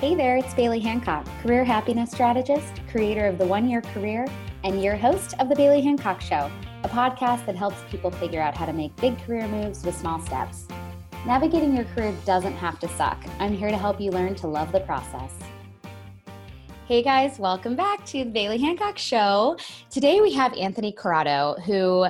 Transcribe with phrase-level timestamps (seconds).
[0.00, 4.28] Hey there, it's Bailey Hancock, career happiness strategist, creator of the One Year Career,
[4.62, 6.48] and your host of The Bailey Hancock Show,
[6.84, 10.20] a podcast that helps people figure out how to make big career moves with small
[10.20, 10.68] steps.
[11.26, 13.20] Navigating your career doesn't have to suck.
[13.40, 15.32] I'm here to help you learn to love the process.
[16.86, 19.56] Hey guys, welcome back to the Bailey Hancock Show.
[19.90, 22.06] Today we have Anthony Corrado, who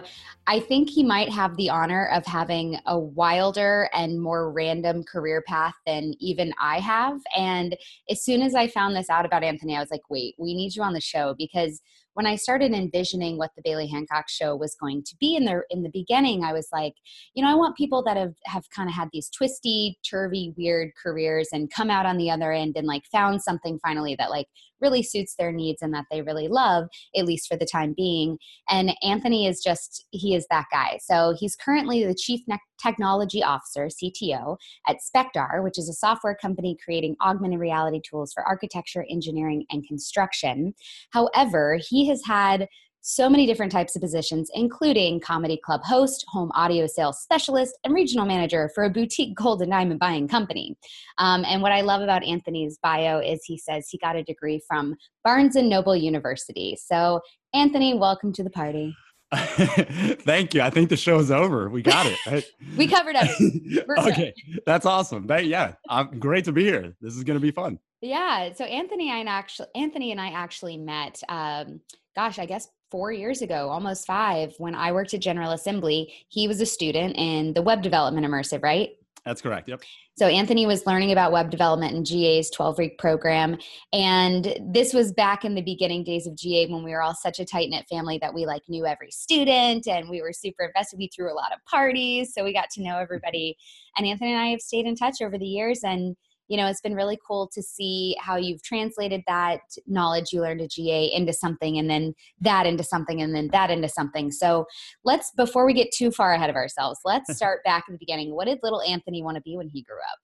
[0.49, 5.45] I think he might have the honor of having a wilder and more random career
[5.47, 7.21] path than even I have.
[7.37, 7.77] And
[8.09, 10.75] as soon as I found this out about Anthony, I was like, wait, we need
[10.75, 11.83] you on the show because
[12.15, 15.63] when I started envisioning what the Bailey Hancock show was going to be in the
[15.69, 16.95] in the beginning, I was like,
[17.35, 20.93] you know, I want people that have have kind of had these twisty, turvy, weird
[21.01, 24.49] careers and come out on the other end and like found something finally that like
[24.81, 28.39] really suits their needs and that they really love, at least for the time being.
[28.69, 30.99] And Anthony is just he is that guy.
[31.03, 32.41] So he's currently the chief
[32.83, 38.47] technology officer, CTO, at SpectAR, which is a software company creating augmented reality tools for
[38.47, 40.75] architecture, engineering, and construction.
[41.11, 42.69] However, he has had
[43.01, 47.95] so many different types of positions, including comedy club host, home audio sales specialist, and
[47.95, 50.77] regional manager for a boutique gold and diamond buying company.
[51.19, 54.61] Um, and what I love about Anthony's bio is he says he got a degree
[54.67, 56.77] from Barnes and Noble University.
[56.81, 57.21] So,
[57.55, 58.95] Anthony, welcome to the party.
[59.35, 60.63] Thank you.
[60.63, 61.69] I think the show's over.
[61.69, 62.19] We got it.
[62.27, 62.45] Right?
[62.79, 63.85] we covered everything.
[63.99, 64.33] okay,
[64.65, 65.27] that's awesome.
[65.27, 66.97] That, yeah, I'm great to be here.
[67.01, 67.79] This is going to be fun.
[68.01, 68.53] Yeah.
[68.55, 71.21] So Anthony and I actually Anthony and I actually met.
[71.29, 71.81] Um,
[72.17, 76.13] gosh, I guess four years ago, almost five, when I worked at General Assembly.
[76.29, 78.91] He was a student in the web development immersive, right?
[79.25, 79.69] That's correct.
[79.69, 79.83] Yep.
[80.17, 83.59] So Anthony was learning about web development in GA's 12 week program.
[83.93, 87.39] And this was back in the beginning days of GA when we were all such
[87.39, 90.99] a tight knit family that we like knew every student and we were super invested.
[90.99, 92.33] We threw a lot of parties.
[92.35, 93.57] So we got to know everybody.
[93.97, 95.81] And Anthony and I have stayed in touch over the years.
[95.85, 96.17] And
[96.49, 100.63] you know, it's been really cool to see how you've translated that knowledge you learned
[100.63, 104.33] at GA into something and then that into something and then that into something.
[104.33, 104.67] So
[105.05, 108.35] let's, before we get too far ahead of ourselves, let's start back at the beginning.
[108.35, 110.19] What did little Anthony want to be when he grew up?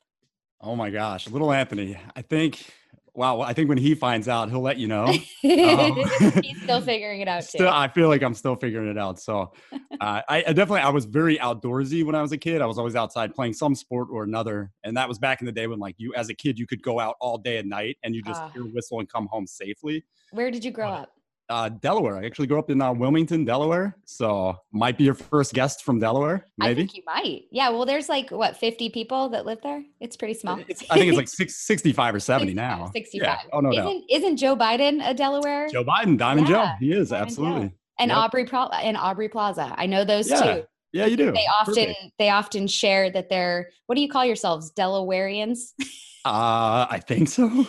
[0.60, 1.98] Oh my gosh, little Anthony.
[2.16, 2.64] I think
[3.14, 5.04] wow, I think when he finds out, he'll let you know.
[5.04, 7.58] Um, He's still figuring it out too.
[7.58, 9.20] Still, I feel like I'm still figuring it out.
[9.20, 12.60] So, uh, I, I, definitely I was very outdoorsy when I was a kid.
[12.60, 15.52] I was always outside playing some sport or another, and that was back in the
[15.52, 17.98] day when like you as a kid you could go out all day and night
[18.02, 20.04] and you just uh, hear whistle and come home safely.
[20.32, 21.10] Where did you grow up?
[21.48, 22.16] Uh, Delaware.
[22.16, 23.96] I actually grew up in uh, Wilmington, Delaware.
[24.04, 26.48] So might be your first guest from Delaware.
[26.58, 27.42] Maybe I think you might.
[27.50, 27.68] Yeah.
[27.70, 29.82] Well, there's like what 50 people that live there.
[30.00, 30.58] It's pretty small.
[30.68, 32.90] It's, I think it's like six, 65 or 70 65, now.
[32.92, 33.26] 65.
[33.26, 33.38] Yeah.
[33.52, 34.02] Oh no, isn't, no.
[34.10, 35.68] Isn't Joe Biden a Delaware?
[35.68, 36.72] Joe Biden, Diamond yeah, Joe.
[36.80, 37.68] He is Diamond absolutely.
[37.68, 37.74] Joe.
[37.98, 38.18] And yep.
[38.18, 39.72] Aubrey Pro- and Aubrey Plaza.
[39.76, 40.42] I know those yeah.
[40.42, 40.64] two.
[40.92, 41.32] Yeah, you do.
[41.32, 42.12] They often Perfect.
[42.18, 44.72] they often share that they're what do you call yourselves?
[44.72, 45.72] Delawareans?
[46.24, 47.66] uh, I think so.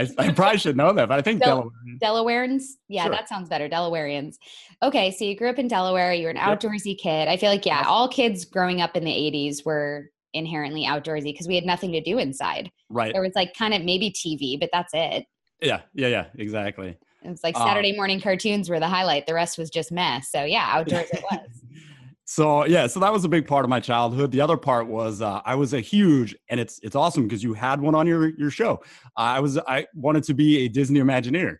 [0.00, 1.70] I, I, probably should know that, but I think Del-
[2.02, 2.62] Delawareans.
[2.88, 3.12] Yeah, sure.
[3.12, 3.68] that sounds better.
[3.68, 4.36] Delawareans.
[4.82, 6.12] Okay, so you grew up in Delaware.
[6.12, 6.60] You're an yep.
[6.60, 7.28] outdoorsy kid.
[7.28, 11.48] I feel like yeah, all kids growing up in the '80s were inherently outdoorsy because
[11.48, 12.70] we had nothing to do inside.
[12.88, 13.12] Right.
[13.12, 15.26] There was like kind of maybe TV, but that's it.
[15.60, 16.96] Yeah, yeah, yeah, exactly.
[17.22, 19.26] It's like Saturday um, morning cartoons were the highlight.
[19.26, 20.30] The rest was just mess.
[20.30, 21.64] So yeah, outdoors it was.
[22.30, 24.30] So yeah, so that was a big part of my childhood.
[24.30, 27.54] The other part was uh, I was a huge, and it's it's awesome because you
[27.54, 28.74] had one on your your show.
[29.16, 31.56] Uh, I was I wanted to be a Disney Imagineer.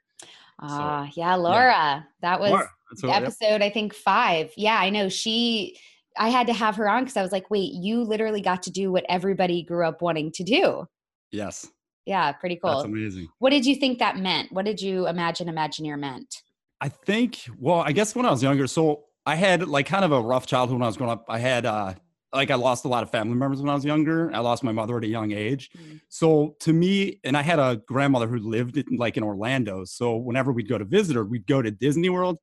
[0.60, 1.72] Ah, uh, yeah, Laura.
[1.72, 2.02] Yeah.
[2.20, 3.16] That was Laura.
[3.16, 3.62] episode yep.
[3.62, 4.52] I think five.
[4.56, 5.76] Yeah, I know she.
[6.16, 8.70] I had to have her on because I was like, wait, you literally got to
[8.70, 10.86] do what everybody grew up wanting to do.
[11.32, 11.66] Yes.
[12.06, 12.70] Yeah, pretty cool.
[12.70, 13.26] That's amazing.
[13.40, 14.52] What did you think that meant?
[14.52, 16.42] What did you imagine Imagineer meant?
[16.80, 20.12] I think, well, I guess when I was younger, so I had like kind of
[20.12, 21.26] a rough childhood when I was growing up.
[21.28, 21.94] I had uh
[22.32, 24.30] like I lost a lot of family members when I was younger.
[24.32, 25.70] I lost my mother at a young age.
[25.76, 25.96] Mm-hmm.
[26.08, 29.84] So to me, and I had a grandmother who lived in, like in Orlando.
[29.84, 32.38] So whenever we'd go to visit her, we'd go to Disney World.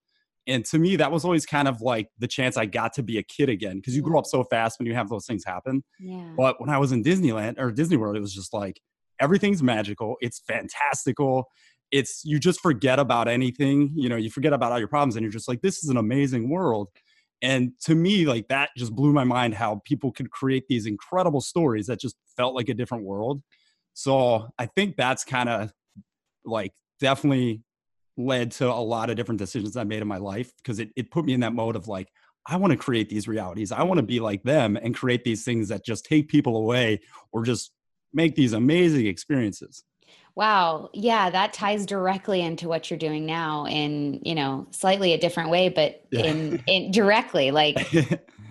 [0.46, 3.18] And to me, that was always kind of like the chance I got to be
[3.18, 5.84] a kid again because you grow up so fast when you have those things happen.
[6.00, 6.32] Yeah.
[6.38, 8.80] But when I was in Disneyland or Disney World, it was just like
[9.20, 10.16] everything's magical.
[10.22, 11.48] It's fantastical
[11.92, 15.24] it's you just forget about anything you know you forget about all your problems and
[15.24, 16.89] you're just like this is an amazing world.
[17.42, 21.42] And to me like that just blew my mind how people could create these incredible
[21.42, 23.42] stories that just felt like a different world.
[23.94, 25.72] So i think that's kind of
[26.45, 27.62] like definitely
[28.18, 31.12] led to a lot of different decisions i made in my life because it, it
[31.12, 32.07] put me in that mode of like
[32.48, 33.72] i want to create these realities.
[33.72, 37.01] I want to be like them and create these things that just take people away
[37.31, 37.72] or just
[38.13, 39.84] make these amazing experiences
[40.38, 40.92] Wow.
[40.94, 45.50] Yeah, that ties directly into what you're doing now in, you know, slightly a different
[45.50, 46.25] way, but yeah.
[46.25, 47.92] in, in directly like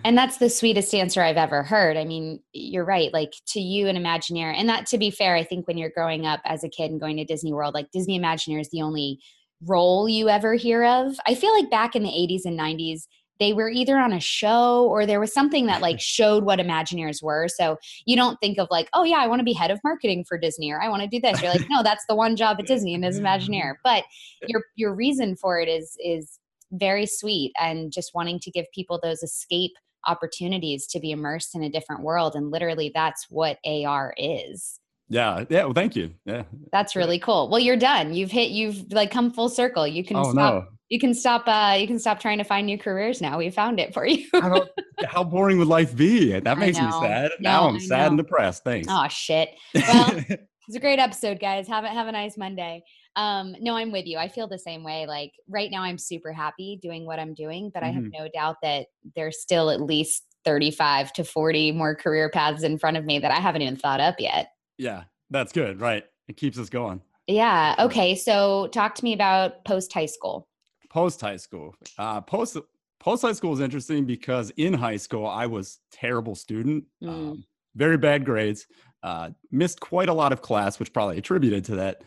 [0.03, 1.95] and that's the sweetest answer I've ever heard.
[1.95, 3.13] I mean, you're right.
[3.13, 6.25] Like to you, an Imagineer, and that to be fair, I think when you're growing
[6.25, 9.21] up as a kid and going to Disney World, like Disney Imagineer is the only
[9.65, 11.15] role you ever hear of.
[11.25, 13.03] I feel like back in the 80s and 90s,
[13.39, 17.21] they were either on a show or there was something that like showed what Imagineers
[17.21, 17.47] were.
[17.47, 20.25] So you don't think of like, oh yeah, I want to be head of marketing
[20.27, 21.41] for Disney or I want to do this.
[21.41, 23.71] You're like, no, that's the one job at Disney and is Imagineer.
[23.71, 23.81] Mm-hmm.
[23.83, 24.03] But
[24.47, 26.39] your your reason for it is is
[26.71, 29.71] very sweet and just wanting to give people those escape
[30.05, 32.35] opportunities to be immersed in a different world.
[32.35, 34.79] And literally that's what AR is.
[35.09, 35.45] Yeah.
[35.49, 35.65] Yeah.
[35.65, 36.13] Well, thank you.
[36.25, 36.43] Yeah.
[36.71, 37.49] That's really cool.
[37.49, 38.13] Well, you're done.
[38.13, 39.87] You've hit, you've like come full circle.
[39.87, 40.35] You can oh, stop.
[40.35, 40.65] No.
[40.89, 41.43] You can stop.
[41.47, 43.37] Uh, you can stop trying to find new careers now.
[43.37, 44.25] We found it for you.
[45.07, 46.39] how boring would life be?
[46.39, 47.31] That makes me sad.
[47.39, 48.63] No, now I'm sad and depressed.
[48.63, 48.87] Thanks.
[48.89, 49.49] Oh shit.
[49.75, 51.67] Well, it's a great episode, guys.
[51.67, 52.83] Have a have a nice Monday.
[53.17, 54.17] Um, no, I'm with you.
[54.17, 55.05] I feel the same way.
[55.07, 57.89] Like right now, I'm super happy doing what I'm doing, but mm-hmm.
[57.89, 58.23] I have mm-hmm.
[58.23, 62.95] no doubt that there's still at least 35 to 40 more career paths in front
[62.95, 64.51] of me that I haven't even thought up yet.
[64.77, 65.81] Yeah, that's good.
[65.81, 66.03] Right.
[66.27, 67.01] It keeps us going.
[67.27, 67.75] Yeah.
[67.79, 68.15] Okay.
[68.15, 70.47] So talk to me about post high school.
[70.89, 71.75] Post high school.
[71.97, 72.57] Uh, post
[72.99, 77.09] post high school is interesting because in high school I was terrible student, mm.
[77.09, 77.43] um,
[77.75, 78.65] very bad grades,
[79.03, 82.01] uh, missed quite a lot of class, which probably attributed to that.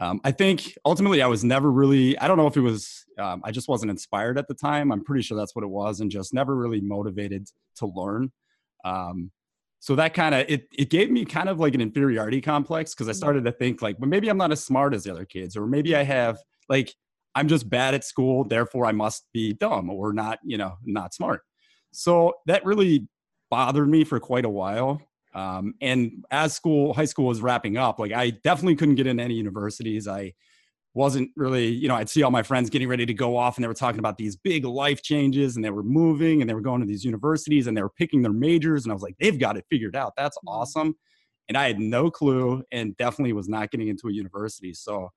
[0.00, 3.42] Um, I think ultimately I was never really, I don't know if it was, um,
[3.44, 4.92] I just wasn't inspired at the time.
[4.92, 8.30] I'm pretty sure that's what it was, and just never really motivated to learn.
[8.84, 9.32] Um,
[9.80, 13.08] so that kind of it, it gave me kind of like an inferiority complex because
[13.08, 13.18] I mm-hmm.
[13.18, 15.66] started to think like, well, maybe I'm not as smart as the other kids, or
[15.66, 16.38] maybe I have
[16.68, 16.94] like
[17.34, 21.14] I'm just bad at school, therefore I must be dumb or not, you know, not
[21.14, 21.42] smart.
[21.92, 23.06] So that really
[23.50, 25.00] bothered me for quite a while.
[25.34, 29.22] Um, and as school, high school was wrapping up, like I definitely couldn't get into
[29.22, 30.08] any universities.
[30.08, 30.32] I
[30.94, 33.64] wasn't really, you know, I'd see all my friends getting ready to go off and
[33.64, 36.60] they were talking about these big life changes and they were moving and they were
[36.60, 38.84] going to these universities and they were picking their majors.
[38.84, 40.14] And I was like, they've got it figured out.
[40.16, 40.48] That's mm-hmm.
[40.48, 40.96] awesome.
[41.48, 44.74] And I had no clue and definitely was not getting into a university.
[44.74, 45.10] So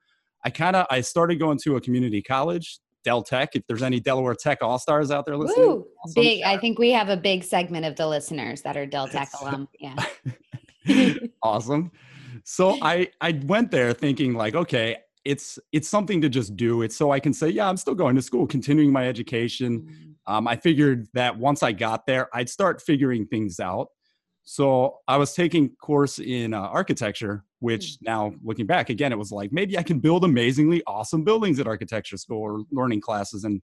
[0.44, 3.56] I kind of, I started going to a community college Del Tech.
[3.56, 6.22] If there's any Delaware Tech All Stars out there listening, Woo, awesome.
[6.22, 6.44] big.
[6.44, 9.68] I think we have a big segment of the listeners that are Del Tech alum.
[9.80, 9.96] Yeah,
[11.44, 11.92] awesome.
[12.44, 16.82] So I I went there thinking like, okay, it's it's something to just do.
[16.82, 19.82] It's so I can say, yeah, I'm still going to school, continuing my education.
[19.82, 20.34] Mm-hmm.
[20.34, 23.88] Um, I figured that once I got there, I'd start figuring things out.
[24.44, 28.06] So I was taking course in uh, architecture, which hmm.
[28.06, 31.68] now looking back again, it was like maybe I can build amazingly awesome buildings at
[31.68, 33.44] architecture school or learning classes.
[33.44, 33.62] And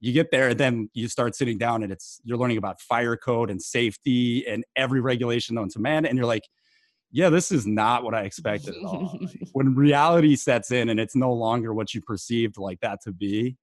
[0.00, 3.16] you get there, and then you start sitting down, and it's you're learning about fire
[3.16, 6.42] code and safety and every regulation known to man, and you're like,
[7.16, 9.18] yeah, this is not what I expected at all.
[9.18, 13.12] like, when reality sets in and it's no longer what you perceived like that to
[13.12, 13.56] be,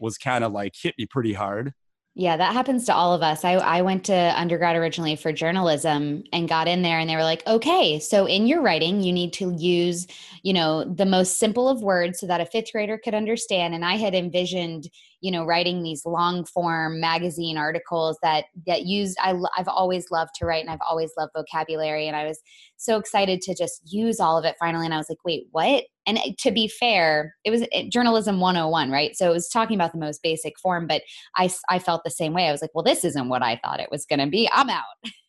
[0.00, 1.72] was kind of like hit me pretty hard.
[2.16, 3.44] Yeah, that happens to all of us.
[3.44, 7.22] I, I went to undergrad originally for journalism and got in there and they were
[7.22, 10.08] like, okay, so in your writing, you need to use,
[10.42, 13.76] you know, the most simple of words so that a fifth grader could understand.
[13.76, 19.14] And I had envisioned, you know, writing these long form magazine articles that that use
[19.20, 22.06] I, I've always loved to write and I've always loved vocabulary.
[22.06, 22.40] And I was
[22.76, 24.84] so excited to just use all of it finally.
[24.84, 25.84] And I was like, wait, what?
[26.06, 29.16] And eh, to be fair, it was eh, journalism 101, right?
[29.16, 31.02] So it was talking about the most basic form, but
[31.36, 32.48] I, I felt the same way.
[32.48, 34.48] I was like, well, this isn't what I thought it was going to be.
[34.52, 34.84] I'm out.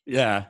[0.06, 0.45] Yeah.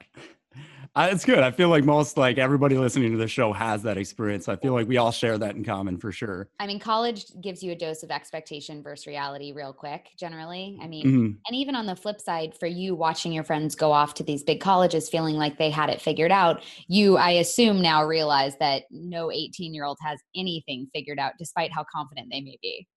[0.96, 1.40] It's good.
[1.40, 4.48] I feel like most, like everybody listening to the show has that experience.
[4.48, 6.50] I feel like we all share that in common for sure.
[6.60, 10.78] I mean, college gives you a dose of expectation versus reality real quick, generally.
[10.82, 11.32] I mean, mm-hmm.
[11.48, 14.44] and even on the flip side, for you watching your friends go off to these
[14.44, 18.84] big colleges feeling like they had it figured out, you, I assume, now realize that
[18.92, 22.88] no 18 year old has anything figured out, despite how confident they may be.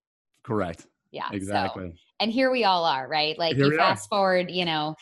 [0.45, 0.87] Correct.
[1.13, 1.29] Yeah.
[1.31, 1.91] Exactly.
[1.91, 3.39] So, and here we all are, right?
[3.39, 4.17] Like here you fast are.
[4.17, 4.97] forward, you know,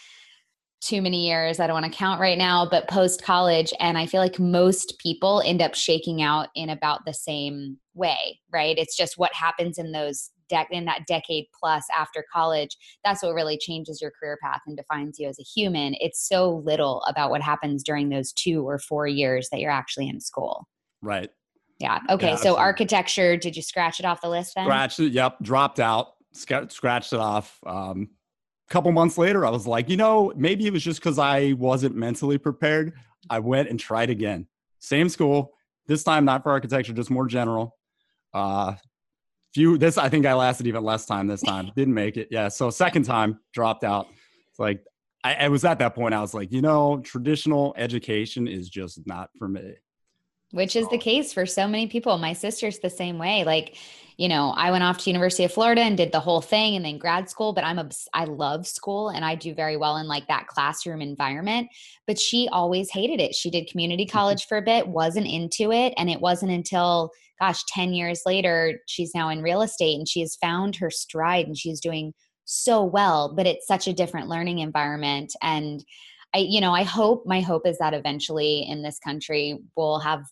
[0.80, 1.60] too many years.
[1.60, 3.72] I don't want to count right now, but post college.
[3.80, 8.40] And I feel like most people end up shaking out in about the same way,
[8.52, 8.78] right?
[8.78, 12.76] It's just what happens in those dec- in that decade plus after college.
[13.04, 15.94] That's what really changes your career path and defines you as a human.
[16.00, 20.08] It's so little about what happens during those two or four years that you're actually
[20.08, 20.66] in school.
[21.02, 21.30] Right.
[21.78, 22.00] Yeah.
[22.10, 22.30] Okay.
[22.30, 24.66] Yeah, so architecture, did you scratch it off the list then?
[24.66, 25.12] Scratched it.
[25.12, 25.38] Yep.
[25.42, 26.08] Dropped out.
[26.32, 27.58] Scratched it off.
[27.66, 28.10] Um,
[28.71, 31.97] couple months later, I was like, you know, maybe it was just because I wasn't
[31.97, 32.95] mentally prepared.
[33.29, 34.47] I went and tried again.
[34.79, 35.53] Same school,
[35.87, 37.77] this time not for architecture, just more general.
[38.33, 38.75] Uh,
[39.53, 41.73] few this I think I lasted even less time this time.
[41.77, 42.29] Didn't make it.
[42.31, 42.49] Yeah.
[42.49, 44.07] So second time dropped out.
[44.49, 44.85] It's like
[45.25, 46.15] I, I was at that point.
[46.15, 49.75] I was like, you know, traditional education is just not for me.
[50.53, 52.17] which is the case for so many people.
[52.19, 53.45] My sister's the same way.
[53.45, 53.77] Like,
[54.21, 56.85] you know, I went off to University of Florida and did the whole thing and
[56.85, 60.09] then grad school, but I'm a, I love school and I do very well in
[60.09, 61.69] like that classroom environment,
[62.07, 63.35] but she always hated it.
[63.35, 64.12] She did community mm-hmm.
[64.12, 68.81] college for a bit, wasn't into it, and it wasn't until gosh, 10 years later
[68.87, 72.12] she's now in real estate and she has found her stride and she's doing
[72.45, 75.83] so well, but it's such a different learning environment and
[76.35, 80.25] I, you know, I hope my hope is that eventually in this country we'll have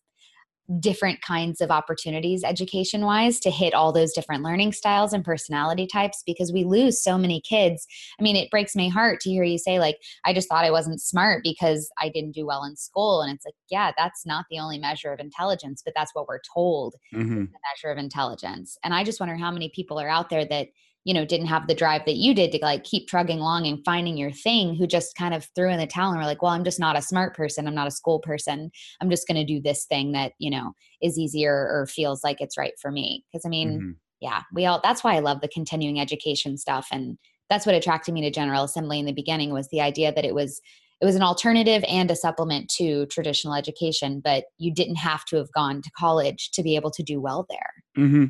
[0.81, 5.87] different kinds of opportunities education wise to hit all those different learning styles and personality
[5.87, 7.87] types because we lose so many kids.
[8.21, 10.71] I mean, it breaks my heart to hear you say, like, I just thought I
[10.71, 13.23] wasn't smart because I didn't do well in school.
[13.23, 16.41] And it's like, yeah, that's not the only measure of intelligence, but that's what we're
[16.55, 17.45] told mm-hmm.
[17.45, 18.77] the measure of intelligence.
[18.85, 20.69] And I just wonder how many people are out there that
[21.09, 23.83] you know didn't have the drive that you did to like keep trugging along and
[23.83, 26.53] finding your thing who just kind of threw in the towel and were like well
[26.53, 29.53] i'm just not a smart person i'm not a school person i'm just going to
[29.53, 33.25] do this thing that you know is easier or feels like it's right for me
[33.33, 33.91] because i mean mm-hmm.
[34.21, 37.17] yeah we all that's why i love the continuing education stuff and
[37.49, 40.35] that's what attracted me to general assembly in the beginning was the idea that it
[40.35, 40.61] was
[41.01, 45.37] it was an alternative and a supplement to traditional education but you didn't have to
[45.37, 48.27] have gone to college to be able to do well there mm-hmm.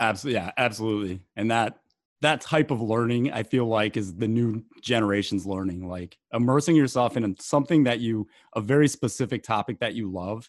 [0.00, 1.20] Absolutely, yeah, absolutely.
[1.36, 1.78] And that
[2.20, 5.88] that type of learning, I feel like, is the new generation's learning.
[5.88, 10.48] Like immersing yourself in something that you, a very specific topic that you love.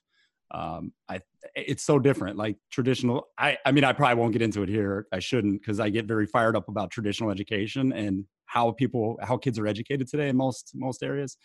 [0.51, 1.22] Um, I,
[1.56, 2.38] it's so different.
[2.38, 5.06] Like traditional, I, I mean, I probably won't get into it here.
[5.13, 9.38] I shouldn't because I get very fired up about traditional education and how people, how
[9.38, 11.38] kids are educated today in most most areas.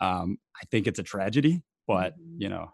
[0.00, 2.42] Um, I think it's a tragedy, but mm-hmm.
[2.42, 2.70] you know.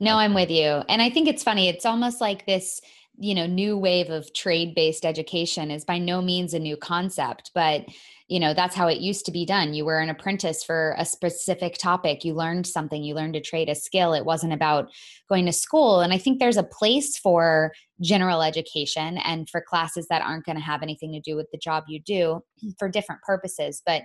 [0.00, 1.68] No, I'm with you, and I think it's funny.
[1.68, 2.80] It's almost like this
[3.18, 7.50] you know new wave of trade based education is by no means a new concept
[7.54, 7.84] but
[8.32, 9.74] you know that's how it used to be done.
[9.74, 12.24] You were an apprentice for a specific topic.
[12.24, 13.04] You learned something.
[13.04, 14.14] You learned to trade a skill.
[14.14, 14.88] It wasn't about
[15.28, 16.00] going to school.
[16.00, 20.56] And i think there's a place for general education and for classes that aren't going
[20.56, 22.40] to have anything to do with the job you do
[22.78, 23.82] for different purposes.
[23.84, 24.04] But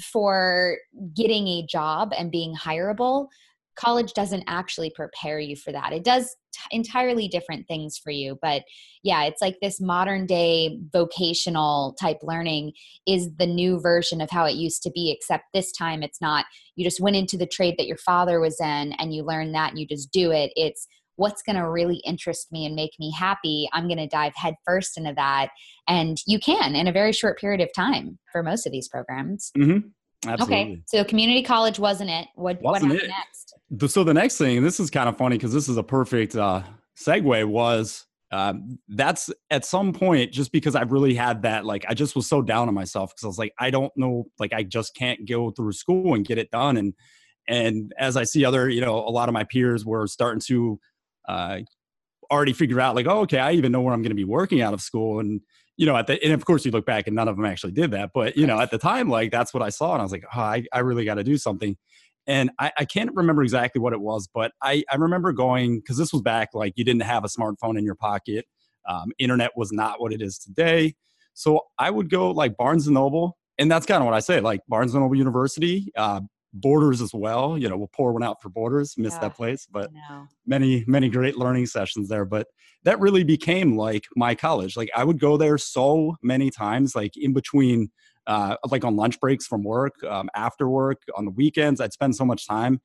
[0.00, 0.78] for
[1.14, 3.26] getting a job and being hireable
[3.78, 5.92] college doesn't actually prepare you for that.
[5.92, 8.38] It does t- entirely different things for you.
[8.42, 8.62] But
[9.02, 12.72] yeah, it's like this modern day vocational type learning
[13.06, 16.44] is the new version of how it used to be, except this time it's not
[16.76, 19.70] you just went into the trade that your father was in and you learned that
[19.70, 20.52] and you just do it.
[20.54, 24.32] It's what's going to really interest me and make me happy i'm going to dive
[24.36, 25.48] headfirst into that
[25.88, 29.50] and you can in a very short period of time for most of these programs
[29.58, 29.78] mm-hmm.
[30.26, 30.56] Absolutely.
[30.56, 32.26] Okay, so community college wasn't it?
[32.34, 33.08] What, wasn't what happened it.
[33.08, 33.47] next?
[33.86, 36.62] So the next thing, this is kind of funny because this is a perfect uh,
[36.96, 37.44] segue.
[37.44, 42.16] Was um, that's at some point just because I've really had that like I just
[42.16, 44.94] was so down on myself because I was like I don't know like I just
[44.94, 46.94] can't go through school and get it done and
[47.48, 50.78] and as I see other you know a lot of my peers were starting to
[51.26, 51.58] uh,
[52.30, 54.60] already figure out like oh okay I even know where I'm going to be working
[54.60, 55.40] out of school and
[55.78, 57.72] you know, at the and of course you look back and none of them actually
[57.72, 60.02] did that, but you know, at the time, like that's what I saw, and I
[60.02, 61.76] was like, oh, I, I really got to do something.
[62.28, 65.96] And I, I can't remember exactly what it was, but I, I remember going because
[65.96, 68.44] this was back like you didn't have a smartphone in your pocket.
[68.86, 70.94] Um, internet was not what it is today.
[71.32, 74.40] So I would go like Barnes and Noble, and that's kind of what I say,
[74.40, 76.20] like Barnes and Noble University, uh,
[76.52, 77.56] Borders as well.
[77.56, 78.94] You know, we'll pour one out for Borders.
[78.98, 79.90] Miss yeah, that place, but
[80.46, 82.24] many many great learning sessions there.
[82.24, 82.46] But
[82.84, 84.76] that really became like my college.
[84.76, 87.90] Like I would go there so many times, like in between,
[88.28, 91.80] uh, like on lunch breaks from work, um, after work, on the weekends.
[91.80, 92.80] I'd spend so much time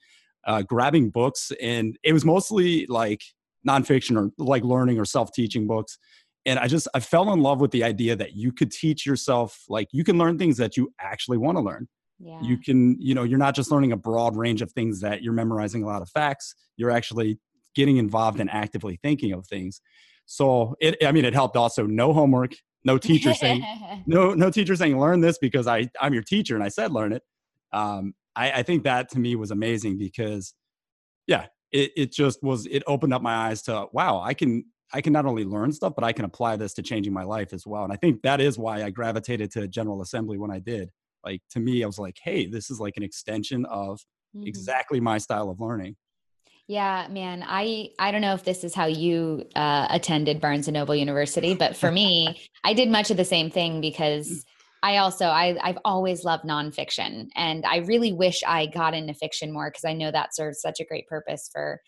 [0.48, 3.22] uh, grabbing books, and it was mostly like
[3.68, 5.98] nonfiction or like learning or self-teaching books.
[6.46, 9.64] And I just I fell in love with the idea that you could teach yourself,
[9.70, 11.88] like you can learn things that you actually want to learn.
[12.20, 12.42] Yeah.
[12.42, 15.34] You can, you know, you're not just learning a broad range of things that you're
[15.34, 16.56] memorizing a lot of facts.
[16.78, 17.40] You're actually
[17.76, 19.82] getting involved and actively thinking of things.
[20.26, 23.66] So it, I mean, it helped also no homework, no teacher saying,
[24.06, 27.14] no, no teacher saying, learn this because I, I'm your teacher and I said, learn
[27.14, 27.24] it.
[27.72, 30.54] Um, I, I think that to me was amazing because
[31.28, 35.02] yeah, it, it just was, it opened up my eyes to, wow, I can, I
[35.02, 37.66] can not only learn stuff, but I can apply this to changing my life as
[37.66, 37.84] well.
[37.84, 40.90] And I think that is why I gravitated to General Assembly when I did.
[41.26, 44.02] Like to me, I was like, hey, this is like an extension of
[44.36, 44.46] mm-hmm.
[44.46, 45.96] exactly my style of learning.
[46.68, 47.44] Yeah, man.
[47.46, 51.56] I I don't know if this is how you uh, attended Barnes and Noble University,
[51.56, 54.46] but for me, I did much of the same thing because
[54.82, 59.52] I also I I've always loved nonfiction, and I really wish I got into fiction
[59.52, 61.82] more because I know that serves such a great purpose for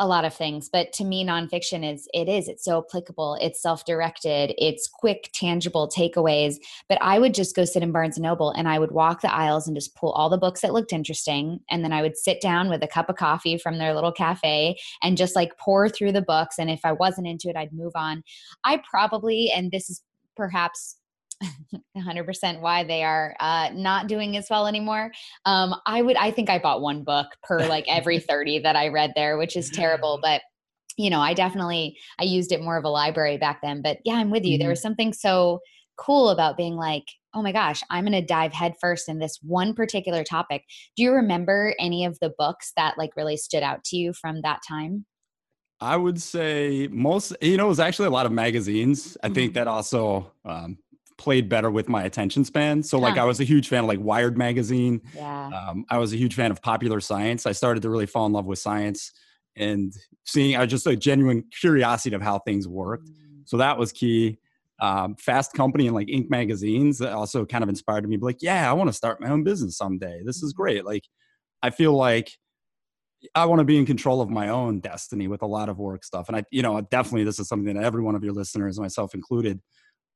[0.00, 3.62] a lot of things but to me nonfiction is it is it's so applicable it's
[3.62, 6.56] self-directed it's quick tangible takeaways
[6.88, 9.32] but i would just go sit in barnes and noble and i would walk the
[9.32, 12.40] aisles and just pull all the books that looked interesting and then i would sit
[12.40, 16.10] down with a cup of coffee from their little cafe and just like pour through
[16.12, 18.22] the books and if i wasn't into it i'd move on.
[18.64, 20.02] I probably and this is
[20.36, 20.96] perhaps
[21.96, 25.10] 100% why they are uh, not doing as well anymore.
[25.46, 28.88] Um, I would, I think I bought one book per like every 30 that I
[28.88, 30.18] read there, which is terrible.
[30.22, 30.42] But
[30.96, 33.80] you know, I definitely I used it more of a library back then.
[33.80, 34.54] But yeah, I'm with you.
[34.54, 34.60] Mm-hmm.
[34.60, 35.60] There was something so
[35.96, 37.04] cool about being like,
[37.34, 40.64] oh my gosh, I'm going to dive headfirst in this one particular topic.
[40.96, 44.42] Do you remember any of the books that like really stood out to you from
[44.42, 45.06] that time?
[45.80, 49.16] I would say most, you know, it was actually a lot of magazines.
[49.22, 49.34] I mm-hmm.
[49.34, 50.78] think that also um,
[51.20, 52.82] played better with my attention span.
[52.82, 53.22] So like huh.
[53.22, 55.02] I was a huge fan of like Wired magazine.
[55.14, 55.48] Yeah.
[55.48, 57.44] Um, I was a huge fan of popular science.
[57.44, 59.12] I started to really fall in love with science
[59.54, 59.92] and
[60.24, 63.10] seeing I was just a genuine curiosity of how things worked.
[63.10, 63.42] Mm.
[63.44, 64.38] So that was key.
[64.80, 66.30] Um, Fast Company and like Inc.
[66.30, 68.16] magazines that also kind of inspired me.
[68.16, 70.22] Like, yeah, I want to start my own business someday.
[70.24, 70.62] This is mm-hmm.
[70.62, 70.84] great.
[70.86, 71.04] Like,
[71.62, 72.32] I feel like
[73.34, 76.02] I want to be in control of my own destiny with a lot of work
[76.02, 76.28] stuff.
[76.28, 79.12] And I, you know, definitely this is something that every one of your listeners, myself
[79.12, 79.60] included,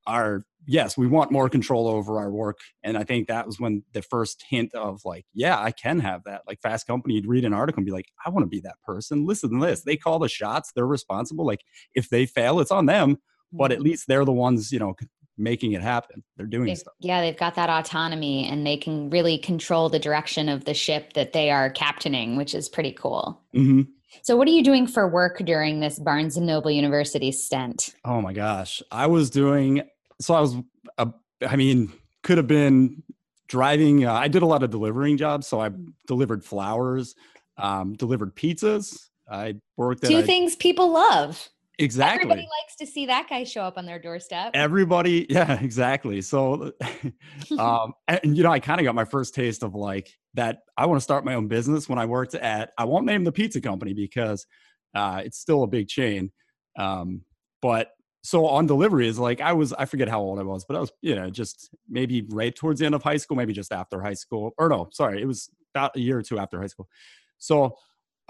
[0.06, 3.82] are yes we want more control over our work and i think that was when
[3.92, 6.42] the first hint of like yeah i can have that.
[6.46, 8.76] Like fast company you'd read an article and be like i want to be that
[8.84, 9.26] person.
[9.26, 9.82] Listen to this.
[9.82, 11.60] They call the shots they're responsible like
[11.94, 13.18] if they fail it's on them
[13.52, 13.84] but at mm-hmm.
[13.84, 14.94] least they're the ones you know
[15.36, 16.22] making it happen.
[16.36, 16.94] They're doing they, stuff.
[17.00, 21.14] Yeah they've got that autonomy and they can really control the direction of the ship
[21.14, 23.42] that they are captaining which is pretty cool.
[23.54, 23.82] Mm-hmm.
[24.22, 27.94] So, what are you doing for work during this Barnes and Noble University stint?
[28.04, 29.82] Oh my gosh, I was doing
[30.20, 30.56] so I was,
[30.98, 31.06] uh,
[31.46, 31.92] I mean,
[32.22, 33.02] could have been
[33.48, 34.04] driving.
[34.04, 35.70] Uh, I did a lot of delivering jobs, so I
[36.06, 37.14] delivered flowers,
[37.58, 39.08] um, delivered pizzas.
[39.30, 41.48] I worked at two things people love.
[41.78, 42.22] Exactly.
[42.22, 44.52] Everybody likes to see that guy show up on their doorstep.
[44.54, 46.20] Everybody, yeah, exactly.
[46.20, 46.72] So,
[47.58, 50.58] um, and you know, I kind of got my first taste of like that.
[50.76, 52.70] I want to start my own business when I worked at.
[52.78, 54.46] I won't name the pizza company because
[54.94, 56.30] uh, it's still a big chain.
[56.78, 57.22] Um,
[57.60, 57.90] but
[58.24, 60.80] so on delivery is like I was I forget how old I was, but I
[60.80, 64.00] was you know just maybe right towards the end of high school, maybe just after
[64.00, 66.88] high school, or no, sorry, it was about a year or two after high school.
[67.36, 67.76] So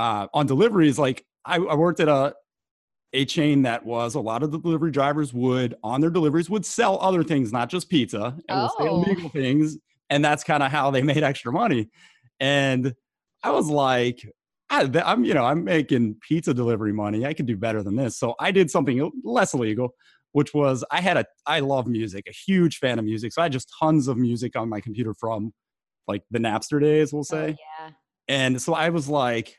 [0.01, 2.35] uh, on deliveries, like I, I worked at a
[3.13, 6.67] a chain that was a lot of the delivery drivers would on their deliveries would
[6.67, 8.71] sell other things, not just pizza, and oh.
[8.77, 9.79] sell legal things,
[10.11, 11.89] and that's kind of how they made extra money.
[12.41, 12.97] And
[13.45, 14.29] I was like,
[14.75, 17.27] I, am you know I'm making pizza delivery money.
[17.27, 18.19] I could do better than this.
[18.19, 19.95] So I did something less illegal,
[20.33, 23.33] which was I had a I love music, a huge fan of music.
[23.33, 25.53] So I had just tons of music on my computer from
[26.07, 27.57] like the Napster days, we'll oh, say.
[27.59, 27.91] Oh, yeah.
[28.29, 29.57] And so I was like,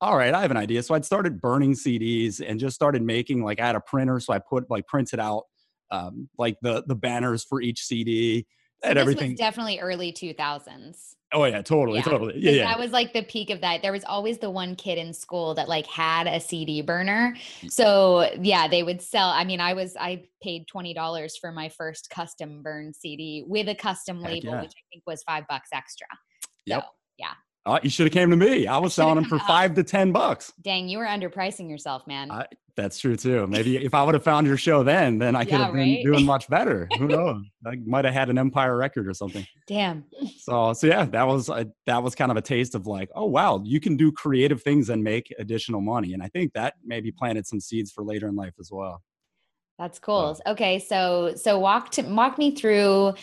[0.00, 0.82] all right, I have an idea.
[0.82, 4.32] So I'd started burning CDs and just started making like I had a printer, so
[4.32, 5.44] I put like printed out
[5.90, 8.46] um, like the the banners for each CD
[8.84, 9.34] so and everything.
[9.34, 11.14] definitely early 2000s.
[11.32, 12.04] Oh yeah, totally, yeah.
[12.04, 12.38] totally.
[12.38, 12.64] Yeah, yeah.
[12.66, 13.82] That was like the peak of that.
[13.82, 17.34] There was always the one kid in school that like had a CD burner.
[17.60, 17.72] Mm.
[17.72, 19.30] So yeah, they would sell.
[19.30, 23.68] I mean, I was I paid twenty dollars for my first custom burn CD with
[23.68, 24.60] a custom Heck label, yeah.
[24.60, 26.06] which I think was five bucks extra.
[26.66, 26.84] Yep.
[26.84, 26.88] So,
[27.66, 28.66] Oh, you should have came to me.
[28.66, 30.52] I was selling them for five to ten bucks.
[30.60, 32.30] Dang, you were underpricing yourself, man.
[32.30, 32.46] I,
[32.76, 33.46] that's true too.
[33.46, 35.94] Maybe if I would have found your show then, then I could yeah, have been
[35.94, 36.04] right?
[36.04, 36.88] doing much better.
[36.98, 37.44] Who knows?
[37.66, 39.46] I might have had an Empire record or something.
[39.66, 40.04] Damn.
[40.38, 43.26] So, so yeah, that was a, that was kind of a taste of like, oh
[43.26, 46.14] wow, you can do creative things and make additional money.
[46.14, 49.02] And I think that maybe planted some seeds for later in life as well.
[49.78, 50.38] That's cool.
[50.46, 53.14] okay, so so walk to walk me through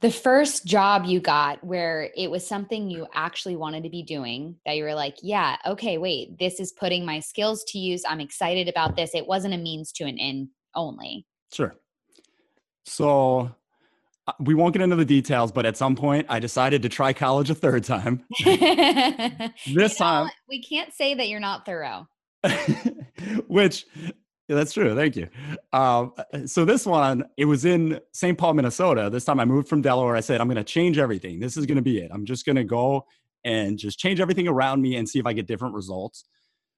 [0.00, 4.56] the first job you got where it was something you actually wanted to be doing
[4.64, 8.02] that you were like yeah okay wait this is putting my skills to use.
[8.08, 9.14] I'm excited about this.
[9.14, 11.26] It wasn't a means to an end only.
[11.52, 11.74] Sure.
[12.84, 13.50] So
[14.26, 17.12] uh, we won't get into the details but at some point i decided to try
[17.12, 18.24] college a third time.
[18.44, 22.06] This you know, time we can't say that you're not thorough.
[23.48, 23.84] Which
[24.48, 24.94] yeah, that's true.
[24.94, 25.28] Thank you.
[25.72, 28.36] Um, uh, so this one, it was in St.
[28.36, 29.10] Paul, Minnesota.
[29.10, 30.16] This time I moved from Delaware.
[30.16, 31.38] I said, I'm going to change everything.
[31.38, 32.10] This is going to be it.
[32.12, 33.04] I'm just going to go
[33.44, 36.24] and just change everything around me and see if I get different results.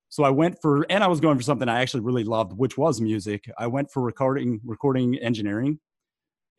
[0.08, 2.76] So I went for, and I was going for something I actually really loved, which
[2.76, 3.48] was music.
[3.56, 5.78] I went for recording, recording engineering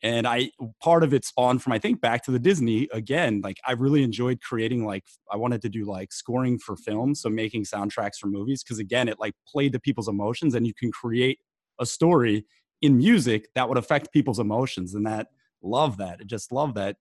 [0.02, 3.58] and i part of it spawned from i think back to the disney again like
[3.66, 7.64] i really enjoyed creating like i wanted to do like scoring for films so making
[7.64, 11.38] soundtracks for movies because again it like played to people's emotions and you can create
[11.80, 12.44] a story
[12.80, 15.28] in music that would affect people's emotions and that
[15.62, 16.96] love that i just love that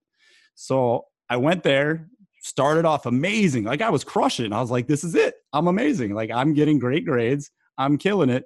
[0.56, 2.08] so i went there
[2.42, 3.64] started off amazing.
[3.64, 4.52] Like I was crushing.
[4.52, 5.36] I was like, this is it.
[5.54, 6.14] I'm amazing.
[6.14, 7.52] Like I'm getting great grades.
[7.78, 8.46] I'm killing it.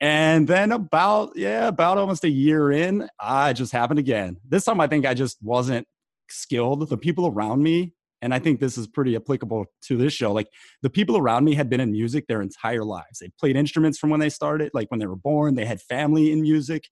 [0.00, 4.36] And then about, yeah, about almost a year in, I just happened again.
[4.46, 5.86] This time I think I just wasn't
[6.28, 6.88] skilled.
[6.88, 10.48] The people around me, and I think this is pretty applicable to this show, like
[10.82, 13.20] the people around me had been in music their entire lives.
[13.20, 16.30] They played instruments from when they started, like when they were born, they had family
[16.30, 16.88] in music.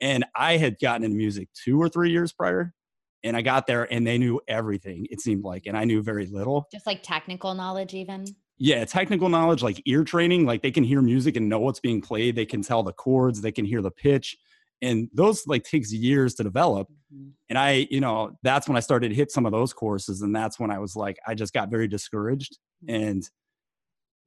[0.00, 2.74] And I had gotten into music two or three years prior
[3.24, 6.26] and I got there and they knew everything, it seemed like, and I knew very
[6.26, 6.66] little.
[6.72, 8.24] Just like technical knowledge, even?
[8.64, 12.00] Yeah, technical knowledge, like ear training, like they can hear music and know what's being
[12.00, 12.36] played.
[12.36, 14.36] They can tell the chords, they can hear the pitch.
[14.80, 16.86] And those like takes years to develop.
[17.12, 17.30] Mm-hmm.
[17.48, 20.22] And I, you know, that's when I started to hit some of those courses.
[20.22, 22.58] And that's when I was like, I just got very discouraged.
[22.86, 23.02] Mm-hmm.
[23.02, 23.30] And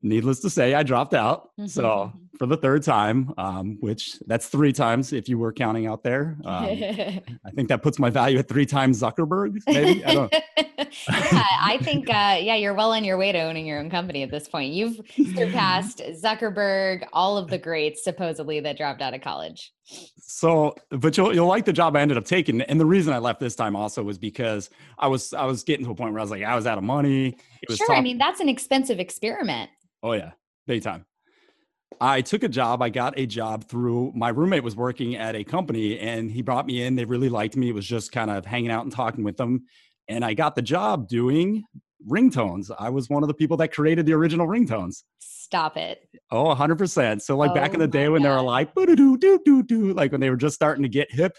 [0.01, 1.49] needless to say, I dropped out.
[1.59, 1.67] Mm-hmm.
[1.67, 6.03] So for the third time, um, which that's three times if you were counting out
[6.03, 6.37] there.
[6.45, 9.61] Um, I think that puts my value at three times Zuckerberg.
[9.67, 10.33] Maybe I don't.
[10.57, 14.23] yeah, I think uh, yeah, you're well on your way to owning your own company
[14.23, 14.73] at this point.
[14.73, 14.99] You've
[15.35, 19.71] surpassed Zuckerberg, all of the greats supposedly that dropped out of college.
[20.17, 23.19] So, but you'll you'll like the job I ended up taking, and the reason I
[23.19, 26.19] left this time also was because I was I was getting to a point where
[26.19, 27.37] I was like I was out of money.
[27.69, 29.69] sure, I mean that's an expensive experiment.
[30.01, 30.31] Oh yeah,
[30.67, 31.05] big time.
[32.01, 32.81] I took a job.
[32.81, 36.65] I got a job through my roommate was working at a company and he brought
[36.65, 36.95] me in.
[36.95, 37.69] They really liked me.
[37.69, 39.65] It was just kind of hanging out and talking with them.
[40.07, 41.63] And I got the job doing
[42.07, 42.69] ringtones.
[42.77, 45.03] I was one of the people that created the original ringtones.
[45.45, 46.09] Stop it.
[46.31, 47.21] Oh, 100%.
[47.21, 48.29] So like oh back in oh the day when God.
[48.29, 51.11] they were like doo doo doo doo like when they were just starting to get
[51.11, 51.37] hip,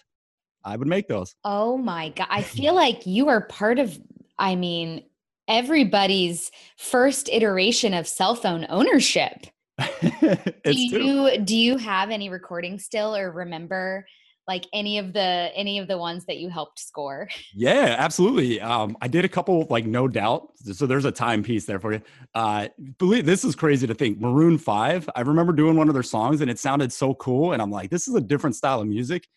[0.64, 1.34] I would make those.
[1.42, 2.28] Oh my God.
[2.30, 3.98] I feel like you are part of
[4.38, 5.02] I mean
[5.48, 9.48] everybody's first iteration of cell phone ownership.
[10.00, 14.06] do you do you have any recording still or remember
[14.46, 18.96] like any of the any of the ones that you helped score yeah absolutely um
[19.00, 22.02] i did a couple like no doubt so there's a time piece there for you
[22.34, 26.02] uh believe this is crazy to think maroon 5 i remember doing one of their
[26.02, 28.86] songs and it sounded so cool and i'm like this is a different style of
[28.86, 29.28] music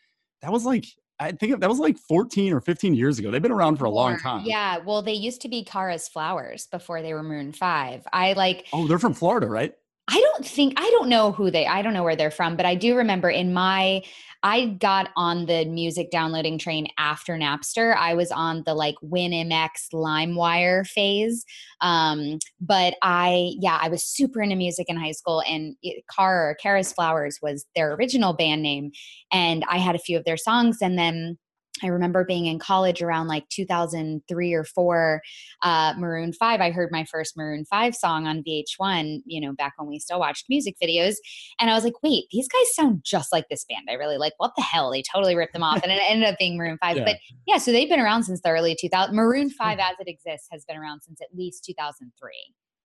[0.41, 0.86] that was like
[1.22, 3.30] I think that was like 14 or 15 years ago.
[3.30, 4.45] They've been around for a long time.
[4.45, 4.78] Yeah.
[4.78, 8.08] Well, they used to be Kara's Flowers before they were Maroon 5.
[8.13, 8.67] I like.
[8.72, 9.74] Oh, they're from Florida, right?
[10.10, 12.65] I don't think, I don't know who they, I don't know where they're from, but
[12.65, 14.02] I do remember in my
[14.41, 17.95] I got on the music downloading train after Napster.
[17.98, 21.43] I was on the like WinMX LimeWire phase.
[21.82, 25.76] Um, but I, yeah, I was super into music in high school, and
[26.10, 28.91] Car or Kara's Flowers was their original band name.
[29.32, 31.38] And I had a few of their songs, and then
[31.84, 35.22] I remember being in college around like 2003 or four,
[35.62, 36.62] uh, Maroon 5.
[36.62, 40.20] I heard my first Maroon 5 song on VH1, you know, back when we still
[40.20, 41.15] watched music videos.
[41.60, 43.88] And I was like, wait, these guys sound just like this band.
[43.89, 44.92] I really like, what the hell?
[44.92, 45.82] They totally ripped them off.
[45.84, 46.98] And it ended up being Maroon 5.
[46.98, 47.04] Yeah.
[47.04, 49.12] But yeah, so they've been around since the early 2000s.
[49.13, 52.32] Maroon 5 as it exists has been around since at least 2003.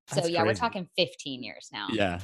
[0.06, 0.48] So That's yeah, crazy.
[0.48, 1.86] we're talking 15 years now.
[1.90, 2.20] Yeah.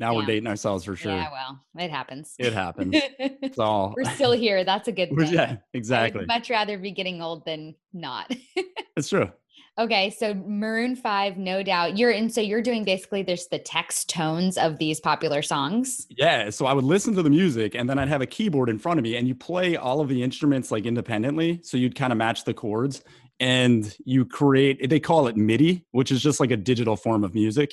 [0.00, 0.16] Now yeah.
[0.16, 1.12] we're dating ourselves for sure.
[1.12, 2.34] Yeah, well, it happens.
[2.38, 2.96] It happens.
[3.42, 4.64] It's all we're still here.
[4.64, 5.32] That's a good thing.
[5.32, 6.24] Yeah, exactly.
[6.24, 8.34] much rather be getting old than not.
[8.96, 9.30] it's true.
[9.78, 11.96] Okay, so Maroon 5, no doubt.
[11.96, 16.06] You're and so you're doing basically there's the text tones of these popular songs.
[16.10, 18.78] Yeah, so I would listen to the music and then I'd have a keyboard in
[18.78, 21.60] front of me and you play all of the instruments like independently.
[21.62, 23.02] So you'd kind of match the chords
[23.38, 27.34] and you create they call it MIDI, which is just like a digital form of
[27.34, 27.72] music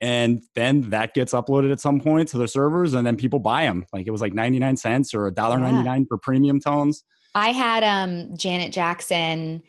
[0.00, 3.64] and then that gets uploaded at some point to the servers and then people buy
[3.64, 7.04] them like it was like 99 cents or a dollar 99 for premium tones.
[7.34, 9.62] I had um janet jackson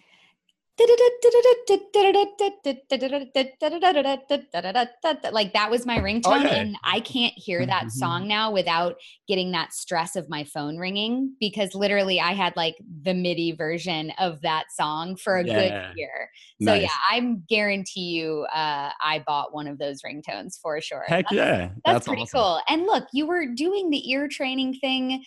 [5.34, 6.60] like that was my ringtone okay.
[6.60, 7.90] and i can't hear that mm-hmm.
[7.90, 8.96] song now without
[9.28, 14.12] getting that stress of my phone ringing because literally i had like the midi version
[14.20, 15.54] of that song for a yeah.
[15.54, 16.30] good year
[16.62, 16.84] so nice.
[16.84, 21.36] yeah i'm guarantee you uh, i bought one of those ringtones for sure heck that's,
[21.36, 22.40] yeah that's, that's pretty awesome.
[22.40, 25.24] cool and look you were doing the ear training thing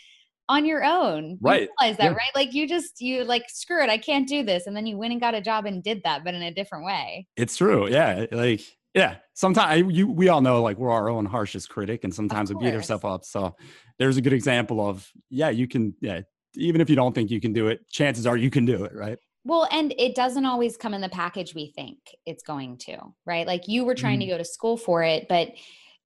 [0.53, 1.39] on your own.
[1.41, 1.63] Right.
[1.63, 2.17] You realize that, yeah.
[2.17, 2.31] right?
[2.35, 5.13] Like you just you like screw it, I can't do this, and then you went
[5.13, 7.27] and got a job and did that, but in a different way.
[7.37, 7.89] It's true.
[7.89, 8.27] Yeah.
[8.31, 8.61] Like
[8.95, 9.17] yeah.
[9.35, 12.75] Sometimes you we all know like we're our own harshest critic, and sometimes we beat
[12.75, 13.25] ourselves up.
[13.25, 13.57] So
[13.99, 16.21] there's a good example of yeah, you can yeah.
[16.55, 18.95] Even if you don't think you can do it, chances are you can do it,
[18.95, 19.19] right?
[19.45, 23.47] Well, and it doesn't always come in the package we think it's going to, right?
[23.47, 24.25] Like you were trying mm.
[24.25, 25.49] to go to school for it, but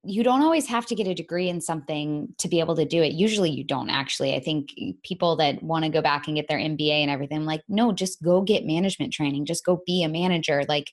[0.07, 3.03] you don't always have to get a degree in something to be able to do
[3.03, 3.13] it.
[3.13, 4.35] Usually you don't actually.
[4.35, 7.45] I think people that want to go back and get their MBA and everything, I'm
[7.45, 9.47] like, no, just go get management training.
[9.47, 10.63] Just go be a manager.
[10.69, 10.93] Like,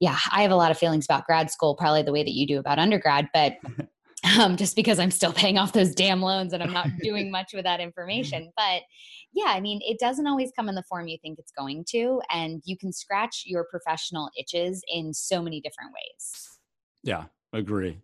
[0.00, 2.46] yeah, I have a lot of feelings about grad school, probably the way that you
[2.46, 3.56] do about undergrad, but
[4.38, 7.52] um, just because I'm still paying off those damn loans and I'm not doing much
[7.52, 8.52] with that information.
[8.56, 8.82] But
[9.32, 12.20] yeah, I mean, it doesn't always come in the form you think it's going to,
[12.30, 16.58] and you can scratch your professional itches in so many different ways.
[17.02, 18.00] Yeah, agree.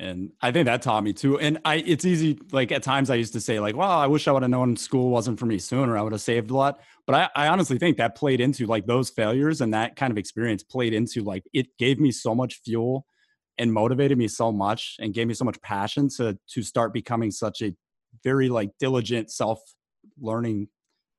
[0.00, 1.38] And I think that taught me too.
[1.38, 2.38] And I, it's easy.
[2.52, 4.74] Like at times, I used to say, like, "Well, I wish I would have known
[4.76, 5.96] school wasn't for me sooner.
[5.98, 8.86] I would have saved a lot." But I, I honestly think that played into like
[8.86, 12.62] those failures and that kind of experience played into like it gave me so much
[12.64, 13.04] fuel
[13.58, 17.30] and motivated me so much and gave me so much passion to to start becoming
[17.30, 17.74] such a
[18.24, 19.60] very like diligent self
[20.18, 20.68] learning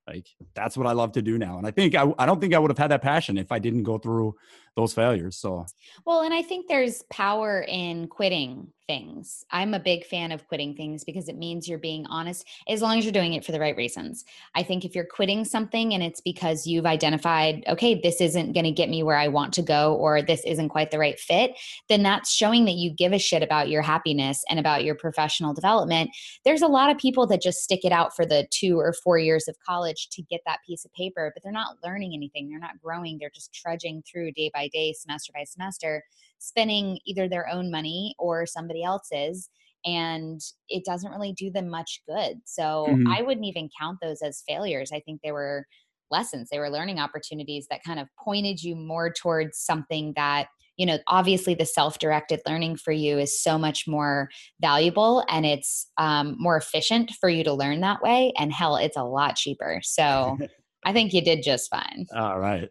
[0.07, 1.59] like that's what I love to do now.
[1.59, 3.59] And I think I, I don't think I would have had that passion if I
[3.59, 4.33] didn't go through
[4.75, 5.37] those failures.
[5.37, 5.65] So,
[6.05, 9.45] well, and I think there's power in quitting things.
[9.51, 12.97] I'm a big fan of quitting things because it means you're being honest as long
[12.97, 14.25] as you're doing it for the right reasons.
[14.55, 18.65] I think if you're quitting something and it's because you've identified, okay, this isn't going
[18.65, 21.51] to get me where I want to go or this isn't quite the right fit,
[21.87, 25.53] then that's showing that you give a shit about your happiness and about your professional
[25.53, 26.09] development.
[26.43, 29.19] There's a lot of people that just stick it out for the 2 or 4
[29.19, 32.49] years of college to get that piece of paper, but they're not learning anything.
[32.49, 33.19] They're not growing.
[33.19, 36.03] They're just trudging through day by day, semester by semester
[36.39, 39.49] spending either their own money or somebody else's
[39.85, 42.39] and it doesn't really do them much good.
[42.45, 43.07] So mm-hmm.
[43.07, 44.91] I wouldn't even count those as failures.
[44.93, 45.65] I think they were
[46.09, 50.47] lessons, they were learning opportunities that kind of pointed you more towards something that,
[50.77, 55.45] you know, obviously the self directed learning for you is so much more valuable and
[55.45, 58.33] it's um, more efficient for you to learn that way.
[58.37, 59.79] And hell, it's a lot cheaper.
[59.83, 60.37] So
[60.85, 62.07] I think you did just fine.
[62.15, 62.69] All right.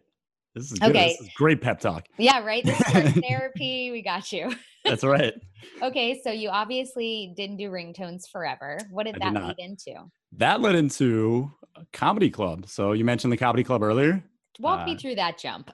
[0.53, 0.89] This is good.
[0.89, 1.09] Okay.
[1.09, 2.05] This is great pep talk.
[2.17, 2.63] Yeah, right.
[2.63, 3.91] This is therapy.
[3.91, 4.53] We got you.
[4.85, 5.33] That's right.
[5.81, 8.79] okay, so you obviously didn't do ringtones forever.
[8.89, 10.11] What did I that did lead into?
[10.33, 12.67] That led into a comedy club.
[12.67, 14.23] So you mentioned the comedy club earlier.
[14.59, 15.71] Walk uh, me through that jump.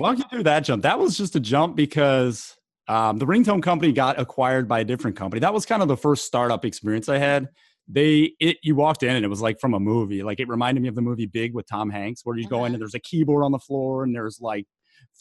[0.00, 0.82] walk you through that jump.
[0.82, 2.56] That was just a jump because
[2.88, 5.40] um, the ringtone company got acquired by a different company.
[5.40, 7.48] That was kind of the first startup experience I had
[7.88, 10.82] they it you walked in and it was like from a movie like it reminded
[10.82, 12.50] me of the movie big with tom hanks where you uh-huh.
[12.50, 12.74] go in uh-huh.
[12.74, 14.66] and there's a keyboard on the floor and there's like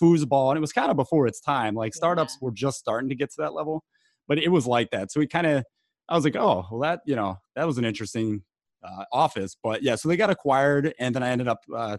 [0.01, 2.45] foosball and it was kind of before its time like startups yeah.
[2.45, 3.83] were just starting to get to that level
[4.27, 5.63] but it was like that so it kind of
[6.09, 8.43] i was like oh well that you know that was an interesting
[8.83, 11.97] uh, office but yeah so they got acquired and then i ended up uh,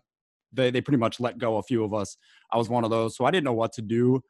[0.52, 2.16] they, they pretty much let go a few of us
[2.52, 4.20] i was one of those so i didn't know what to do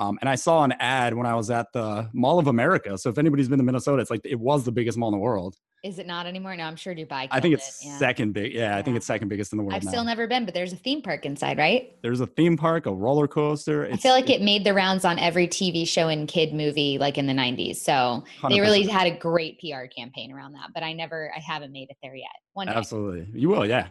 [0.00, 2.96] um, and I saw an ad when I was at the Mall of America.
[2.96, 5.18] So if anybody's been to Minnesota, it's like it was the biggest mall in the
[5.18, 5.56] world.
[5.84, 6.56] Is it not anymore?
[6.56, 7.28] No, I'm sure Dubai.
[7.30, 7.88] I think it's it.
[7.88, 7.98] yeah.
[7.98, 8.54] second big.
[8.54, 9.74] Yeah, yeah, I think it's second biggest in the world.
[9.74, 9.90] I've now.
[9.90, 11.94] still never been, but there's a theme park inside, right?
[12.02, 13.84] There's a theme park, a roller coaster.
[13.84, 16.96] It's, I feel like it made the rounds on every TV show and kid movie,
[16.96, 17.76] like in the '90s.
[17.76, 18.50] So 100%.
[18.50, 20.70] they really had a great PR campaign around that.
[20.74, 22.28] But I never, I haven't made it there yet.
[22.54, 22.74] One day.
[22.74, 23.66] Absolutely, you will.
[23.66, 23.88] Yeah.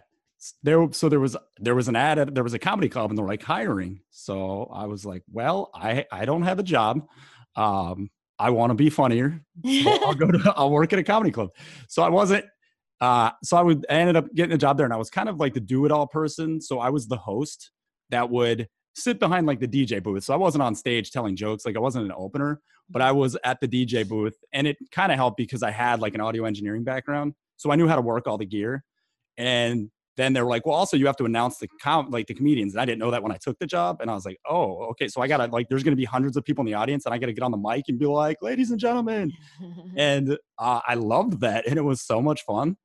[0.64, 2.34] There, so there was there was an ad.
[2.34, 4.02] There was a comedy club, and they're like hiring.
[4.10, 7.06] So I was like, well, I I don't have a job.
[7.56, 9.42] Um, I want to be funnier.
[9.66, 11.50] So I'll go to I'll work at a comedy club.
[11.90, 12.46] So I wasn't
[13.02, 15.30] uh, so I would I ended up getting a job there, and I was kind
[15.30, 16.62] of like the do it all person.
[16.62, 17.72] So I was the host
[18.10, 20.24] that would sit behind like the DJ booth.
[20.24, 23.38] So I wasn't on stage telling jokes, like I wasn't an opener, but I was
[23.44, 26.46] at the DJ booth, and it kind of helped because I had like an audio
[26.46, 28.84] engineering background, so I knew how to work all the gear.
[29.38, 32.34] And then they were like, well, also you have to announce the com- like the
[32.34, 32.74] comedians.
[32.74, 34.02] And I didn't know that when I took the job.
[34.02, 35.08] And I was like, oh, okay.
[35.08, 37.18] So I gotta like, there's gonna be hundreds of people in the audience, and I
[37.18, 39.32] gotta get on the mic and be like, ladies and gentlemen.
[39.96, 42.78] and uh, I loved that, and it was so much fun.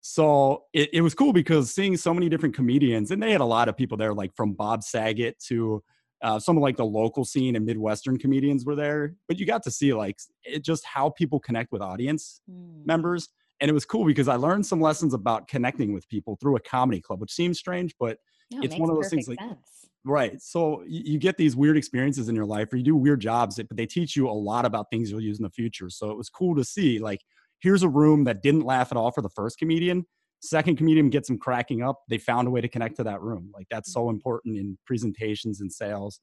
[0.00, 3.46] So it, it was cool because seeing so many different comedians, and they had a
[3.46, 5.82] lot of people there, like from Bob Saget to
[6.22, 9.14] uh, some of like the local scene and Midwestern comedians were there.
[9.28, 12.84] But you got to see like it just how people connect with audience mm.
[12.86, 13.28] members
[13.62, 16.60] and it was cool because I learned some lessons about connecting with people through a
[16.60, 18.18] comedy club, which seems strange, but
[18.50, 19.86] no, it's one of those things like sense.
[20.04, 20.42] right.
[20.42, 23.56] So you, you, get these weird experiences in your life, or you do weird jobs,
[23.56, 25.88] but they teach you a lot about things you'll use in the future.
[25.90, 27.20] So it was cool to see like
[27.60, 30.06] here's a room that didn't laugh at all for the first comedian.
[30.40, 32.02] Second comedian gets them cracking up.
[32.08, 33.52] They found a way to connect to that room.
[33.54, 34.16] Like that's so mm-hmm.
[34.16, 36.18] important in presentations and sales.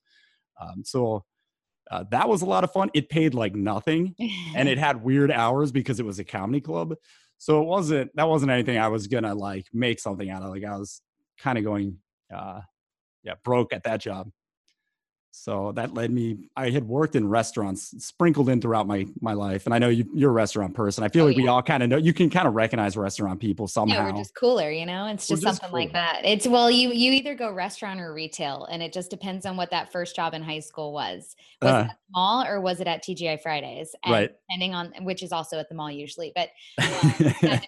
[0.59, 1.23] Um, so
[1.89, 2.91] uh, that was a lot of fun.
[2.93, 4.13] It paid like nothing,
[4.55, 6.95] and it had weird hours because it was a comedy club.
[7.39, 10.49] So it wasn't that wasn't anything I was gonna like make something out of.
[10.51, 11.01] Like I was
[11.39, 11.97] kind of going,
[12.33, 12.61] uh,
[13.23, 14.29] yeah, broke at that job.
[15.41, 16.49] So that led me.
[16.57, 20.05] I had worked in restaurants, sprinkled in throughout my my life, and I know you,
[20.27, 21.01] are a restaurant person.
[21.01, 21.43] I feel oh, like yeah.
[21.43, 21.95] we all kind of know.
[21.95, 23.95] You can kind of recognize restaurant people somehow.
[23.95, 25.05] Yeah, we're just cooler, you know.
[25.07, 26.23] It's just, just something like that.
[26.25, 29.71] It's well, you you either go restaurant or retail, and it just depends on what
[29.71, 31.37] that first job in high school was.
[31.61, 33.95] Was uh, it mall or was it at TGI Fridays?
[34.03, 34.31] And right.
[34.49, 36.49] Depending on which is also at the mall usually, but
[36.81, 37.13] um,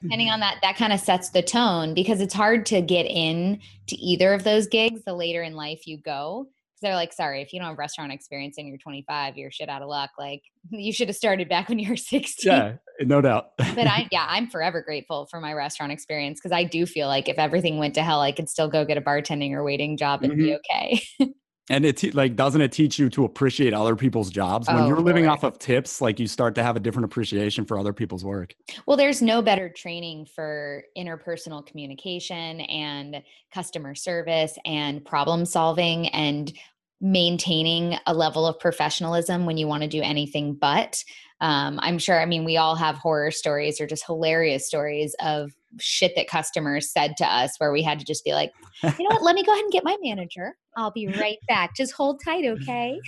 [0.01, 3.61] depending on that, that kind of sets the tone because it's hard to get in
[3.87, 6.47] to either of those gigs the later in life you go
[6.81, 9.81] they're like, sorry, if you don't have restaurant experience and you're 25, you're shit out
[9.81, 10.11] of luck.
[10.17, 10.41] Like
[10.71, 12.51] you should have started back when you were 16.
[12.51, 13.51] Yeah, no doubt.
[13.57, 17.29] but I, yeah, I'm forever grateful for my restaurant experience because I do feel like
[17.29, 20.23] if everything went to hell, I could still go get a bartending or waiting job
[20.23, 20.41] and mm-hmm.
[20.41, 21.33] be okay.
[21.71, 24.99] And it like doesn't it teach you to appreciate other people's jobs when oh, you're
[24.99, 25.37] living Lord.
[25.37, 28.53] off of tips like you start to have a different appreciation for other people's work
[28.85, 36.53] well there's no better training for interpersonal communication and customer service and problem solving and
[36.99, 41.03] maintaining a level of professionalism when you want to do anything but
[41.41, 45.51] um, i'm sure i mean we all have horror stories or just hilarious stories of
[45.79, 48.51] shit that customers said to us where we had to just be like
[48.83, 49.21] you know what?
[49.21, 50.55] Let me go ahead and get my manager.
[50.75, 51.75] I'll be right back.
[51.75, 52.99] Just hold tight okay?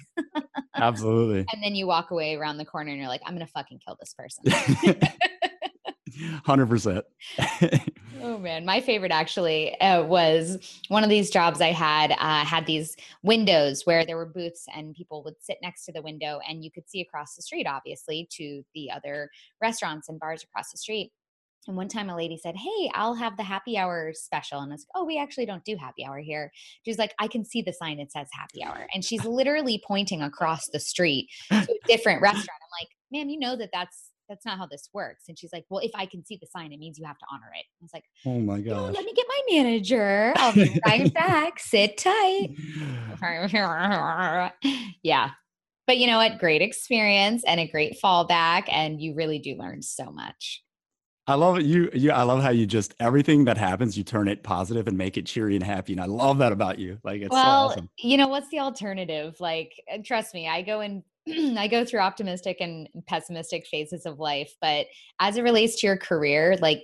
[0.76, 1.46] Absolutely.
[1.54, 3.98] And then you walk away around the corner and you're like i'm gonna fucking kill
[4.00, 4.44] this person
[6.46, 7.04] 100%
[8.22, 12.66] oh man my favorite actually uh, was one of these jobs i had uh, had
[12.66, 16.64] these windows where there were booths and people would sit next to the window and
[16.64, 19.30] you could see across the street obviously to the other
[19.62, 21.12] restaurants and bars across the street
[21.68, 24.60] and one time a lady said, Hey, I'll have the happy hour special.
[24.60, 26.52] And I was like, Oh, we actually don't do happy hour here.
[26.84, 28.88] She's like, I can see the sign that says happy hour.
[28.94, 32.50] And she's literally pointing across the street to a different restaurant.
[32.50, 35.26] I'm like, ma'am, you know that that's that's not how this works.
[35.30, 37.26] And she's like, Well, if I can see the sign, it means you have to
[37.32, 37.66] honor it.
[37.82, 38.94] I was like, Oh my god.
[38.94, 40.34] let me get my manager.
[40.36, 41.60] I'll be right back.
[41.60, 42.56] Sit tight.
[45.04, 45.30] yeah.
[45.86, 46.40] But you know what?
[46.40, 48.64] Great experience and a great fallback.
[48.72, 50.64] And you really do learn so much.
[51.26, 51.66] I love it.
[51.66, 54.98] You, you, I love how you just everything that happens, you turn it positive and
[54.98, 55.94] make it cheery and happy.
[55.94, 56.98] And I love that about you.
[57.04, 57.90] Like, it's well, so awesome.
[57.98, 59.36] you know, what's the alternative?
[59.40, 59.72] Like,
[60.04, 61.02] trust me, I go in,
[61.58, 64.54] I go through optimistic and pessimistic phases of life.
[64.62, 64.88] But
[65.20, 66.84] as it relates to your career, like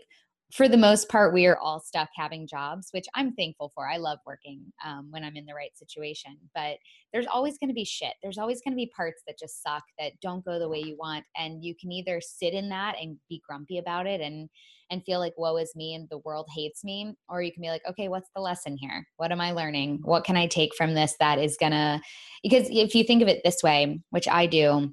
[0.51, 3.87] for the most part, we are all stuck having jobs, which I'm thankful for.
[3.87, 6.77] I love working um, when I'm in the right situation, but
[7.13, 8.13] there's always going to be shit.
[8.23, 10.97] There's always going to be parts that just suck that don't go the way you
[10.97, 14.49] want, and you can either sit in that and be grumpy about it and
[14.91, 17.69] and feel like woe is me and the world hates me, or you can be
[17.69, 19.05] like, okay, what's the lesson here?
[19.17, 19.99] What am I learning?
[20.03, 22.01] What can I take from this that is gonna?
[22.41, 24.91] Because if you think of it this way, which I do,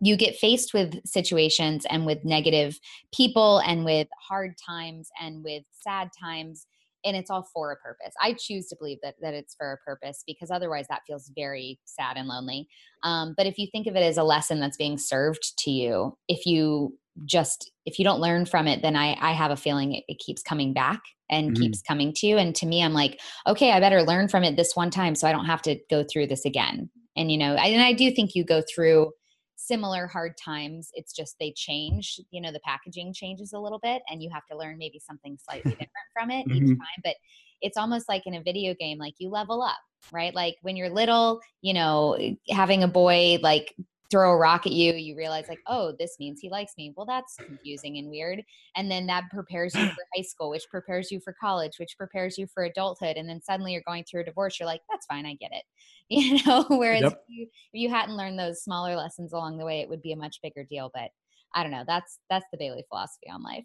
[0.00, 2.78] you get faced with situations and with negative
[3.14, 6.66] people and with hard times and with sad times
[7.06, 8.12] and it's all for a purpose.
[8.20, 11.78] I choose to believe that, that it's for a purpose because otherwise that feels very
[11.84, 12.68] sad and lonely.
[13.04, 16.18] Um, but if you think of it as a lesson that's being served to you
[16.28, 19.94] if you just if you don't learn from it then i i have a feeling
[19.94, 21.62] it, it keeps coming back and mm-hmm.
[21.62, 22.36] keeps coming to you.
[22.36, 25.26] And to me i'm like okay i better learn from it this one time so
[25.26, 26.90] i don't have to go through this again.
[27.16, 29.12] And you know I, and i do think you go through
[29.56, 34.02] similar hard times it's just they change you know the packaging changes a little bit
[34.08, 36.56] and you have to learn maybe something slightly different from it mm-hmm.
[36.56, 37.14] each time but
[37.62, 39.78] it's almost like in a video game like you level up
[40.12, 42.16] right like when you're little you know
[42.50, 43.74] having a boy like
[44.10, 46.92] throw a rock at you, you realize like, oh, this means he likes me.
[46.96, 48.42] Well, that's confusing and weird.
[48.76, 52.38] And then that prepares you for high school, which prepares you for college, which prepares
[52.38, 53.16] you for adulthood.
[53.16, 54.58] And then suddenly you're going through a divorce.
[54.58, 55.64] You're like, that's fine, I get it.
[56.08, 57.12] You know, whereas yep.
[57.12, 60.12] if, you, if you hadn't learned those smaller lessons along the way, it would be
[60.12, 60.88] a much bigger deal.
[60.94, 61.10] But
[61.54, 61.84] I don't know.
[61.86, 63.64] That's that's the Bailey philosophy on life.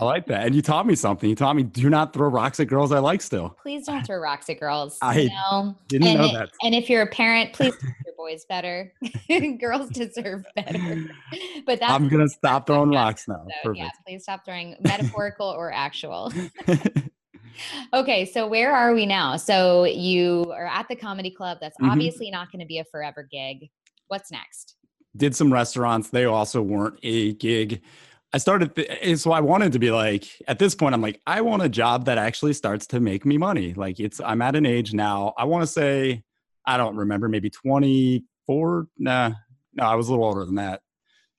[0.00, 0.46] I like that.
[0.46, 1.30] And you taught me something.
[1.30, 3.56] You taught me do not throw rocks at girls I like still.
[3.62, 4.98] Please don't throw rocks at girls.
[5.00, 5.76] I you know?
[5.88, 6.50] didn't and know that.
[6.62, 8.92] And if you're a parent, please treat your boys better.
[9.60, 11.08] girls deserve better.
[11.66, 13.46] But that's I'm gonna stop throwing rocks now.
[13.62, 16.32] So, yeah, please stop throwing metaphorical or actual.
[17.94, 19.36] okay, so where are we now?
[19.36, 21.58] So you are at the comedy club.
[21.60, 21.90] That's mm-hmm.
[21.90, 23.68] obviously not going to be a forever gig.
[24.08, 24.76] What's next?
[25.16, 26.10] Did some restaurants.
[26.10, 27.82] They also weren't a gig.
[28.32, 31.40] I started, th- so I wanted to be like, at this point, I'm like, I
[31.40, 33.74] want a job that actually starts to make me money.
[33.74, 36.22] Like, it's, I'm at an age now, I want to say,
[36.64, 38.86] I don't remember, maybe 24.
[38.98, 39.32] Nah,
[39.74, 40.82] no, I was a little older than that.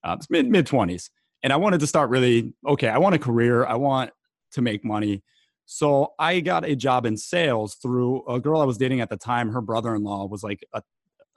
[0.03, 1.09] Uh, mid mid 20s.
[1.43, 3.65] And I wanted to start really, okay, I want a career.
[3.65, 4.11] I want
[4.53, 5.23] to make money.
[5.65, 9.17] So I got a job in sales through a girl I was dating at the
[9.17, 9.49] time.
[9.49, 10.81] Her brother in law was like a,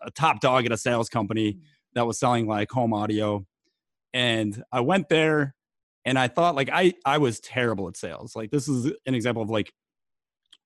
[0.02, 1.58] a top dog at a sales company
[1.94, 3.46] that was selling like home audio.
[4.12, 5.54] And I went there
[6.04, 8.36] and I thought like I I was terrible at sales.
[8.36, 9.72] Like this is an example of like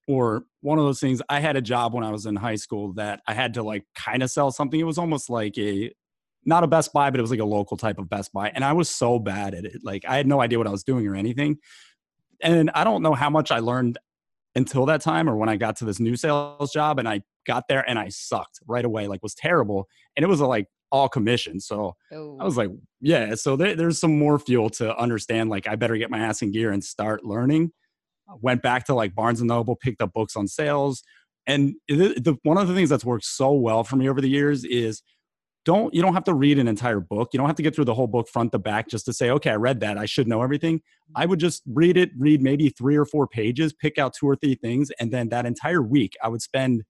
[0.06, 2.94] or one of those things I had a job when I was in high school
[2.94, 4.80] that I had to like kind of sell something.
[4.80, 5.92] It was almost like a
[6.44, 8.50] not a Best Buy, but it was like a local type of Best Buy.
[8.54, 9.80] And I was so bad at it.
[9.84, 11.58] Like I had no idea what I was doing or anything.
[12.40, 13.98] And I don't know how much I learned
[14.54, 17.68] until that time or when I got to this new sales job and I got
[17.68, 19.88] there and I sucked right away, like was terrible.
[20.16, 21.60] And it was a, like all commission.
[21.60, 22.36] So oh.
[22.40, 22.62] I was oh.
[22.62, 22.70] like,
[23.00, 23.34] yeah.
[23.34, 25.50] So there, there's some more fuel to understand.
[25.50, 27.72] Like, I better get my ass in gear and start learning.
[28.40, 31.02] went back to like Barnes and Noble, picked up books on sales,
[31.46, 34.28] And the, the, one of the things that's worked so well for me over the
[34.28, 35.02] years is
[35.64, 37.28] don't you don't have to read an entire book.
[37.32, 39.30] You don't have to get through the whole book front to back just to say,
[39.30, 39.98] okay, I read that.
[39.98, 40.80] I should know everything.
[41.14, 44.36] I would just read it, read maybe three or four pages, pick out two or
[44.36, 46.84] three things, and then that entire week I would spend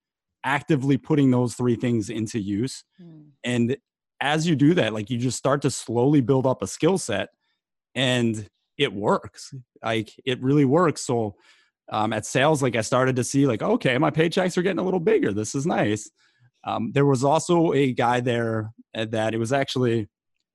[0.45, 2.85] actively putting those three things into use.
[3.01, 3.31] Mm.
[3.45, 3.77] And
[4.21, 7.29] as you do that, like you just start to slowly build up a skill set
[7.95, 9.53] and it works.
[9.83, 11.03] Like it really works.
[11.03, 11.37] So
[11.91, 14.85] um, at sales, like I started to see like, okay, my paychecks are getting a
[14.85, 15.33] little bigger.
[15.33, 16.11] This is nice.
[16.65, 20.09] Um, there was also a guy there uh, that it was actually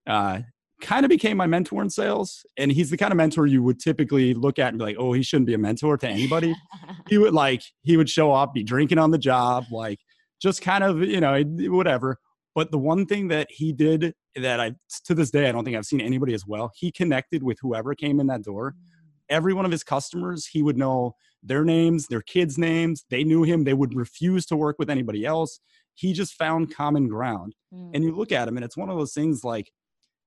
[0.06, 0.42] uh,
[0.84, 2.46] kind of became my mentor in sales.
[2.58, 5.14] And he's the kind of mentor you would typically look at and be like, oh,
[5.14, 6.54] he shouldn't be a mentor to anybody.
[7.10, 10.00] he would like, he would show up, be drinking on the job, like
[10.42, 12.20] just kind of, you know, whatever.
[12.54, 14.76] But the one thing that he did that I,
[15.06, 17.96] to this day, I don't think I've seen anybody as well, he connected with whoever
[17.96, 18.72] came in that door.
[18.72, 18.90] Mm.
[19.30, 23.06] Every one of his customers, he would know their names, their kids' names.
[23.10, 23.64] They knew him.
[23.64, 25.60] They would refuse to work with anybody else.
[25.96, 27.56] He just found common ground.
[27.74, 27.92] Mm.
[27.96, 29.72] And you look at him, and it's one of those things like,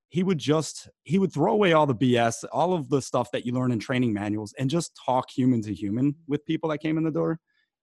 [0.08, 3.44] he would just he would throw away all the bs all of the stuff that
[3.44, 6.96] you learn in training manuals and just talk human to human with people that came
[6.96, 7.38] in the door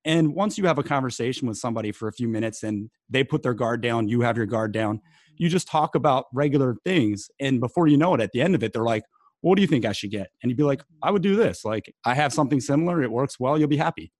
[0.06, 3.42] and once you have a conversation with somebody for a few minutes and they put
[3.42, 5.02] their guard down, you have your guard down,
[5.38, 7.30] you just talk about regular things.
[7.40, 9.04] And before you know it, at the end of it, they're like,
[9.42, 10.30] what do you think I should get?
[10.42, 11.64] And you'd be like, I would do this.
[11.66, 13.02] Like, I have something similar.
[13.02, 13.58] It works well.
[13.58, 14.12] You'll be happy.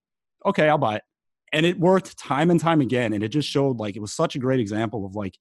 [0.46, 1.02] Okay, I'll buy it.
[1.52, 3.12] And it worked time and time again.
[3.12, 5.38] And it just showed like it was such a great example of like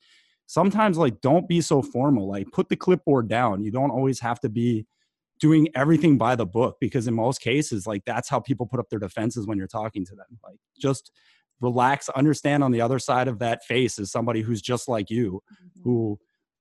[0.47, 2.27] sometimes like don't be so formal.
[2.27, 3.63] Like put the clipboard down.
[3.63, 4.85] You don't always have to be
[5.39, 8.89] doing everything by the book because in most cases like that's how people put up
[8.89, 11.11] their defenses when you're talking to them like just
[11.59, 15.41] relax understand on the other side of that face is somebody who's just like you
[15.51, 15.81] mm-hmm.
[15.83, 16.19] who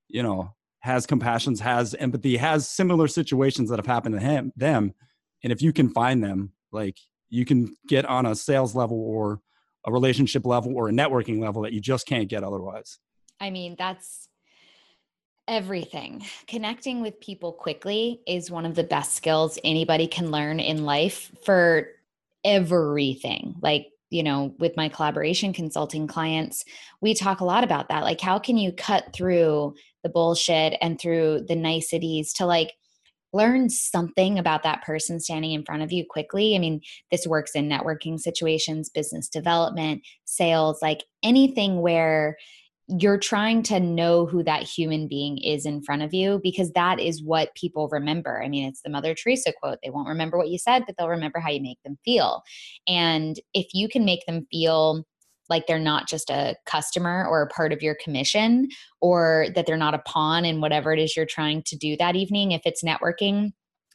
[0.09, 4.93] you know has compassions has empathy has similar situations that have happened to him them
[5.45, 9.41] and if you can find them like you can get on a sales level or
[9.87, 12.99] a relationship level or a networking level that you just can't get otherwise
[13.41, 14.29] i mean that's
[15.49, 16.25] everything.
[16.47, 21.33] Connecting with people quickly is one of the best skills anybody can learn in life
[21.45, 21.89] for
[22.45, 23.55] everything.
[23.61, 26.65] Like, you know, with my collaboration consulting clients,
[27.01, 28.03] we talk a lot about that.
[28.03, 32.73] Like, how can you cut through the bullshit and through the niceties to like
[33.33, 36.55] learn something about that person standing in front of you quickly.
[36.55, 42.37] I mean, this works in networking situations, business development, sales, like anything where
[42.99, 47.01] you're trying to know who that human being is in front of you because that
[47.01, 48.43] is what people remember.
[48.43, 49.79] I mean, it's the Mother Teresa quote.
[49.83, 52.43] They won't remember what you said, but they'll remember how you make them feel.
[52.87, 55.05] And if you can make them feel
[55.49, 58.69] like they're not just a customer or a part of your commission
[59.01, 62.17] or that they're not a pawn in whatever it is you're trying to do that
[62.17, 63.53] evening, if it's networking,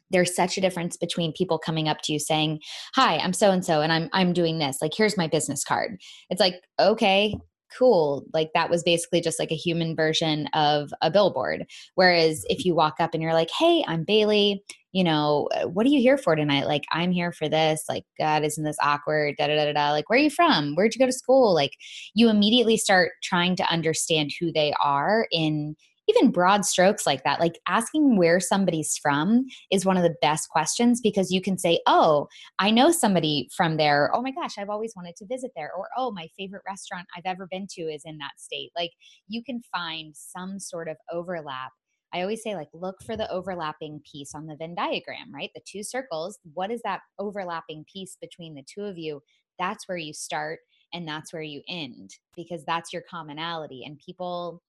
[0.10, 2.62] there's such a difference between people coming up to you saying,
[2.96, 4.78] "Hi, I'm so and so and I'm I'm doing this.
[4.82, 7.36] Like here's my business card." It's like, "Okay,
[7.76, 11.66] cool like that was basically just like a human version of a billboard.
[11.96, 14.64] Whereas if you walk up and you're like hey i'm bailey
[14.94, 16.66] you know uh, what are you here for tonight?
[16.66, 19.36] Like i'm here for this like god isn't this awkward?
[19.38, 20.76] Da da da da like where are you from?
[20.76, 21.54] Where'd you go to school?
[21.54, 21.78] Like
[22.14, 25.76] you immediately start trying to understand who they are in
[26.08, 30.50] even broad strokes like that, like asking where somebody's from is one of the best
[30.50, 32.28] questions because you can say, Oh,
[32.60, 34.12] I know somebody from there.
[34.14, 35.72] Oh my gosh, I've always wanted to visit there.
[35.78, 38.72] Or, Oh, my favorite restaurant I've ever been to is in that state.
[38.76, 38.92] Like
[39.28, 41.72] you can find some sort of overlap.
[42.14, 45.52] I always say, like, look for the overlapping piece on the Venn diagram, right?
[45.54, 46.40] The two circles.
[46.54, 49.22] What is that overlapping piece between the two of you?
[49.60, 50.60] That's where you start
[50.94, 53.84] and that's where you end because that's your commonality.
[53.86, 54.62] And people,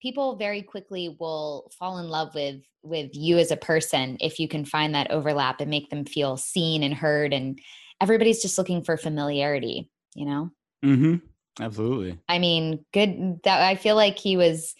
[0.00, 4.46] people very quickly will fall in love with with you as a person if you
[4.46, 7.58] can find that overlap and make them feel seen and heard and
[8.00, 10.50] everybody's just looking for familiarity you know?
[10.84, 11.16] Mm-hmm.
[11.62, 12.18] Absolutely.
[12.28, 14.74] I mean good that i feel like he was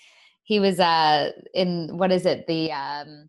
[0.46, 2.46] he was uh in what is it?
[2.46, 3.28] The um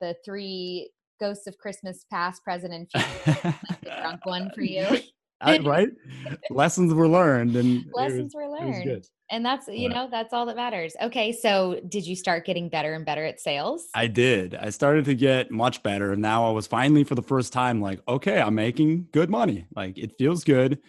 [0.00, 0.90] the three
[1.20, 3.54] ghosts of christmas past present and future.
[3.82, 4.86] The drunk one for you
[5.40, 5.88] I, right?
[6.50, 9.06] Lessons were learned and lessons was, were learned.
[9.30, 10.96] and that's you know that's all that matters.
[11.00, 13.88] Okay so did you start getting better and better at sales?
[13.94, 14.54] I did.
[14.54, 17.80] I started to get much better and now i was finally for the first time
[17.80, 19.66] like okay i'm making good money.
[19.74, 20.80] Like it feels good.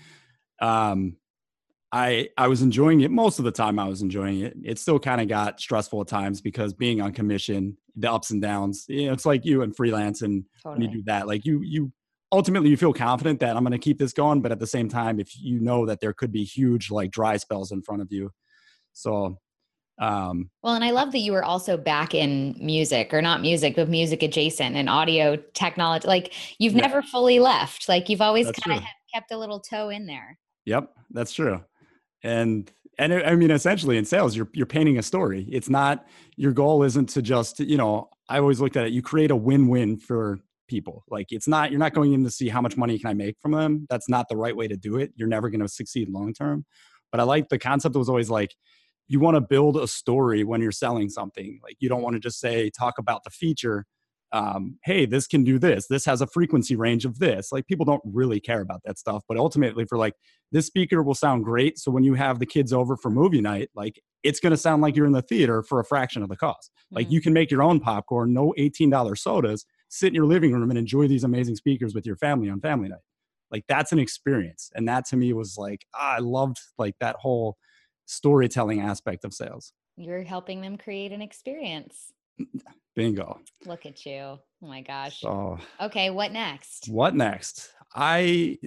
[0.62, 1.18] Um
[1.92, 4.56] i i was enjoying it most of the time i was enjoying it.
[4.64, 8.42] It still kind of got stressful at times because being on commission the ups and
[8.42, 10.88] downs you know, it's like you and freelance and totally.
[10.88, 11.92] when you do that like you you
[12.32, 14.90] ultimately you feel confident that I'm going to keep this going, but at the same
[14.90, 18.12] time, if you know that there could be huge like dry spells in front of
[18.12, 18.32] you,
[18.94, 19.38] so.
[20.02, 23.76] Um, well, and I love that you were also back in music, or not music,
[23.76, 26.08] but music adjacent and audio technology.
[26.08, 26.84] Like you've yeah.
[26.84, 27.90] never fully left.
[27.90, 30.38] Like you've always kind of kept a little toe in there.
[30.66, 31.62] Yep, that's true.
[32.24, 35.48] And and I mean, essentially in sales, you're you're painting a story.
[35.52, 36.06] It's not
[36.38, 38.10] your goal isn't to just you know.
[38.30, 38.94] I always looked at it.
[38.94, 40.40] You create a win-win for
[40.70, 41.04] people.
[41.10, 43.38] Like it's not you're not going in to see how much money can I make
[43.42, 43.88] from them.
[43.90, 45.12] That's not the right way to do it.
[45.16, 46.66] You're never going to succeed long term.
[47.12, 48.56] But I like the concept was always like
[49.08, 51.60] you want to build a story when you're selling something.
[51.64, 53.86] Like you don't want to just say talk about the feature
[54.32, 55.88] um, hey, this can do this.
[55.88, 57.52] This has a frequency range of this.
[57.52, 59.24] Like people don't really care about that stuff.
[59.28, 60.14] But ultimately, for like,
[60.52, 61.80] this speaker will sound great.
[61.80, 64.82] So when you have the kids over for movie night, like it's going to sound
[64.82, 66.72] like you're in the theater for a fraction of the cost.
[66.92, 67.14] Like mm-hmm.
[67.14, 70.80] you can make your own popcorn, no $18 sodas, sit in your living room and
[70.80, 73.00] enjoy these amazing speakers with your family on family night.
[73.52, 74.72] Like that's an experience.
[74.76, 77.58] And that to me was like, ah, I loved like that whole
[78.06, 79.74] storytelling aspect of sales.
[79.98, 82.14] You're helping them create an experience.
[82.96, 83.40] Bingo.
[83.66, 84.22] Look at you.
[84.22, 85.22] Oh my gosh.
[85.22, 86.88] So, okay, what next?
[86.90, 87.70] What next?
[87.96, 88.58] I,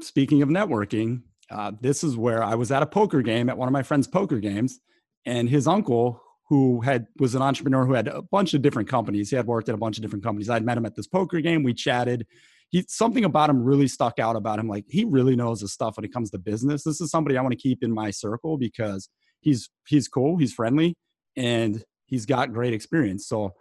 [0.00, 3.68] speaking of networking, uh, this is where I was at a poker game at one
[3.68, 4.80] of my friend's poker games,
[5.26, 6.20] and his uncle,
[6.54, 9.28] who had was an entrepreneur who had a bunch of different companies.
[9.28, 10.48] He had worked at a bunch of different companies.
[10.48, 11.64] I'd met him at this poker game.
[11.64, 12.28] We chatted.
[12.68, 14.68] He something about him really stuck out about him.
[14.68, 16.84] Like he really knows his stuff when it comes to business.
[16.84, 19.08] This is somebody I want to keep in my circle because
[19.40, 20.94] he's he's cool, he's friendly,
[21.36, 23.26] and he's got great experience.
[23.26, 23.54] So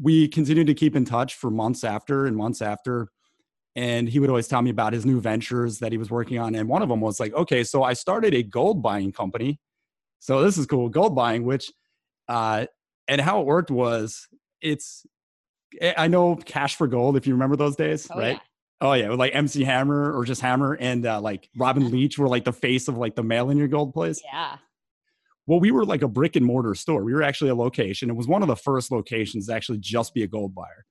[0.00, 3.08] we continued to keep in touch for months after and months after.
[3.74, 6.54] And he would always tell me about his new ventures that he was working on.
[6.54, 9.58] And one of them was like, okay, so I started a gold buying company.
[10.20, 11.70] So this is cool, gold buying, which,
[12.28, 12.66] uh,
[13.06, 14.28] and how it worked was
[14.60, 15.06] it's,
[15.96, 18.34] I know Cash for Gold, if you remember those days, oh, right?
[18.34, 18.38] Yeah.
[18.80, 22.44] Oh yeah, like MC Hammer or just Hammer and uh, like Robin Leach were like
[22.44, 24.22] the face of like the mail in your gold place.
[24.24, 24.58] Yeah
[25.48, 27.02] well, we were like a brick and mortar store.
[27.02, 28.10] We were actually a location.
[28.10, 30.84] It was one of the first locations to actually just be a gold buyer.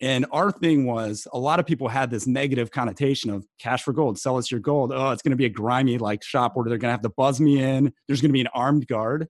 [0.00, 3.92] And our thing was a lot of people had this negative connotation of cash for
[3.92, 4.92] gold, sell us your gold.
[4.94, 7.10] Oh, it's going to be a grimy like shop where they're going to have to
[7.10, 7.92] buzz me in.
[8.06, 9.28] There's going to be an armed guard.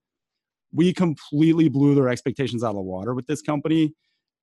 [0.72, 3.94] We completely blew their expectations out of the water with this company.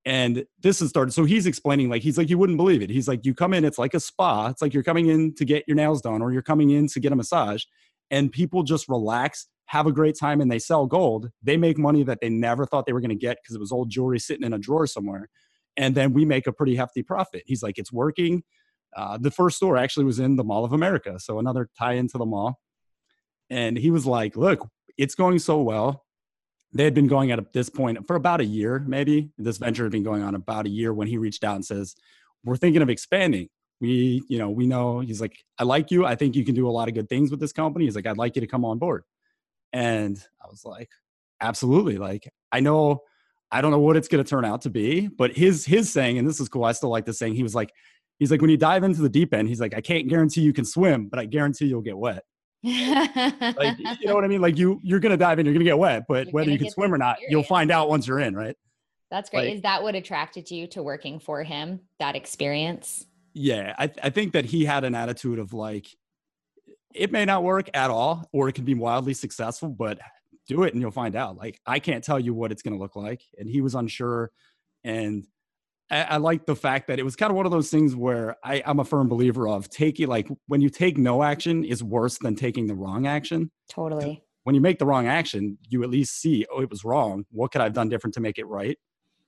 [0.05, 1.11] And this has started.
[1.11, 2.91] So he's explaining, like, he's like, you wouldn't believe it.
[2.91, 4.47] He's like, you come in, it's like a spa.
[4.47, 6.99] It's like you're coming in to get your nails done or you're coming in to
[6.99, 7.63] get a massage.
[8.11, 12.03] And people just relax have a great time and they sell gold, they make money
[12.03, 14.45] that they never thought they were going to get because it was old jewelry sitting
[14.45, 15.29] in a drawer somewhere.
[15.77, 17.43] And then we make a pretty hefty profit.
[17.45, 18.43] He's like, it's working.
[18.95, 21.19] Uh, the first store actually was in the Mall of America.
[21.19, 22.59] So another tie into the mall.
[23.49, 24.67] And he was like, look,
[24.97, 26.04] it's going so well.
[26.75, 29.31] They had been going at this point for about a year, maybe.
[29.37, 31.95] This venture had been going on about a year when he reached out and says,
[32.43, 33.49] we're thinking of expanding
[33.81, 36.65] we you know we know he's like i like you i think you can do
[36.65, 38.63] a lot of good things with this company he's like i'd like you to come
[38.63, 39.03] on board
[39.75, 40.89] and I was like,
[41.41, 41.97] absolutely.
[41.97, 43.01] Like, I know,
[43.51, 46.17] I don't know what it's going to turn out to be, but his, his saying,
[46.17, 46.63] and this is cool.
[46.63, 47.35] I still like this saying.
[47.35, 47.73] He was like,
[48.17, 50.53] he's like, when you dive into the deep end, he's like, I can't guarantee you
[50.53, 52.23] can swim, but I guarantee you'll get wet.
[52.65, 54.41] Like, you know what I mean?
[54.41, 56.49] Like you, you're going to dive in, you're going to get wet, but you're whether
[56.49, 58.55] you can swim or not, you'll find out once you're in, right?
[59.11, 59.45] That's great.
[59.45, 61.81] Like, is that what attracted you to working for him?
[61.99, 63.05] That experience?
[63.33, 63.75] Yeah.
[63.77, 65.87] I, I think that he had an attitude of like,
[66.93, 69.99] it may not work at all, or it can be wildly successful, but
[70.47, 71.37] do it and you'll find out.
[71.37, 73.21] Like, I can't tell you what it's going to look like.
[73.37, 74.31] And he was unsure.
[74.83, 75.25] And
[75.91, 78.37] I, I like the fact that it was kind of one of those things where
[78.43, 82.17] I, I'm a firm believer of taking, like, when you take no action is worse
[82.17, 83.51] than taking the wrong action.
[83.69, 84.23] Totally.
[84.43, 87.25] When you make the wrong action, you at least see, oh, it was wrong.
[87.31, 88.77] What could I have done different to make it right?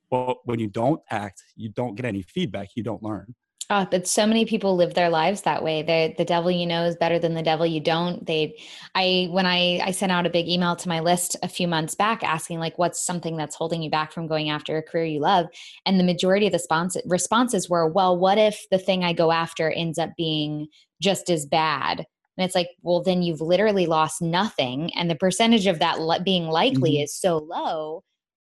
[0.10, 3.36] But when you don't act, you don't get any feedback, you don't learn.
[3.70, 5.82] Oh, but so many people live their lives that way.
[5.82, 8.26] The the devil you know is better than the devil you don't.
[8.26, 8.58] They,
[8.96, 11.94] I when I I sent out a big email to my list a few months
[11.94, 15.20] back asking like, what's something that's holding you back from going after a career you
[15.20, 15.48] love,
[15.86, 19.34] and the majority of the response, responses were, well, what if the thing I go
[19.34, 20.68] after ends up being
[21.02, 22.06] just as bad?
[22.38, 26.48] And it's like, well, then you've literally lost nothing, and the percentage of that being
[26.48, 27.04] likely mm-hmm.
[27.04, 28.06] is so low.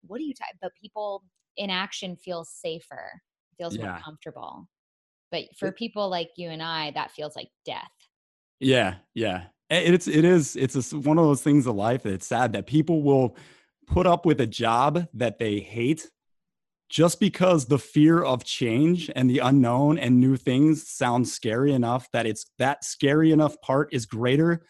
[0.08, 0.34] What do you?
[0.34, 1.24] T- but people
[1.58, 3.20] in action feel safer,
[3.58, 3.88] feels yeah.
[3.88, 4.66] more comfortable.
[5.32, 7.90] But for people like you and I, that feels like death.
[8.60, 9.46] Yeah, yeah.
[9.70, 13.04] It's it is it's a, one of those things of life that's sad that people
[13.04, 13.38] will
[13.86, 16.10] put up with a job that they hate
[16.90, 22.10] just because the fear of change and the unknown and new things sounds scary enough
[22.14, 24.64] that it's that scary enough part is greater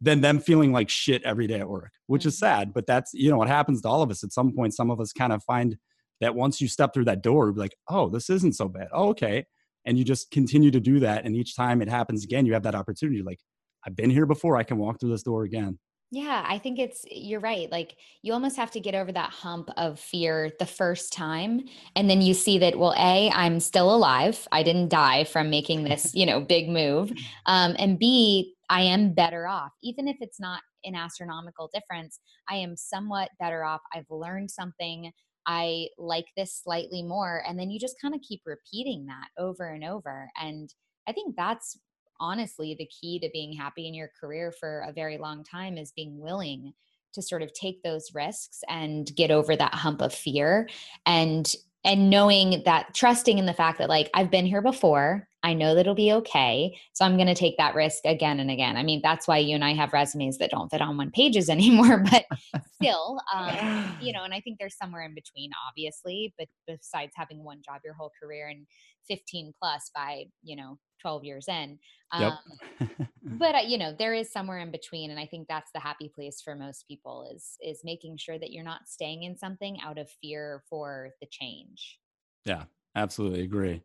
[0.00, 2.46] than them feeling like shit every day at work, which is mm-hmm.
[2.46, 2.74] sad.
[2.74, 4.24] But that's you know what happens to all of us.
[4.24, 5.76] At some point, some of us kind of find
[6.20, 8.88] that once you step through that door, like, oh, this isn't so bad.
[8.92, 9.46] Oh, okay
[9.84, 12.62] and you just continue to do that and each time it happens again you have
[12.62, 13.38] that opportunity like
[13.86, 15.78] i've been here before i can walk through this door again
[16.12, 17.70] yeah, I think it's, you're right.
[17.70, 21.60] Like you almost have to get over that hump of fear the first time.
[21.94, 24.48] And then you see that, well, A, I'm still alive.
[24.50, 27.12] I didn't die from making this, you know, big move.
[27.46, 29.70] Um, and B, I am better off.
[29.84, 32.18] Even if it's not an astronomical difference,
[32.48, 33.80] I am somewhat better off.
[33.94, 35.12] I've learned something.
[35.46, 37.42] I like this slightly more.
[37.46, 40.30] And then you just kind of keep repeating that over and over.
[40.40, 40.72] And
[41.08, 41.78] I think that's
[42.20, 45.92] honestly the key to being happy in your career for a very long time is
[45.92, 46.72] being willing
[47.12, 50.68] to sort of take those risks and get over that hump of fear
[51.06, 51.54] and
[51.84, 55.74] and knowing that trusting in the fact that like I've been here before, I know
[55.74, 56.78] that it'll be okay.
[56.92, 58.76] So I'm going to take that risk again and again.
[58.76, 61.48] I mean, that's why you and I have resumes that don't fit on one pages
[61.50, 62.26] anymore, but
[62.74, 67.42] still, um, you know, and I think there's somewhere in between, obviously, but besides having
[67.42, 68.66] one job your whole career and
[69.08, 71.78] 15 plus by, you know, 12 years in.
[72.12, 72.38] Um,
[72.80, 72.88] yep.
[73.22, 75.10] but uh, you know, there is somewhere in between.
[75.10, 78.52] And I think that's the happy place for most people is, is making sure that
[78.52, 81.98] you're not staying in something out of fear for the change.
[82.44, 82.64] Yeah,
[82.96, 83.82] absolutely agree.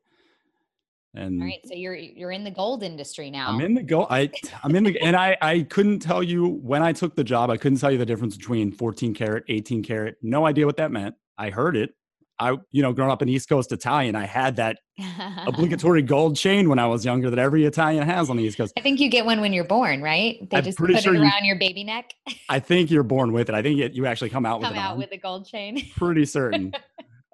[1.16, 3.50] And all right, so you're you're in the gold industry now.
[3.50, 4.08] I'm in the gold.
[4.10, 4.30] I
[4.64, 7.50] I'm in the and I I couldn't tell you when I took the job.
[7.50, 10.18] I couldn't tell you the difference between 14 karat, 18 karat.
[10.22, 11.16] No idea what that meant.
[11.38, 11.96] I heard it.
[12.38, 14.80] I, you know, growing up in East Coast Italian, I had that
[15.48, 18.74] obligatory gold chain when I was younger that every Italian has on the East Coast.
[18.78, 20.38] I think you get one when you're born, right?
[20.50, 22.14] They I'm just put sure it around you, your baby neck.
[22.50, 23.56] I think you're born with it.
[23.56, 24.82] I think it, you actually come out come with it.
[24.82, 24.98] out on.
[24.98, 25.82] with a gold chain.
[25.96, 26.74] Pretty certain.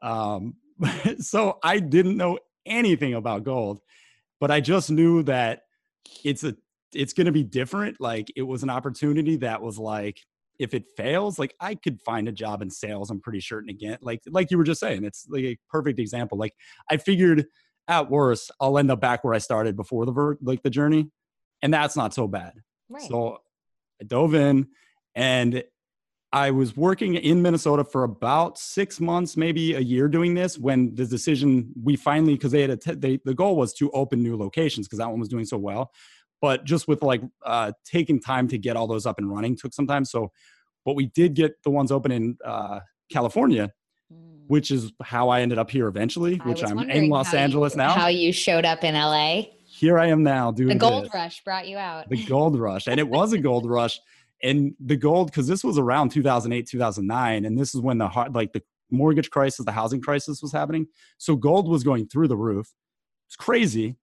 [0.03, 0.55] um,
[1.19, 3.81] so I didn't know anything about gold,
[4.39, 5.63] but I just knew that
[6.23, 6.55] it's a
[6.93, 7.99] it's going to be different.
[7.99, 10.19] Like it was an opportunity that was like
[10.61, 13.09] if it fails, like I could find a job in sales.
[13.09, 13.97] I'm pretty certain again.
[14.01, 16.37] Like like you were just saying, it's like a perfect example.
[16.37, 16.53] Like
[16.89, 17.47] I figured
[17.87, 21.09] at worst, I'll end up back where I started before the ver- like the journey,
[21.63, 22.53] and that's not so bad.
[22.89, 23.01] Right.
[23.01, 23.39] So
[23.99, 24.67] I dove in,
[25.15, 25.63] and
[26.31, 30.59] I was working in Minnesota for about six months, maybe a year, doing this.
[30.59, 33.89] When the decision we finally, because they had a t- they, the goal was to
[33.91, 35.91] open new locations because that one was doing so well
[36.41, 39.73] but just with like uh, taking time to get all those up and running took
[39.73, 40.03] some time.
[40.03, 40.31] So,
[40.83, 42.79] but we did get the ones open in uh,
[43.09, 43.71] California,
[44.11, 44.43] mm.
[44.47, 46.37] which is how I ended up here eventually.
[46.37, 47.91] Which I'm in Los Angeles you, now.
[47.91, 49.43] How you showed up in LA?
[49.65, 51.13] Here I am now doing the gold this.
[51.13, 52.09] rush brought you out.
[52.09, 53.99] The gold rush, and it was a gold rush,
[54.43, 58.33] and the gold because this was around 2008, 2009, and this is when the hard
[58.33, 60.87] like the mortgage crisis, the housing crisis was happening.
[61.19, 62.73] So gold was going through the roof.
[63.27, 63.97] It's crazy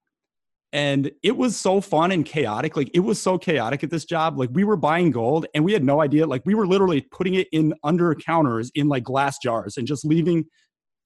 [0.73, 4.39] and it was so fun and chaotic like it was so chaotic at this job
[4.39, 7.35] like we were buying gold and we had no idea like we were literally putting
[7.35, 10.45] it in under counters in like glass jars and just leaving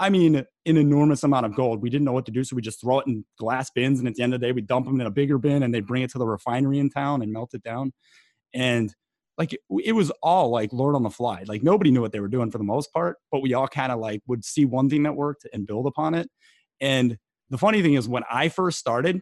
[0.00, 1.82] i mean an enormous amount of gold.
[1.82, 4.08] We didn't know what to do so we just throw it in glass bins and
[4.08, 5.80] at the end of the day we dump them in a bigger bin and they
[5.80, 7.92] bring it to the refinery in town and melt it down.
[8.54, 8.94] And
[9.38, 12.28] like it, was all like learn on the fly like nobody knew what they were
[12.28, 15.02] doing for the most part but we all kind of like would see one thing
[15.02, 16.28] that worked and build upon it.
[16.80, 17.18] And
[17.50, 19.20] the funny thing is when i first started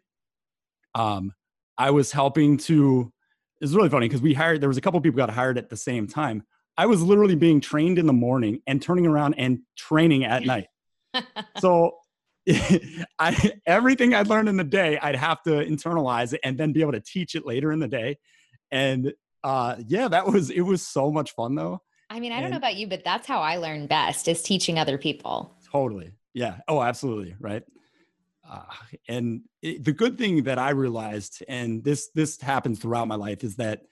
[0.95, 1.33] um,
[1.79, 3.13] I was helping to.
[3.61, 4.61] It's really funny because we hired.
[4.61, 6.45] There was a couple people got hired at the same time.
[6.77, 10.69] I was literally being trained in the morning and turning around and training at night.
[11.59, 11.99] so
[13.19, 16.81] I everything I'd learned in the day, I'd have to internalize it and then be
[16.81, 18.19] able to teach it later in the day.
[18.71, 19.13] And
[19.45, 21.83] uh, yeah, that was it was so much fun though.
[22.09, 24.79] I mean, I don't know about you, but that's how I learn best is teaching
[24.79, 25.55] other people.
[25.71, 26.13] Totally.
[26.35, 26.59] Yeah.
[26.67, 27.37] Oh, absolutely.
[27.39, 27.63] Right.
[28.51, 28.63] Uh,
[29.09, 33.45] and it, the good thing that I realized, and this this happens throughout my life,
[33.45, 33.83] is that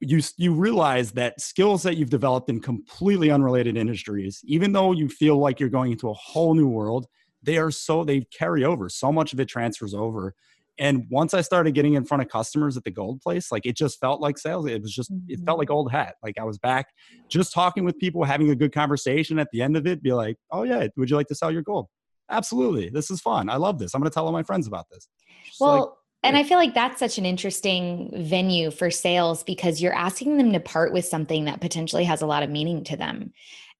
[0.00, 5.08] you you realize that skills that you've developed in completely unrelated industries, even though you
[5.08, 7.06] feel like you're going into a whole new world,
[7.42, 8.88] they are so they carry over.
[8.88, 10.34] So much of it transfers over.
[10.78, 13.76] And once I started getting in front of customers at the gold place, like it
[13.76, 14.66] just felt like sales.
[14.66, 15.76] It was just, it felt like mm-hmm.
[15.76, 16.16] old hat.
[16.22, 16.86] Like I was back
[17.28, 20.36] just talking with people, having a good conversation at the end of it, be like,
[20.50, 21.86] oh, yeah, would you like to sell your gold?
[22.30, 24.88] Absolutely this is fun i love this i'm going to tell all my friends about
[24.90, 25.08] this
[25.46, 25.88] Just well like,
[26.24, 30.54] and I feel like that's such an interesting venue for sales because you're asking them
[30.54, 33.30] to part with something that potentially has a lot of meaning to them.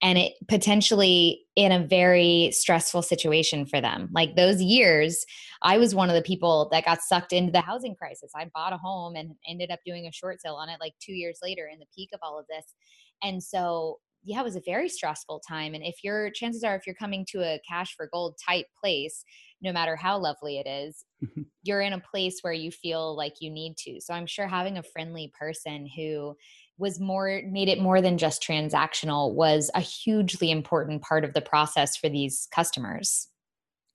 [0.03, 4.11] And it potentially in a very stressful situation for them.
[4.12, 5.24] Like those years,
[5.62, 8.32] I was one of the people that got sucked into the housing crisis.
[8.36, 11.14] I bought a home and ended up doing a short sale on it like two
[11.14, 12.74] years later in the peak of all of this.
[13.22, 15.75] And so yeah, it was a very stressful time.
[15.75, 19.25] And if you're, chances are, if you're coming to a cash for gold type place,
[19.61, 21.05] no matter how lovely it is,
[21.62, 24.01] you're in a place where you feel like you need to.
[24.01, 26.37] So I'm sure having a friendly person who
[26.79, 31.41] was more, made it more than just transactional was a hugely important part of the
[31.41, 33.29] process for these customers.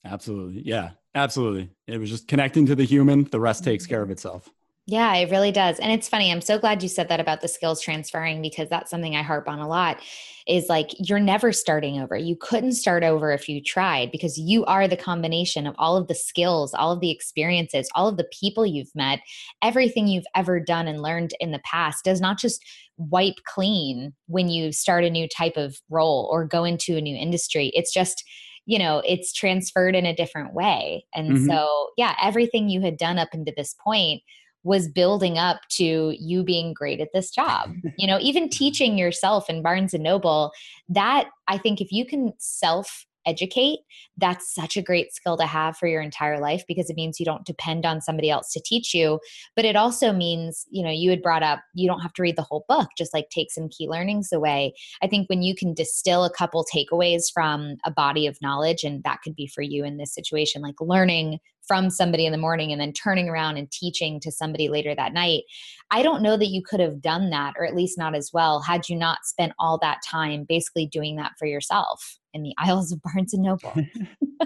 [0.05, 0.61] Absolutely.
[0.63, 1.71] Yeah, absolutely.
[1.87, 4.13] It was just connecting to the human, the rest takes care of mm-hmm.
[4.13, 4.49] itself.
[4.89, 5.77] Yeah, it really does.
[5.77, 6.31] And it's funny.
[6.31, 9.47] I'm so glad you said that about the skills transferring because that's something I harp
[9.47, 10.01] on a lot
[10.47, 12.17] is like you're never starting over.
[12.17, 16.07] You couldn't start over if you tried because you are the combination of all of
[16.07, 19.19] the skills, all of the experiences, all of the people you've met,
[19.61, 22.65] everything you've ever done and learned in the past does not just
[22.97, 27.15] wipe clean when you start a new type of role or go into a new
[27.15, 27.71] industry.
[27.75, 28.23] It's just
[28.65, 31.45] you know it's transferred in a different way and mm-hmm.
[31.47, 34.21] so yeah everything you had done up into this point
[34.63, 37.71] was building up to you being great at this job.
[37.97, 40.51] you know, even teaching yourself in Barnes and Noble,
[40.89, 43.79] that I think if you can self educate,
[44.17, 47.25] that's such a great skill to have for your entire life because it means you
[47.25, 49.19] don't depend on somebody else to teach you.
[49.55, 52.35] But it also means, you know, you had brought up you don't have to read
[52.35, 54.73] the whole book, just like take some key learnings away.
[55.01, 59.03] I think when you can distill a couple takeaways from a body of knowledge, and
[59.03, 61.39] that could be for you in this situation, like learning
[61.69, 65.13] from somebody in the morning and then turning around and teaching to somebody later that
[65.13, 65.43] night.
[65.91, 68.59] I don't know that you could have done that, or at least not as well,
[68.59, 72.91] had you not spent all that time basically doing that for yourself in the aisles
[72.91, 73.71] of Barnes and Noble.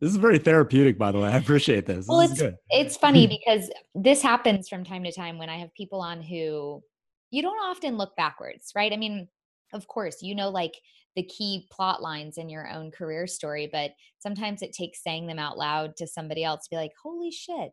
[0.00, 1.28] this is very therapeutic, by the way.
[1.28, 2.06] I appreciate this.
[2.08, 2.56] Well, this it's good.
[2.70, 6.82] it's funny because this happens from time to time when I have people on who
[7.30, 8.90] you don't often look backwards, right?
[8.90, 9.28] I mean,
[9.72, 10.74] of course, you know, like
[11.16, 15.38] the key plot lines in your own career story, but sometimes it takes saying them
[15.38, 17.70] out loud to somebody else to be like, holy shit,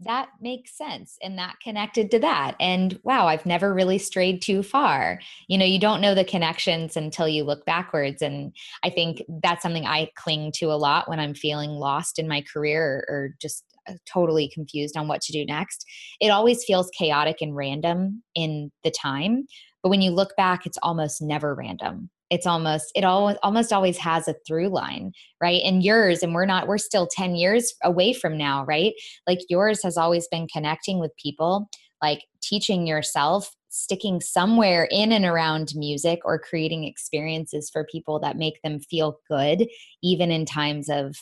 [0.00, 1.16] that makes sense.
[1.22, 2.56] And that connected to that.
[2.60, 5.20] And wow, I've never really strayed too far.
[5.48, 8.20] You know, you don't know the connections until you look backwards.
[8.20, 12.28] And I think that's something I cling to a lot when I'm feeling lost in
[12.28, 15.84] my career or, just uh, totally confused on what to do next.
[16.20, 19.46] It always feels chaotic and random in the time.
[19.82, 22.10] But when you look back, it's almost never random.
[22.30, 25.60] It's almost it all almost always has a through line right?
[25.64, 28.94] And yours and we're not we're still 10 years away from now right?
[29.26, 31.68] Like yours has always been connecting with people
[32.00, 38.36] like teaching yourself sticking somewhere in and around music or creating experiences for people that
[38.36, 39.66] make them feel good
[40.02, 41.16] even in times of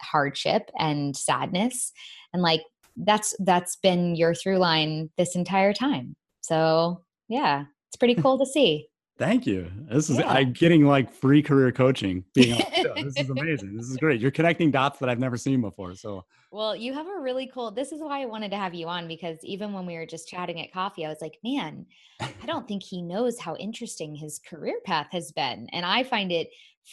[0.00, 1.92] hardship and sadness.
[2.32, 2.62] And like
[2.96, 6.14] that's that's been your through line this entire time.
[6.42, 7.64] So yeah
[7.96, 8.88] it's pretty cool to see
[9.18, 9.70] Thank you.
[9.90, 10.30] This is yeah.
[10.30, 12.22] I'm getting like free career coaching.
[12.34, 13.74] Being on this is amazing.
[13.74, 14.20] This is great.
[14.20, 15.94] You're connecting dots that I've never seen before.
[15.94, 17.70] So well, you have a really cool.
[17.70, 20.28] This is why I wanted to have you on because even when we were just
[20.28, 21.86] chatting at coffee, I was like, man,
[22.20, 26.30] I don't think he knows how interesting his career path has been, and I find
[26.30, 26.50] it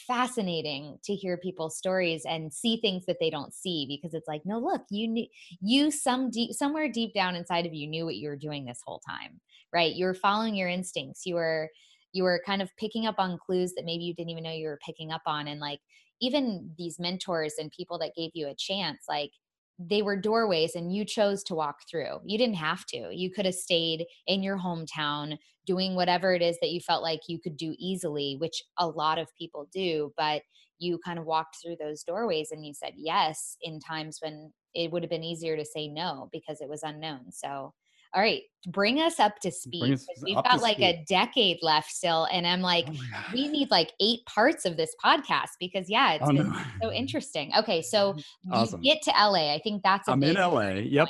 [0.07, 4.41] fascinating to hear people's stories and see things that they don't see because it's like,
[4.45, 5.27] no, look, you knew
[5.61, 8.81] you some deep somewhere deep down inside of you knew what you were doing this
[8.85, 9.41] whole time,
[9.73, 9.93] right?
[9.93, 11.25] You were following your instincts.
[11.25, 11.69] You were
[12.13, 14.67] you were kind of picking up on clues that maybe you didn't even know you
[14.67, 15.79] were picking up on and like
[16.21, 19.31] even these mentors and people that gave you a chance like
[19.79, 22.19] they were doorways and you chose to walk through.
[22.23, 23.09] You didn't have to.
[23.11, 27.21] You could have stayed in your hometown doing whatever it is that you felt like
[27.27, 30.43] you could do easily, which a lot of people do, but
[30.77, 34.91] you kind of walked through those doorways and you said yes in times when it
[34.91, 37.31] would have been easier to say no because it was unknown.
[37.31, 37.73] So
[38.13, 39.99] all right, bring us up to speed.
[40.21, 40.85] We've got like speed.
[40.85, 42.27] a decade left still.
[42.31, 46.23] And I'm like, oh we need like eight parts of this podcast because, yeah, it's
[46.23, 46.61] oh, been no.
[46.81, 47.51] so interesting.
[47.57, 48.15] Okay, so
[48.51, 48.81] awesome.
[48.81, 49.53] get to LA.
[49.53, 50.69] I think that's I'm in LA.
[50.69, 51.09] Yep.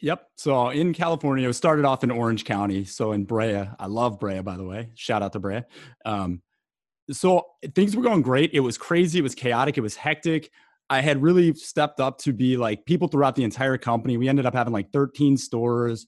[0.00, 0.26] Yep.
[0.36, 2.84] So in California, it started off in Orange County.
[2.84, 4.90] So in Brea, I love Brea, by the way.
[4.94, 5.62] Shout out to Brea.
[6.04, 6.42] Um,
[7.10, 8.50] so things were going great.
[8.52, 9.18] It was crazy.
[9.18, 9.78] It was chaotic.
[9.78, 10.50] It was hectic.
[10.90, 14.16] I had really stepped up to be like people throughout the entire company.
[14.16, 16.06] We ended up having like 13 stores,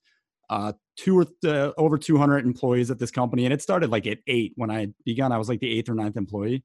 [0.48, 4.18] uh, two or th- over 200 employees at this company, and it started like at
[4.26, 5.32] eight when I began.
[5.32, 6.64] I was like the eighth or ninth employee,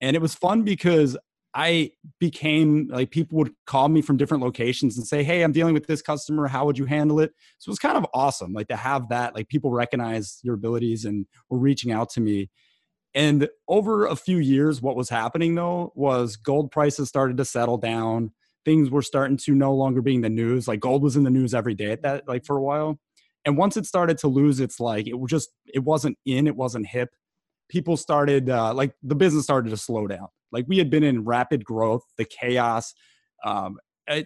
[0.00, 1.16] and it was fun because
[1.54, 5.74] I became like people would call me from different locations and say, "Hey, I'm dealing
[5.74, 6.46] with this customer.
[6.46, 9.34] How would you handle it?" So it was kind of awesome, like to have that.
[9.34, 12.50] Like people recognize your abilities and were reaching out to me.
[13.14, 17.78] And over a few years, what was happening though was gold prices started to settle
[17.78, 18.32] down.
[18.64, 20.68] Things were starting to no longer being the news.
[20.68, 23.00] Like gold was in the news every day at that, like for a while.
[23.44, 26.56] And once it started to lose its like, it was just, it wasn't in, it
[26.56, 27.10] wasn't hip.
[27.68, 30.28] People started, uh, like the business started to slow down.
[30.52, 32.94] Like we had been in rapid growth, the chaos,
[33.44, 33.78] um,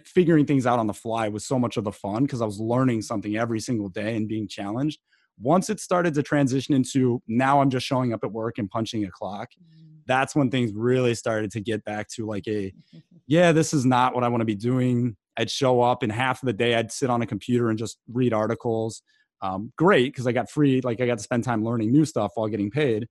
[0.05, 2.59] figuring things out on the fly was so much of the fun because I was
[2.59, 4.99] learning something every single day and being challenged.
[5.39, 9.03] Once it started to transition into now I'm just showing up at work and punching
[9.03, 9.97] a clock, mm.
[10.05, 12.71] that's when things really started to get back to like a,
[13.27, 15.17] yeah, this is not what I want to be doing.
[15.37, 17.97] I'd show up and half of the day I'd sit on a computer and just
[18.11, 19.01] read articles.
[19.41, 22.31] Um, great because I got free, like I got to spend time learning new stuff
[22.35, 23.07] while getting paid.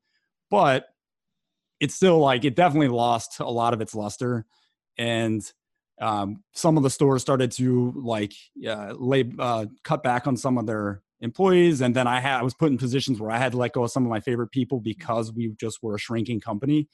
[0.51, 0.87] But
[1.81, 4.47] it's still like it definitely lost a lot of its luster.
[4.97, 5.43] And
[6.01, 8.33] um, some of the stores started to like
[8.66, 12.43] uh, lay uh, cut back on some of their employees and then i had i
[12.43, 14.51] was put in positions where i had to let go of some of my favorite
[14.51, 16.89] people because we just were a shrinking company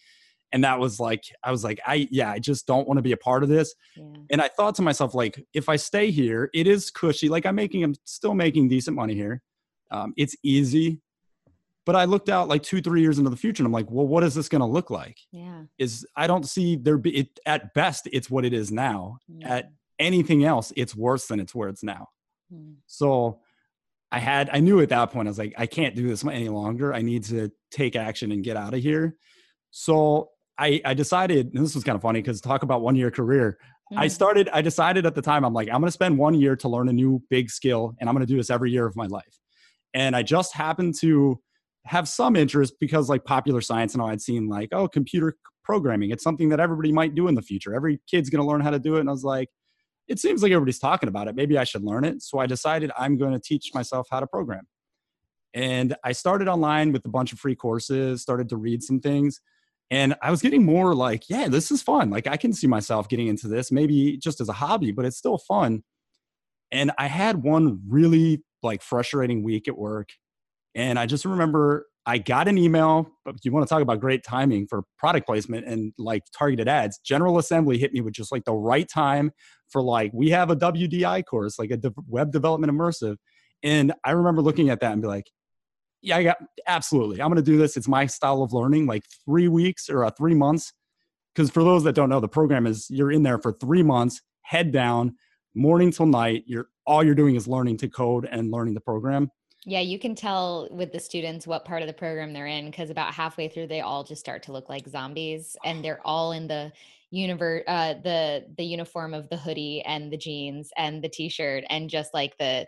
[0.53, 3.13] and that was like i was like i yeah i just don't want to be
[3.13, 4.05] a part of this yeah.
[4.31, 7.55] and i thought to myself like if i stay here it is cushy like i'm
[7.55, 9.43] making i'm still making decent money here
[9.91, 11.01] um, it's easy
[11.87, 14.07] but i looked out like two three years into the future and i'm like well
[14.07, 17.41] what is this going to look like yeah is i don't see there be it
[17.47, 19.57] at best it's what it is now yeah.
[19.57, 22.09] at anything else it's worse than it's where it's now
[22.53, 22.75] mm.
[22.87, 23.41] so
[24.13, 26.49] i had i knew at that point i was like i can't do this any
[26.49, 29.17] longer i need to take action and get out of here
[29.71, 33.11] so I, I decided, and this was kind of funny because talk about one year
[33.11, 33.59] career.
[33.93, 34.03] Mm-hmm.
[34.03, 36.57] I started, I decided at the time, I'm like, I'm going to spend one year
[36.57, 38.97] to learn a new big skill and I'm going to do this every year of
[38.97, 39.39] my life.
[39.95, 41.41] And I just happened to
[41.87, 46.11] have some interest because like popular science and all I'd seen like, oh, computer programming.
[46.11, 47.75] It's something that everybody might do in the future.
[47.75, 49.01] Every kid's going to learn how to do it.
[49.01, 49.49] And I was like,
[50.09, 51.37] it seems like everybody's talking about it.
[51.37, 52.23] Maybe I should learn it.
[52.23, 54.67] So I decided I'm going to teach myself how to program.
[55.55, 59.41] And I started online with a bunch of free courses, started to read some things
[59.91, 62.11] and I was getting more like, yeah, this is fun.
[62.11, 65.17] Like I can see myself getting into this, maybe just as a hobby, but it's
[65.17, 65.83] still fun.
[66.71, 70.11] And I had one really like frustrating week at work.
[70.75, 74.25] And I just remember I got an email, but you want to talk about great
[74.25, 76.99] timing for product placement and like targeted ads.
[76.99, 79.31] General Assembly hit me with just like the right time
[79.69, 83.17] for like, we have a WDI course, like a web development immersive.
[83.63, 85.27] And I remember looking at that and be like,
[86.03, 87.21] yeah, I got absolutely.
[87.21, 87.77] I'm going to do this.
[87.77, 90.73] It's my style of learning, like three weeks or uh, three months.
[91.35, 94.21] Because for those that don't know, the program is you're in there for three months,
[94.43, 95.17] head down,
[95.55, 96.45] morning till night.
[96.47, 99.31] You're all you're doing is learning to code and learning the program.
[99.65, 102.91] Yeah, you can tell with the students what part of the program they're in because
[102.91, 106.47] about halfway through, they all just start to look like zombies, and they're all in
[106.49, 106.73] the
[107.11, 111.91] universe, uh, the the uniform of the hoodie and the jeans and the t-shirt, and
[111.91, 112.67] just like the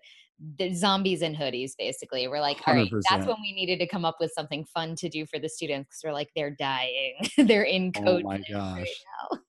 [0.57, 2.26] the zombies in hoodies basically.
[2.28, 3.03] We're like all right 100%.
[3.09, 5.88] that's when we needed to come up with something fun to do for the students
[5.88, 7.14] because we're like they're dying.
[7.36, 8.86] They're in oh code oh my gosh.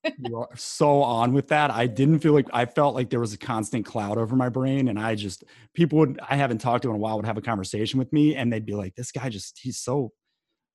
[0.04, 1.72] right you're so on with that.
[1.72, 4.88] I didn't feel like i felt like there was a constant cloud over my brain
[4.88, 7.42] and i just people would i haven't talked to in a while would have a
[7.42, 10.12] conversation with me and they'd be like this guy just he's so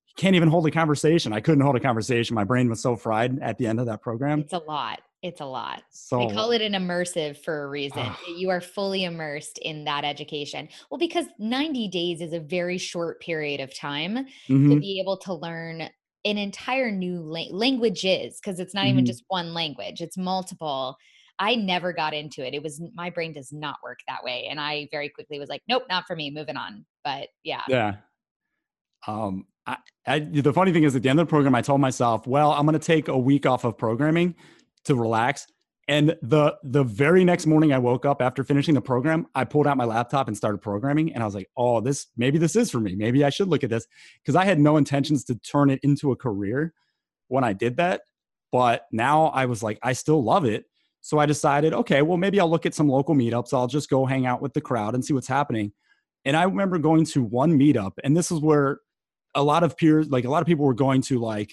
[0.04, 1.32] he can't even hold a conversation.
[1.32, 2.34] I couldn't hold a conversation.
[2.34, 4.40] My brain was so fried at the end of that program.
[4.40, 5.82] It's a lot it's a lot.
[5.90, 7.98] So I call it an immersive for a reason.
[7.98, 10.68] Uh, you are fully immersed in that education.
[10.90, 14.70] Well, because 90 days is a very short period of time mm-hmm.
[14.70, 15.82] to be able to learn
[16.24, 18.90] an entire new la- languages because it's not mm-hmm.
[18.90, 20.96] even just one language, it's multiple.
[21.38, 22.54] I never got into it.
[22.54, 24.46] It was my brain does not work that way.
[24.48, 26.86] And I very quickly was like, nope, not for me, moving on.
[27.04, 27.62] But yeah.
[27.68, 27.96] Yeah.
[29.06, 31.80] Um, I, I, the funny thing is at the end of the program, I told
[31.80, 34.34] myself, well, I'm going to take a week off of programming
[34.86, 35.46] to relax.
[35.88, 39.68] And the the very next morning I woke up after finishing the program, I pulled
[39.68, 42.70] out my laptop and started programming and I was like, "Oh, this maybe this is
[42.70, 42.96] for me.
[42.96, 43.86] Maybe I should look at this."
[44.24, 46.74] Cuz I had no intentions to turn it into a career
[47.28, 48.02] when I did that,
[48.50, 50.64] but now I was like, I still love it.
[51.02, 53.54] So I decided, okay, well maybe I'll look at some local meetups.
[53.54, 55.72] I'll just go hang out with the crowd and see what's happening.
[56.24, 58.80] And I remember going to one meetup and this is where
[59.36, 61.52] a lot of peers like a lot of people were going to like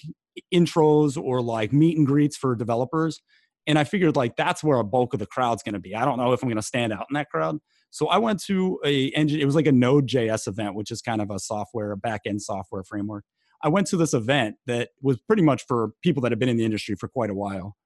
[0.52, 3.20] intros or like meet and greets for developers.
[3.66, 5.94] And I figured like that's where a bulk of the crowd's going to be.
[5.94, 7.58] I don't know if I'm going to stand out in that crowd.
[7.90, 9.40] So I went to a engine.
[9.40, 12.42] It was like a Node.js event, which is kind of a software, a back end
[12.42, 13.24] software framework.
[13.62, 16.56] I went to this event that was pretty much for people that have been in
[16.56, 17.76] the industry for quite a while.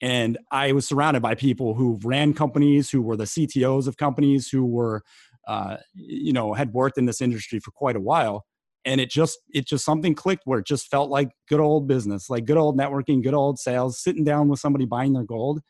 [0.00, 4.48] And I was surrounded by people who ran companies, who were the CTOs of companies,
[4.48, 5.02] who were,
[5.48, 8.44] uh, you know, had worked in this industry for quite a while
[8.84, 12.28] and it just it just something clicked where it just felt like good old business
[12.28, 15.60] like good old networking good old sales sitting down with somebody buying their gold.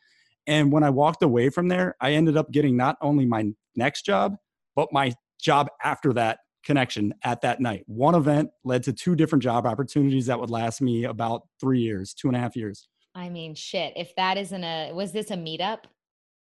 [0.47, 3.47] And when i walked away from there i ended up getting not only my
[3.77, 4.37] next job
[4.77, 7.85] but my job after that connection at that night.
[7.87, 12.15] One event led to two different job opportunities that would last me about three years
[12.15, 12.89] two and a half years.
[13.15, 15.81] I mean shit if that isn't a was this a meetup?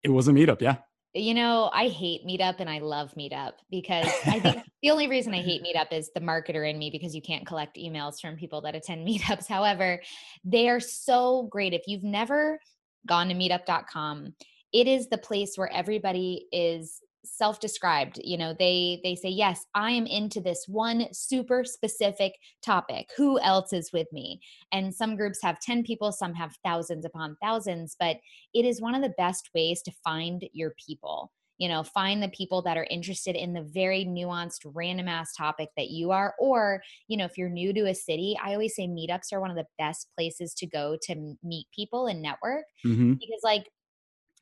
[0.04, 0.78] It was a meetup yeah
[1.14, 5.34] you know, I hate Meetup and I love Meetup because I think the only reason
[5.34, 8.62] I hate Meetup is the marketer in me because you can't collect emails from people
[8.62, 9.48] that attend Meetups.
[9.48, 10.02] However,
[10.44, 11.74] they are so great.
[11.74, 12.60] If you've never
[13.08, 14.36] gone to meetup.com,
[14.72, 17.02] it is the place where everybody is
[17.38, 23.10] self-described you know they they say yes i am into this one super specific topic.
[23.18, 24.42] Who else is with me?
[24.72, 28.18] And some groups have 10 people some have thousands upon thousands but
[28.54, 31.32] it is one of the best ways to find your people.
[31.58, 35.70] You know find the people that are interested in the very nuanced random ass topic
[35.76, 38.88] that you are or you know if you're new to a city i always say
[38.88, 43.12] meetups are one of the best places to go to meet people and network mm-hmm.
[43.14, 43.66] because like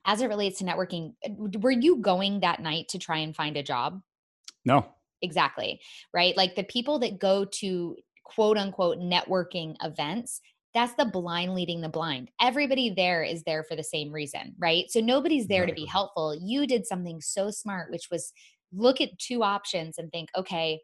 [0.07, 3.57] as it relates to networking, uh, were you going that night to try and find
[3.57, 4.01] a job?
[4.65, 4.87] No.
[5.21, 5.81] Exactly.
[6.13, 6.35] Right.
[6.35, 10.41] Like the people that go to quote unquote networking events,
[10.73, 12.29] that's the blind leading the blind.
[12.39, 14.85] Everybody there is there for the same reason, right?
[14.89, 15.83] So nobody's there exactly.
[15.83, 16.39] to be helpful.
[16.39, 18.31] You did something so smart, which was
[18.73, 20.79] look at two options and think, okay,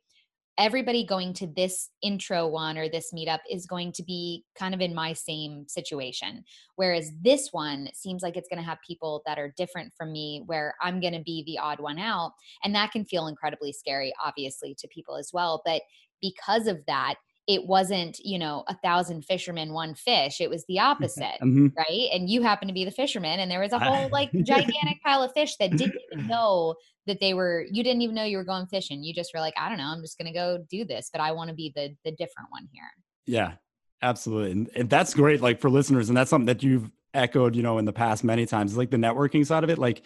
[0.58, 4.82] everybody going to this intro one or this meetup is going to be kind of
[4.82, 6.44] in my same situation.
[6.76, 10.44] Whereas this one seems like it's going to have people that are different from me,
[10.46, 12.34] where I'm going to be the odd one out.
[12.64, 15.62] And that can feel incredibly scary, obviously, to people as well.
[15.66, 15.82] But
[16.22, 17.16] because of that,
[17.48, 21.68] it wasn't you know a thousand fishermen one fish it was the opposite mm-hmm.
[21.78, 22.10] right?
[22.14, 25.24] And you happen to be the fisherman and there was a whole like gigantic pile
[25.24, 26.76] of fish that didn't even know
[27.06, 29.04] that they were you didn't even know you were going fishing.
[29.04, 31.22] You just were like i don't know i'm just going to go do this but
[31.22, 32.84] i want to be the the different one here.
[33.26, 33.54] Yeah
[34.02, 37.64] absolutely and, and that's great like for listeners and that's something that you've echoed you
[37.64, 40.04] know in the past many times like the networking side of it like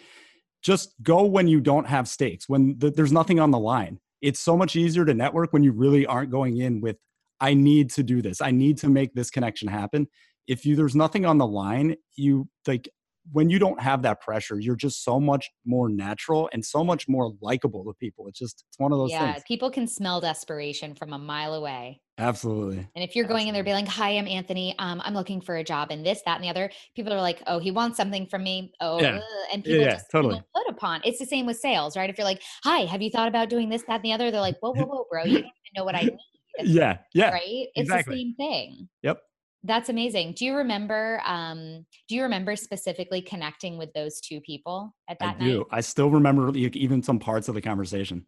[0.62, 3.98] just go when you don't have stakes when the, there's nothing on the line.
[4.20, 6.96] It's so much easier to network when you really aren't going in with
[7.40, 8.40] I need to do this.
[8.40, 10.06] I need to make this connection happen.
[10.46, 12.88] If you there's nothing on the line, you like
[13.32, 17.08] when you don't have that pressure, you're just so much more natural and so much
[17.08, 18.26] more likable to people.
[18.28, 19.20] It's just it's one of those things.
[19.20, 19.44] yeah, things.
[19.46, 22.00] people can smell desperation from a mile away.
[22.16, 22.78] Absolutely.
[22.96, 23.48] And if you're going Absolutely.
[23.48, 24.74] in there be like, "Hi, I'm Anthony.
[24.78, 27.42] Um, I'm looking for a job in this, that, and the other," people are like,
[27.46, 29.20] "Oh, he wants something from me." Oh, yeah.
[29.52, 31.00] and people yeah, just totally put upon.
[31.04, 32.10] It's the same with sales, right?
[32.10, 34.40] If you're like, "Hi, have you thought about doing this, that, and the other?" They're
[34.40, 35.24] like, "Whoa, whoa, whoa, bro!
[35.24, 36.18] You don't even know what I need."
[36.62, 37.42] Yeah yeah right?
[37.44, 38.14] It's exactly.
[38.14, 38.88] the same thing.
[39.02, 39.20] Yep.
[39.64, 40.34] That's amazing.
[40.36, 45.38] Do you remember um do you remember specifically connecting with those two people at that
[45.38, 45.42] time?
[45.42, 45.50] I night?
[45.50, 45.66] Do.
[45.70, 48.24] i still remember even some parts of the conversation.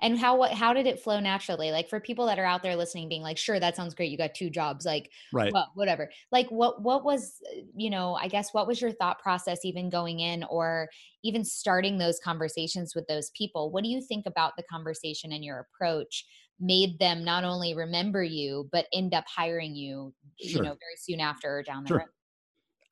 [0.00, 1.70] And how what how did it flow naturally?
[1.70, 4.18] Like for people that are out there listening being like sure that sounds great you
[4.18, 5.52] got two jobs like right.
[5.52, 6.10] Well, whatever.
[6.32, 7.40] Like what what was
[7.76, 10.88] you know i guess what was your thought process even going in or
[11.22, 13.70] even starting those conversations with those people?
[13.70, 16.24] What do you think about the conversation and your approach
[16.62, 20.50] made them not only remember you but end up hiring you sure.
[20.50, 21.98] you know very soon after or down the sure.
[21.98, 22.06] road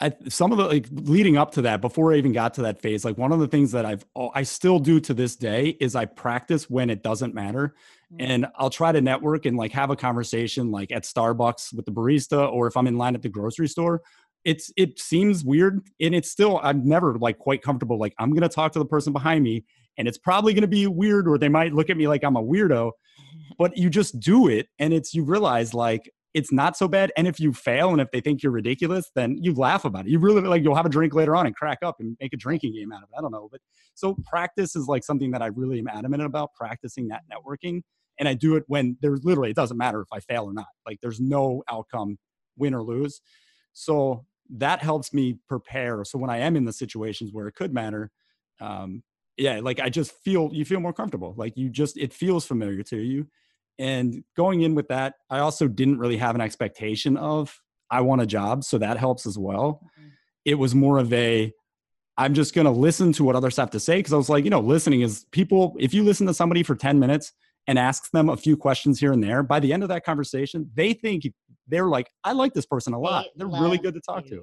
[0.03, 2.81] I, some of the like leading up to that before i even got to that
[2.81, 5.77] phase like one of the things that i've oh, i still do to this day
[5.81, 7.75] is i practice when it doesn't matter
[8.13, 8.31] mm-hmm.
[8.31, 11.93] and i'll try to network and like have a conversation like at starbucks with the
[11.93, 14.03] barista or if i'm in line at the grocery store
[14.45, 18.49] it's it seems weird and it's still i'm never like quite comfortable like i'm gonna
[18.49, 19.65] talk to the person behind me
[19.99, 22.43] and it's probably gonna be weird or they might look at me like i'm a
[22.43, 22.91] weirdo
[23.59, 27.27] but you just do it and it's you realize like it's not so bad and
[27.27, 30.11] if you fail and if they think you're ridiculous then you laugh about it.
[30.11, 32.37] You really like you'll have a drink later on and crack up and make a
[32.37, 33.61] drinking game out of it i don't know but
[33.95, 37.83] so practice is like something that i really am adamant about practicing that networking
[38.19, 40.67] and i do it when there's literally it doesn't matter if i fail or not
[40.87, 42.19] like there's no outcome
[42.57, 43.21] win or lose.
[43.73, 44.27] So
[44.59, 48.11] that helps me prepare so when i am in the situations where it could matter
[48.61, 49.03] um,
[49.37, 52.83] yeah like i just feel you feel more comfortable like you just it feels familiar
[52.83, 53.27] to you
[53.79, 57.61] and going in with that i also didn't really have an expectation of
[57.91, 60.09] i want a job so that helps as well mm-hmm.
[60.45, 61.53] it was more of a
[62.17, 64.45] i'm just going to listen to what others have to say because i was like
[64.45, 67.33] you know listening is people if you listen to somebody for 10 minutes
[67.67, 70.71] and ask them a few questions here and there by the end of that conversation
[70.75, 71.25] they think
[71.69, 74.41] they're like i like this person a lot they are really good to talk you.
[74.41, 74.43] to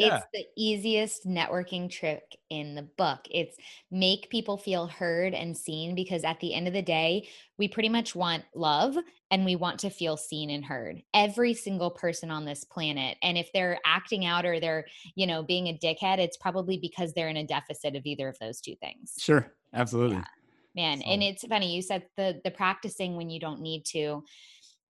[0.00, 0.16] yeah.
[0.16, 3.20] It's the easiest networking trick in the book.
[3.30, 3.56] It's
[3.90, 7.28] make people feel heard and seen because at the end of the day,
[7.58, 8.96] we pretty much want love
[9.30, 11.02] and we want to feel seen and heard.
[11.14, 13.16] Every single person on this planet.
[13.22, 17.12] And if they're acting out or they're, you know, being a dickhead, it's probably because
[17.12, 19.14] they're in a deficit of either of those two things.
[19.18, 19.52] Sure.
[19.74, 20.16] Absolutely.
[20.16, 20.24] Yeah.
[20.74, 21.04] Man, so.
[21.06, 24.22] and it's funny you said the the practicing when you don't need to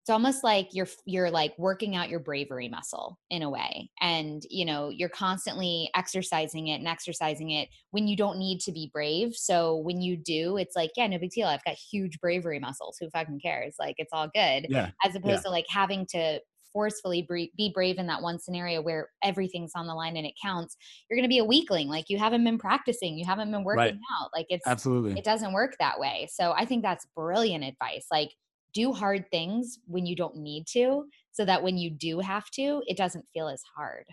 [0.03, 4.43] it's almost like you're you're like working out your bravery muscle in a way and
[4.49, 8.91] you know you're constantly exercising it and exercising it when you don't need to be
[8.93, 12.59] brave so when you do it's like yeah no big deal i've got huge bravery
[12.59, 14.91] muscles who fucking cares like it's all good yeah.
[15.05, 15.41] as opposed yeah.
[15.41, 16.41] to like having to
[16.73, 17.27] forcefully
[17.57, 20.77] be brave in that one scenario where everything's on the line and it counts
[21.09, 23.81] you're going to be a weakling like you haven't been practicing you haven't been working
[23.81, 23.95] right.
[24.21, 28.07] out like it's absolutely it doesn't work that way so i think that's brilliant advice
[28.13, 28.31] like
[28.73, 32.83] do hard things when you don't need to so that when you do have to
[32.87, 34.05] it doesn't feel as hard.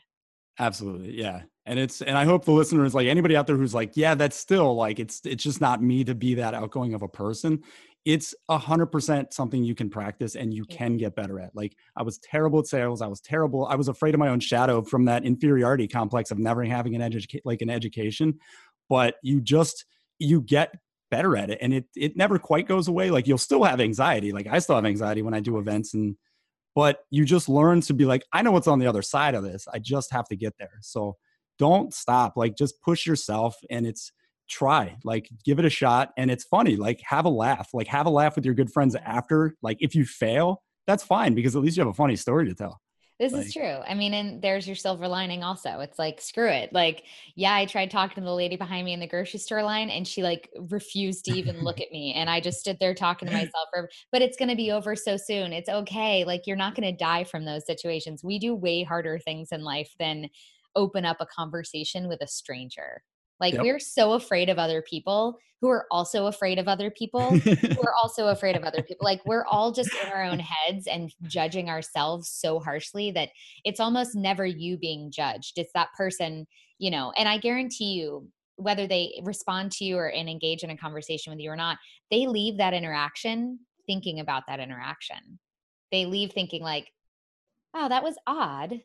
[0.59, 3.95] Absolutely yeah and it's and i hope the listeners like anybody out there who's like
[3.95, 7.07] yeah that's still like it's it's just not me to be that outgoing of a
[7.07, 7.61] person
[8.05, 11.75] it's a hundred percent something you can practice and you can get better at like
[11.95, 14.81] i was terrible at sales i was terrible i was afraid of my own shadow
[14.81, 18.33] from that inferiority complex of never having an education like an education
[18.89, 19.85] but you just
[20.19, 20.73] you get
[21.09, 24.31] better at it and it it never quite goes away like you'll still have anxiety
[24.31, 26.15] like i still have anxiety when i do events and
[26.75, 29.43] but you just learn to be like i know what's on the other side of
[29.43, 31.15] this i just have to get there so
[31.57, 32.37] don't stop.
[32.37, 34.11] Like just push yourself and it's
[34.49, 38.05] try like give it a shot and it's funny like have a laugh like have
[38.05, 41.61] a laugh with your good friends after like if you fail that's fine because at
[41.61, 42.79] least you have a funny story to tell
[43.19, 43.63] this like, is true.
[43.63, 45.79] I mean, and there's your silver lining also.
[45.79, 46.71] It's like, screw it.
[46.71, 47.03] Like,
[47.35, 50.07] yeah, I tried talking to the lady behind me in the grocery store line and
[50.07, 52.13] she like refused to even look at me.
[52.13, 54.95] And I just stood there talking to myself, for, but it's going to be over
[54.95, 55.51] so soon.
[55.51, 56.25] It's okay.
[56.25, 58.23] Like, you're not going to die from those situations.
[58.23, 60.29] We do way harder things in life than
[60.75, 63.01] open up a conversation with a stranger.
[63.39, 63.63] Like yep.
[63.63, 67.93] we're so afraid of other people who are also afraid of other people who are
[68.01, 69.03] also afraid of other people.
[69.03, 73.29] Like we're all just in our own heads and judging ourselves so harshly that
[73.63, 75.57] it's almost never you being judged.
[75.57, 76.45] It's that person,
[76.77, 80.69] you know, and I guarantee you whether they respond to you or and engage in
[80.71, 81.77] a conversation with you or not,
[82.11, 85.39] they leave that interaction thinking about that interaction.
[85.91, 86.91] They leave thinking like,
[87.73, 88.81] "Wow, that was odd,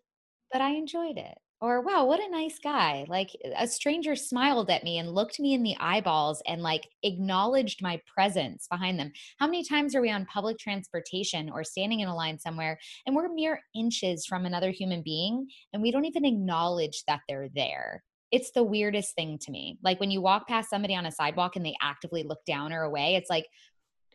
[0.53, 4.69] but I enjoyed it." Or wow what a nice guy like eh, a stranger smiled
[4.69, 9.13] at me and looked me in the eyeballs and like acknowledged my presence behind them.
[9.39, 13.15] How many times are we on public transportation or standing in a line somewhere and
[13.15, 18.03] we're mere inches from another human being and we don't even acknowledge that they're there?
[18.33, 19.79] It's the weirdest thing to me.
[19.85, 22.83] Like when you walk past somebody on a sidewalk and they actively look down or
[22.83, 23.47] away it's like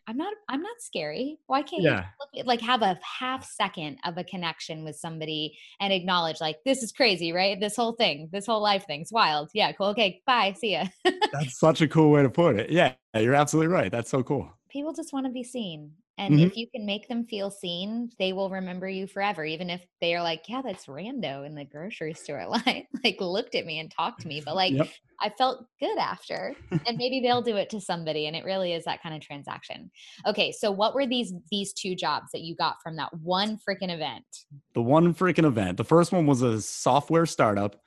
[0.08, 1.38] I'm not I'm not scary.
[1.48, 2.06] Why can't yeah.
[2.32, 6.56] you look, like have a half second of a connection with somebody and acknowledge like
[6.64, 7.60] this is crazy, right?
[7.60, 9.50] This whole thing, this whole life thing's wild.
[9.52, 9.88] Yeah, cool.
[9.88, 10.54] Okay, bye.
[10.58, 10.86] See ya.
[11.04, 12.70] That's such a cool way to put it.
[12.70, 13.92] Yeah, you're absolutely right.
[13.92, 14.50] That's so cool.
[14.70, 15.92] People just want to be seen.
[16.18, 16.46] And mm-hmm.
[16.46, 20.16] if you can make them feel seen, they will remember you forever, even if they
[20.16, 23.90] are like, yeah, that's rando in the grocery store line, like looked at me and
[23.90, 24.42] talked to me.
[24.44, 24.88] But like, yep.
[25.20, 26.56] I felt good after.
[26.70, 28.26] and maybe they'll do it to somebody.
[28.26, 29.92] And it really is that kind of transaction.
[30.26, 30.50] Okay.
[30.50, 34.24] So what were these these two jobs that you got from that one freaking event?
[34.74, 35.76] The one freaking event.
[35.76, 37.80] The first one was a software startup.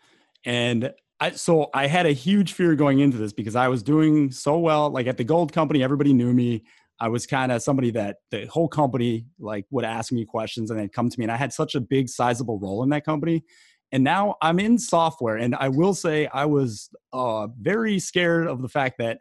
[0.45, 4.31] And I, so I had a huge fear going into this because I was doing
[4.31, 4.89] so well.
[4.89, 6.63] Like at the gold company, everybody knew me.
[7.01, 10.79] I was kind of somebody that the whole company like would ask me questions and
[10.79, 11.25] they'd come to me.
[11.25, 13.43] And I had such a big, sizable role in that company.
[13.91, 15.35] And now I'm in software.
[15.35, 19.17] And I will say I was uh, very scared of the fact that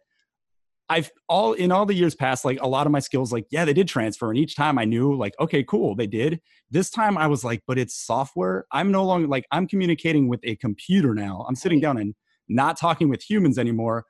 [0.90, 3.64] I've all in all the years past, like a lot of my skills, like, yeah,
[3.64, 4.28] they did transfer.
[4.28, 6.40] And each time I knew, like, okay, cool, they did.
[6.70, 8.66] This time I was like, but it's software.
[8.72, 11.46] I'm no longer like, I'm communicating with a computer now.
[11.48, 12.14] I'm sitting down and
[12.48, 14.04] not talking with humans anymore.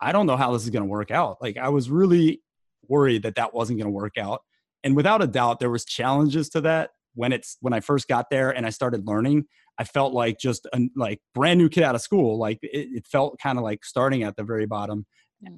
[0.00, 1.38] I don't know how this is going to work out.
[1.42, 2.40] Like, I was really
[2.88, 4.42] worried that that wasn't going to work out.
[4.84, 8.30] And without a doubt, there was challenges to that when it's when I first got
[8.30, 9.46] there and I started learning.
[9.78, 12.38] I felt like just a like brand new kid out of school.
[12.38, 15.06] Like it, it felt kind of like starting at the very bottom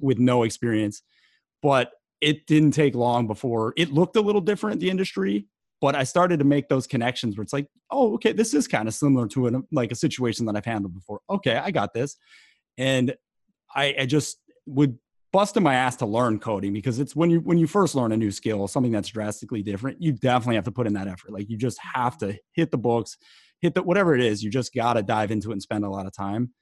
[0.01, 1.01] with no experience.
[1.61, 5.45] But it didn't take long before it looked a little different the industry.
[5.81, 8.87] But I started to make those connections where it's like, oh, okay, this is kind
[8.87, 11.21] of similar to an, like a situation that I've handled before.
[11.29, 12.17] Okay, I got this,
[12.77, 13.15] and
[13.73, 14.97] I, I just would
[15.31, 18.17] busting my ass to learn coding because it's when you when you first learn a
[18.17, 21.31] new skill, something that's drastically different, you definitely have to put in that effort.
[21.31, 23.17] Like you just have to hit the books,
[23.61, 25.89] hit the whatever it is, you just got to dive into it and spend a
[25.89, 26.53] lot of time.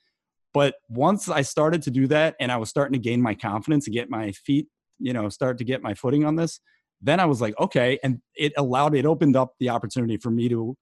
[0.53, 3.87] But once I started to do that and I was starting to gain my confidence
[3.87, 4.67] and get my feet,
[4.99, 6.59] you know, start to get my footing on this,
[7.01, 10.49] then I was like, okay, and it allowed it opened up the opportunity for me
[10.49, 10.75] to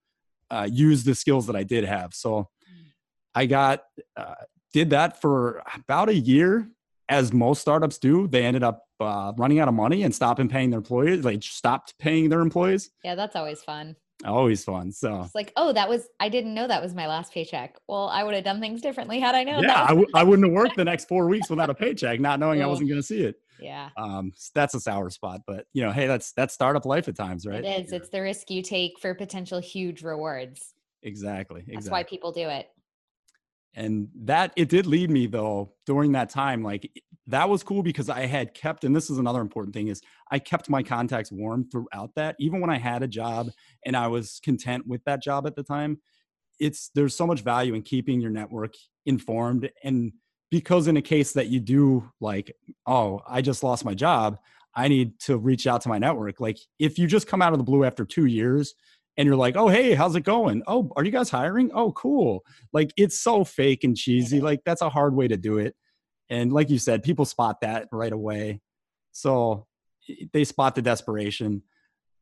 [0.49, 2.13] uh, use the skills that I did have.
[2.13, 2.47] So
[3.33, 3.83] I got
[4.15, 4.35] uh,
[4.73, 6.69] did that for about a year
[7.09, 10.69] as most startups do, they ended up uh, running out of money and stopping paying
[10.69, 11.23] their employees.
[11.23, 12.91] Like stopped paying their employees.
[13.03, 13.95] Yeah, that's always fun.
[14.23, 14.91] Always fun.
[14.91, 17.75] So it's like, oh, that was I didn't know that was my last paycheck.
[17.87, 19.63] Well, I would have done things differently had I known.
[19.63, 22.39] Yeah, I w- I wouldn't have worked the next four weeks without a paycheck, not
[22.39, 23.35] knowing I wasn't going to see it.
[23.59, 23.89] Yeah.
[23.97, 27.45] Um, that's a sour spot, but you know, hey, that's that's startup life at times,
[27.45, 27.63] right?
[27.63, 27.91] It is.
[27.91, 30.73] It's the risk you take for potential huge rewards.
[31.03, 31.59] Exactly.
[31.59, 31.75] exactly.
[31.75, 32.69] That's why people do it
[33.75, 36.89] and that it did lead me though during that time like
[37.27, 40.01] that was cool because i had kept and this is another important thing is
[40.31, 42.35] i kept my contacts warm throughout that.
[42.39, 43.49] Even when i had a job
[43.85, 45.97] and i was content with that job at the time
[46.59, 48.73] it's there's so much value in keeping your network
[49.05, 49.69] informed.
[49.83, 50.13] And
[50.51, 52.55] because in a case that you do like
[52.85, 54.37] oh i just lost my job.
[54.77, 57.59] I need to reach out to my network like if you just come out of
[57.59, 58.73] the blue after two years
[59.17, 60.63] and you're like, oh, hey, how's it going?
[60.67, 61.71] Oh, are you guys hiring?
[61.73, 62.43] Oh, cool.
[62.73, 64.41] Like it's so fake and cheesy.
[64.41, 65.75] Like that's a hard way to do it.
[66.29, 68.61] And like you said, people spot that right away.
[69.11, 69.67] So
[70.33, 71.63] they spot the desperation.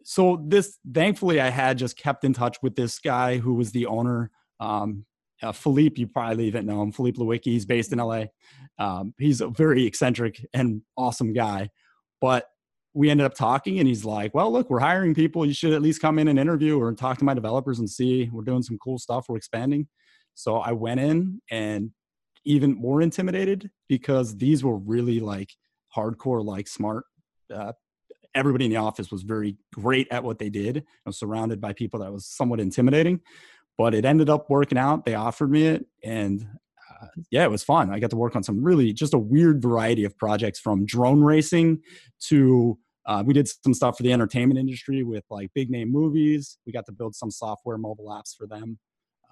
[0.04, 3.86] So this, thankfully, I had just kept in touch with this guy who was the
[3.86, 4.30] owner.
[4.60, 5.06] Um,
[5.42, 6.92] uh, Philippe, you probably even know him.
[6.92, 8.26] Philippe Lewicki, he's based in LA.
[8.78, 11.70] Um, he's a very eccentric and awesome guy.
[12.22, 12.46] But
[12.94, 15.46] we ended up talking and he's like, well, look, we're hiring people.
[15.46, 18.30] You should at least come in and interview or talk to my developers and see
[18.32, 19.26] we're doing some cool stuff.
[19.28, 19.88] We're expanding.
[20.36, 21.92] So I went in and
[22.46, 25.52] even more intimidated because these were really like
[25.96, 27.06] hardcore, like smart.
[27.54, 27.74] Uh,
[28.36, 30.78] everybody in the office was very great at what they did.
[30.78, 33.22] I was surrounded by people that was somewhat intimidating,
[33.78, 35.06] but it ended up working out.
[35.06, 36.46] They offered me it, and
[37.02, 37.92] uh, yeah, it was fun.
[37.92, 41.22] I got to work on some really just a weird variety of projects from drone
[41.22, 41.82] racing
[42.28, 46.58] to uh, we did some stuff for the entertainment industry with like big name movies.
[46.66, 48.80] We got to build some software mobile apps for them.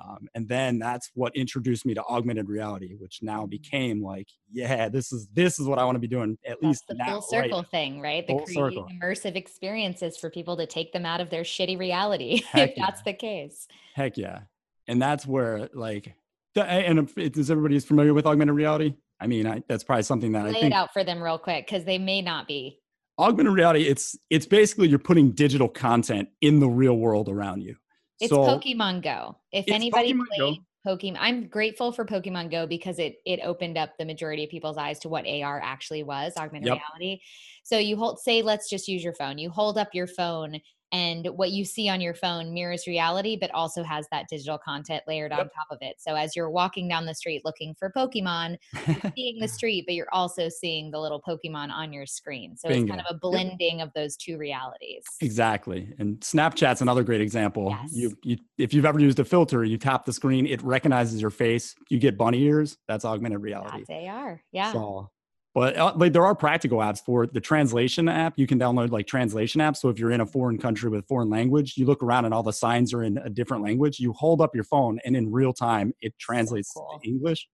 [0.01, 3.49] Um, and then that's what introduced me to augmented reality, which now mm.
[3.51, 6.37] became like, yeah, this is this is what I want to be doing.
[6.45, 7.69] At that's least the now, full circle right?
[7.69, 8.25] thing, right?
[8.25, 8.87] The full creating circle.
[8.91, 13.01] immersive experiences for people to take them out of their shitty reality, Heck if that's
[13.03, 13.67] the case.
[13.93, 14.41] Heck yeah,
[14.87, 16.15] and that's where like,
[16.55, 18.95] and is everybody familiar with augmented reality?
[19.19, 21.37] I mean, I, that's probably something that Lay I think it out for them real
[21.37, 22.80] quick because they may not be.
[23.19, 23.83] Augmented reality.
[23.83, 27.75] It's it's basically you're putting digital content in the real world around you.
[28.19, 29.37] It's so, Pokemon Go.
[29.51, 30.45] If anybody Pokemon Go.
[30.45, 34.49] played Pokemon, I'm grateful for Pokemon Go because it it opened up the majority of
[34.49, 36.77] people's eyes to what AR actually was, augmented Yep.
[36.77, 37.21] reality.
[37.63, 39.37] So you hold say let's just use your phone.
[39.37, 40.59] You hold up your phone
[40.91, 45.03] and what you see on your phone mirrors reality but also has that digital content
[45.07, 45.95] layered on top of it.
[45.99, 48.57] So as you're walking down the street looking for Pokemon,
[48.87, 52.57] you're seeing the street but you're also seeing the little Pokemon on your screen.
[52.57, 55.03] So it's kind of a blending of those two realities.
[55.21, 55.93] Exactly.
[55.99, 57.69] And Snapchat's another great example.
[57.81, 57.93] Yes.
[57.93, 61.31] You, you if you've ever used a filter, you tap the screen, it recognizes your
[61.31, 62.77] face, you get bunny ears.
[62.87, 63.83] That's augmented reality.
[63.87, 64.41] That's AR.
[64.51, 64.73] Yeah.
[64.73, 65.09] So,
[65.53, 67.33] but uh, like there are practical apps for it.
[67.33, 68.33] the translation app.
[68.37, 69.77] You can download like translation apps.
[69.77, 72.43] So if you're in a foreign country with foreign language, you look around and all
[72.43, 73.99] the signs are in a different language.
[73.99, 76.99] You hold up your phone and in real time it translates cool.
[77.03, 77.47] to English.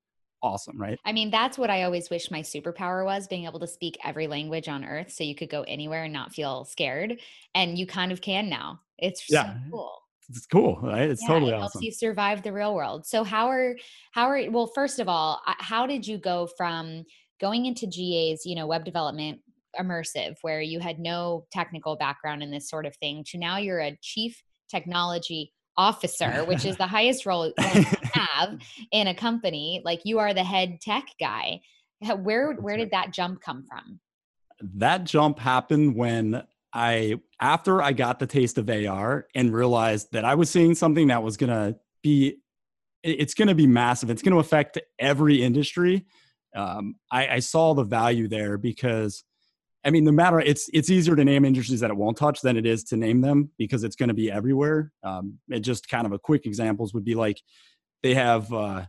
[0.44, 1.00] Awesome, right?
[1.04, 4.28] I mean, that's what I always wish my superpower was being able to speak every
[4.28, 7.20] language on earth so you could go anywhere and not feel scared.
[7.56, 8.82] And you kind of can now.
[9.00, 9.58] It's so Yeah.
[9.72, 9.92] cool.
[10.30, 11.10] It's cool, right?
[11.10, 11.82] It's Yeah, totally it awesome.
[11.82, 13.08] helps you survive the real world.
[13.08, 13.78] So how are
[14.12, 17.06] how are well, first of all, uh, how did you go from
[17.40, 19.40] going into GA's, you know, web development
[19.80, 23.80] immersive where you had no technical background in this sort of thing to now you're
[23.80, 28.58] a chief technology officer, which is the highest role you have
[28.92, 29.82] in a company.
[29.86, 31.62] Like you are the head tech guy.
[32.02, 34.00] Where where did that jump come from?
[34.62, 36.44] that jump happened when
[36.74, 41.08] I, after I got the taste of AR and realized that I was seeing something
[41.08, 42.38] that was going to be,
[43.04, 44.10] it's going to be massive.
[44.10, 46.06] It's going to affect every industry.
[46.58, 49.24] Um, I, I saw the value there because,
[49.86, 52.58] I mean, no matter it's it's easier to name industries that it won't touch than
[52.58, 54.92] it is to name them because it's going to be everywhere.
[55.04, 57.42] Um, it just kind of a quick examples would be like
[58.04, 58.86] they have uh,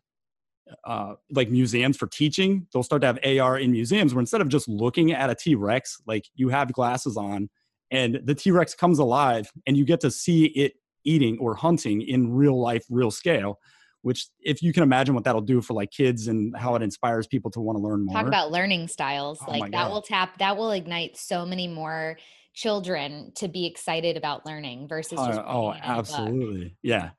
[0.85, 2.67] uh, like museums for teaching.
[2.73, 5.55] They'll start to have AR in museums where instead of just looking at a T
[5.55, 7.51] Rex, like you have glasses on
[7.91, 10.75] and the T Rex comes alive and you get to see it
[11.05, 13.59] eating or hunting in real life, real scale.
[14.03, 17.27] Which, if you can imagine what that'll do for like kids and how it inspires
[17.27, 18.15] people to want to learn more.
[18.15, 19.41] Talk about learning styles.
[19.47, 22.17] Oh like that will tap that will ignite so many more
[22.55, 25.99] children to be excited about learning versus just Uh, oh, reading it in a book.
[25.99, 26.77] absolutely.
[26.83, 27.11] Yeah.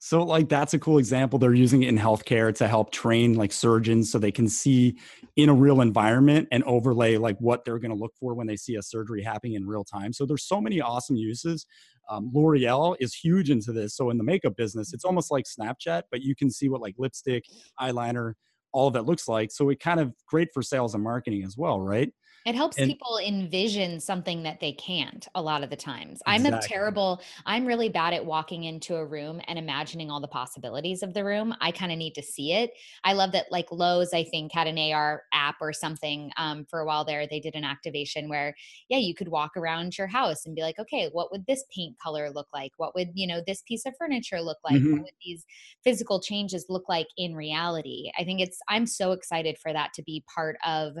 [0.00, 1.38] So like that's a cool example.
[1.38, 4.96] They're using it in healthcare to help train like surgeons so they can see
[5.36, 8.56] in a real environment and overlay like what they're going to look for when they
[8.56, 10.12] see a surgery happening in real time.
[10.12, 11.66] So there's so many awesome uses.
[12.08, 13.96] Um, L'Oreal is huge into this.
[13.96, 16.94] So in the makeup business, it's almost like Snapchat, but you can see what like
[16.96, 17.44] lipstick,
[17.80, 18.34] eyeliner,
[18.72, 19.50] all that looks like.
[19.50, 22.12] So it kind of great for sales and marketing as well, right?
[22.46, 26.22] It helps And- people envision something that they can't a lot of the times.
[26.26, 30.28] I'm a terrible, I'm really bad at walking into a room and imagining all the
[30.28, 31.54] possibilities of the room.
[31.60, 32.70] I kind of need to see it.
[33.04, 36.80] I love that, like Lowe's, I think, had an AR app or something um, for
[36.80, 37.26] a while there.
[37.26, 38.54] They did an activation where,
[38.88, 41.98] yeah, you could walk around your house and be like, okay, what would this paint
[41.98, 42.72] color look like?
[42.78, 44.82] What would, you know, this piece of furniture look like?
[44.82, 44.92] Mhm.
[44.92, 45.44] What would these
[45.84, 48.10] physical changes look like in reality?
[48.18, 50.96] I think it's, I'm so excited for that to be part of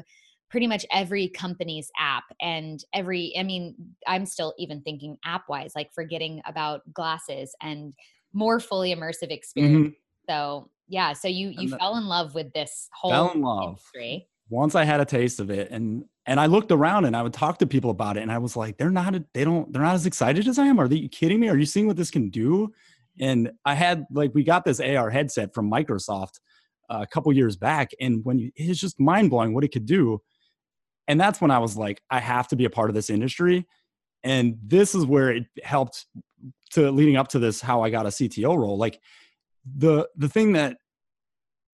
[0.50, 3.74] pretty much every company's app and every i mean
[4.06, 7.92] i'm still even thinking app wise like forgetting about glasses and
[8.32, 9.94] more fully immersive experience Mhm.
[10.28, 13.68] so yeah so you you the- fell in love with this whole Fell in love.
[13.68, 17.22] industry once I had a taste of it and and I looked around and I
[17.22, 19.82] would talk to people about it and I was like, they're not they don't they're
[19.82, 20.80] not as excited as I am.
[20.80, 21.50] Are they kidding me?
[21.50, 22.72] Are you seeing what this can do?
[23.20, 26.40] And I had like we got this AR headset from Microsoft
[26.88, 29.84] uh, a couple years back, and when you, it's just mind blowing what it could
[29.84, 30.22] do.
[31.08, 33.66] And that's when I was like, I have to be a part of this industry.
[34.22, 36.06] And this is where it helped
[36.72, 38.76] to leading up to this how I got a CTO role.
[38.76, 39.00] Like
[39.64, 40.76] the the thing that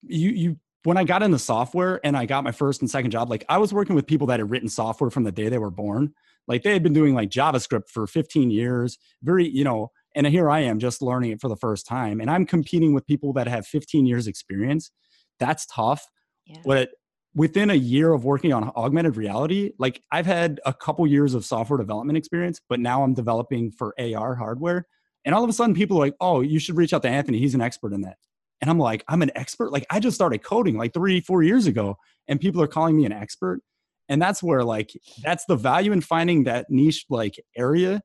[0.01, 3.29] you you when I got into software and I got my first and second job,
[3.29, 5.71] like I was working with people that had written software from the day they were
[5.71, 6.13] born.
[6.47, 10.49] Like they had been doing like JavaScript for 15 years, very, you know, And here
[10.49, 12.21] I am just learning it for the first time.
[12.21, 14.91] And I'm competing with people that have 15 years experience.
[15.39, 16.07] That's tough.
[16.45, 16.61] Yeah.
[16.63, 16.89] But
[17.35, 21.45] within a year of working on augmented reality, like I've had a couple years of
[21.45, 24.87] software development experience, but now I'm developing for AR hardware.
[25.25, 27.39] And all of a sudden people are like, oh, you should reach out to Anthony.
[27.39, 28.17] He's an expert in that.
[28.61, 29.71] And I'm like, I'm an expert.
[29.71, 31.97] Like I just started coding like three, four years ago,
[32.27, 33.61] and people are calling me an expert.
[34.07, 34.91] And that's where like
[35.21, 38.01] that's the value in finding that niche like area,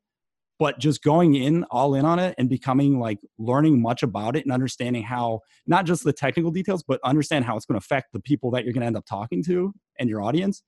[0.61, 4.45] but just going in all in on it and becoming like learning much about it
[4.45, 8.13] and understanding how not just the technical details, but understand how it's going to affect
[8.13, 10.61] the people that you're going to end up talking to and your audience.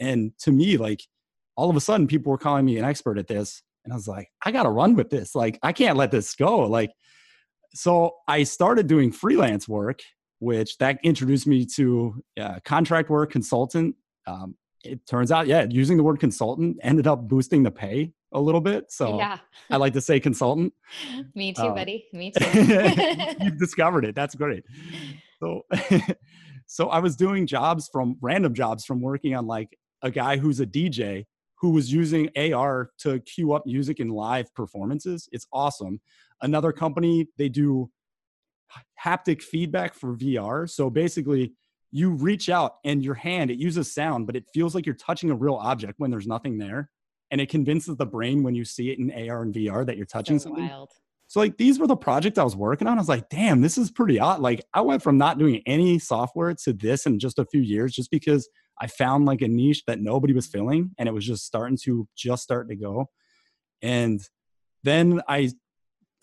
[0.00, 1.00] And to me, like
[1.54, 3.62] all of a sudden people were calling me an expert at this.
[3.84, 5.36] And I was like, I got to run with this.
[5.36, 6.66] Like, I can't let this go.
[6.66, 6.90] Like,
[7.72, 10.00] so I started doing freelance work,
[10.40, 13.94] which that introduced me to uh, contract work consultant.
[14.26, 14.56] Um,
[14.86, 18.60] it turns out, yeah, using the word consultant ended up boosting the pay a little
[18.60, 18.90] bit.
[18.90, 19.38] So yeah.
[19.70, 20.72] I like to say consultant.
[21.34, 22.06] Me too, uh, buddy.
[22.12, 22.44] Me too.
[23.40, 24.14] you've discovered it.
[24.14, 24.64] That's great.
[25.40, 25.66] So,
[26.66, 30.60] so I was doing jobs from random jobs from working on like a guy who's
[30.60, 31.26] a DJ
[31.58, 35.28] who was using AR to queue up music in live performances.
[35.32, 36.00] It's awesome.
[36.42, 37.90] Another company, they do
[39.02, 40.68] haptic feedback for VR.
[40.68, 41.52] So basically,
[41.90, 45.30] you reach out and your hand, it uses sound, but it feels like you're touching
[45.30, 46.90] a real object when there's nothing there.
[47.30, 50.06] And it convinces the brain when you see it in AR and VR that you're
[50.06, 50.68] touching so something.
[50.68, 50.92] Wild.
[51.28, 52.98] So like these were the projects I was working on.
[52.98, 54.40] I was like, damn, this is pretty odd.
[54.40, 57.92] Like I went from not doing any software to this in just a few years,
[57.92, 58.48] just because
[58.80, 62.06] I found like a niche that nobody was filling and it was just starting to
[62.16, 63.06] just start to go.
[63.82, 64.20] And
[64.84, 65.50] then I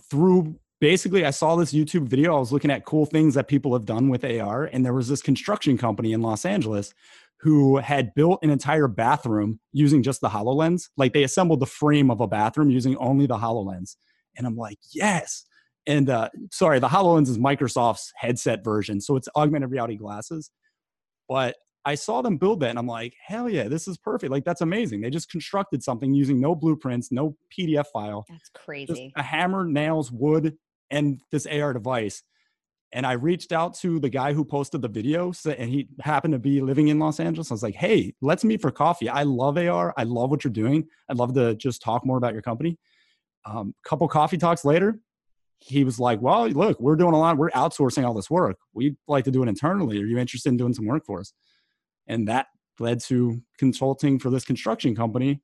[0.09, 2.35] through basically I saw this YouTube video.
[2.35, 5.07] I was looking at cool things that people have done with AR, and there was
[5.07, 6.93] this construction company in Los Angeles
[7.39, 10.89] who had built an entire bathroom using just the HoloLens.
[10.97, 13.95] Like they assembled the frame of a bathroom using only the HoloLens.
[14.35, 15.45] And I'm like, yes.
[15.87, 18.99] And uh, sorry, the HoloLens is Microsoft's headset version.
[18.99, 20.51] So it's augmented reality glasses.
[21.29, 21.55] But
[21.85, 24.31] I saw them build that and I'm like, hell yeah, this is perfect.
[24.31, 24.99] Like, that's amazing.
[24.99, 28.25] They just constructed something using no blueprints, no PDF file.
[28.29, 29.13] That's crazy.
[29.15, 30.57] a hammer, nails, wood,
[30.89, 32.23] and this AR device.
[32.91, 36.39] And I reached out to the guy who posted the video, and he happened to
[36.39, 37.49] be living in Los Angeles.
[37.49, 39.09] I was like, hey, let's meet for coffee.
[39.09, 39.95] I love AR.
[39.97, 40.87] I love what you're doing.
[41.09, 42.77] I'd love to just talk more about your company.
[43.47, 44.99] A um, couple coffee talks later,
[45.57, 47.37] he was like, well, look, we're doing a lot.
[47.37, 48.57] We're outsourcing all this work.
[48.73, 49.99] We'd like to do it internally.
[49.99, 51.33] Are you interested in doing some work for us?
[52.07, 52.47] and that
[52.79, 55.41] led to consulting for this construction company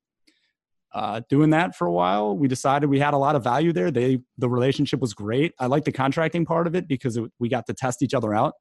[0.92, 2.36] uh, doing that for a while.
[2.36, 3.90] We decided we had a lot of value there.
[3.90, 5.54] They the relationship was great.
[5.58, 8.34] I like the contracting part of it because it, we got to test each other
[8.34, 8.54] out.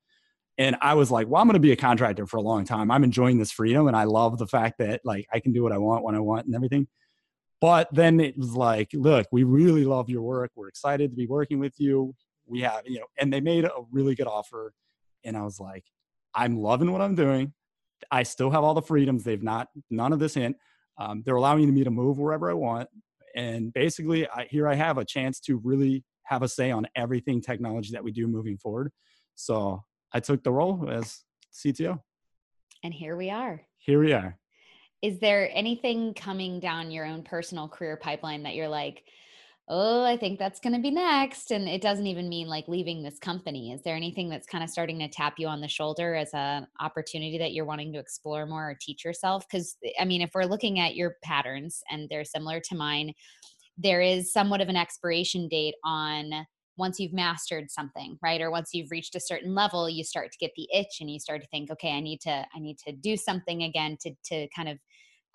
[0.57, 2.91] And i was like well i'm going to be a contractor for a long time.
[2.91, 5.71] I'm enjoying this freedom and i love the fact that like i can do what
[5.71, 6.87] i want when i want and everything.
[7.61, 10.51] But then it was like look we really love your work.
[10.55, 12.13] We're excited to be working with you.
[12.45, 14.73] We have you know and they made a really good offer.
[15.23, 15.85] And i was like
[16.35, 17.53] i'm loving what i'm doing.
[18.11, 19.23] I still have all the freedoms.
[19.23, 20.55] They've not none of this in.
[20.99, 22.89] Um, they're allowing me to move wherever I want,
[23.35, 27.41] and basically, I, here I have a chance to really have a say on everything
[27.41, 28.91] technology that we do moving forward.
[29.35, 31.23] So I took the role as
[31.53, 31.99] CTO.
[32.83, 33.61] And here we are.
[33.77, 34.37] Here we are.
[35.01, 39.03] Is there anything coming down your own personal career pipeline that you're like,
[39.69, 41.51] oh, I think that's going to be next.
[41.51, 43.71] And it doesn't even mean like leaving this company.
[43.71, 46.65] Is there anything that's kind of starting to tap you on the shoulder as an
[46.79, 49.45] opportunity that you're wanting to explore more or teach yourself?
[49.49, 53.13] Because, eh, I mean, if we're looking at your patterns and they're similar to mine,
[53.77, 56.45] there is somewhat of an expiration date on
[56.77, 60.37] once you've mastered something right or once you've reached a certain level you start to
[60.39, 62.93] get the itch and you start to think okay i need to i need to
[62.93, 64.79] do something again to to kind of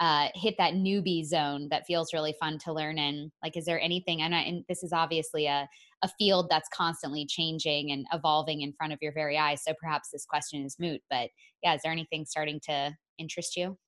[0.01, 3.31] uh, hit that newbie zone that feels really fun to learn in?
[3.43, 4.23] Like, is there anything?
[4.23, 5.69] And, I, and this is obviously a,
[6.03, 9.62] a field that's constantly changing and evolving in front of your very eyes.
[9.66, 11.31] So perhaps this question is moot, but
[11.62, 13.79] yeah, is there anything starting to interest you?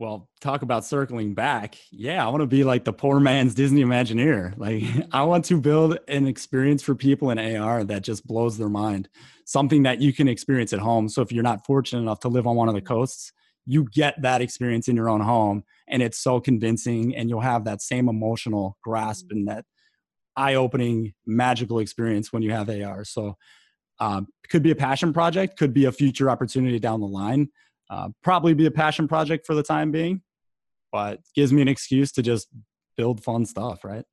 [0.00, 1.76] Well, talk about circling back.
[1.90, 4.56] Yeah, I want to be like the poor man's Disney Imagineer.
[4.56, 8.68] Like, I want to build an experience for people in AR that just blows their
[8.68, 9.08] mind,
[9.44, 11.08] something that you can experience at home.
[11.08, 13.32] So, if you're not fortunate enough to live on one of the coasts,
[13.68, 17.64] you get that experience in your own home and it's so convincing and you'll have
[17.64, 19.38] that same emotional grasp mm-hmm.
[19.38, 19.64] and that
[20.36, 23.36] eye-opening magical experience when you have ar so
[24.00, 27.48] um, could be a passion project could be a future opportunity down the line.
[27.90, 30.22] Uh, probably be a passion project for the time being
[30.90, 32.48] but gives me an excuse to just
[32.96, 34.04] build fun stuff right?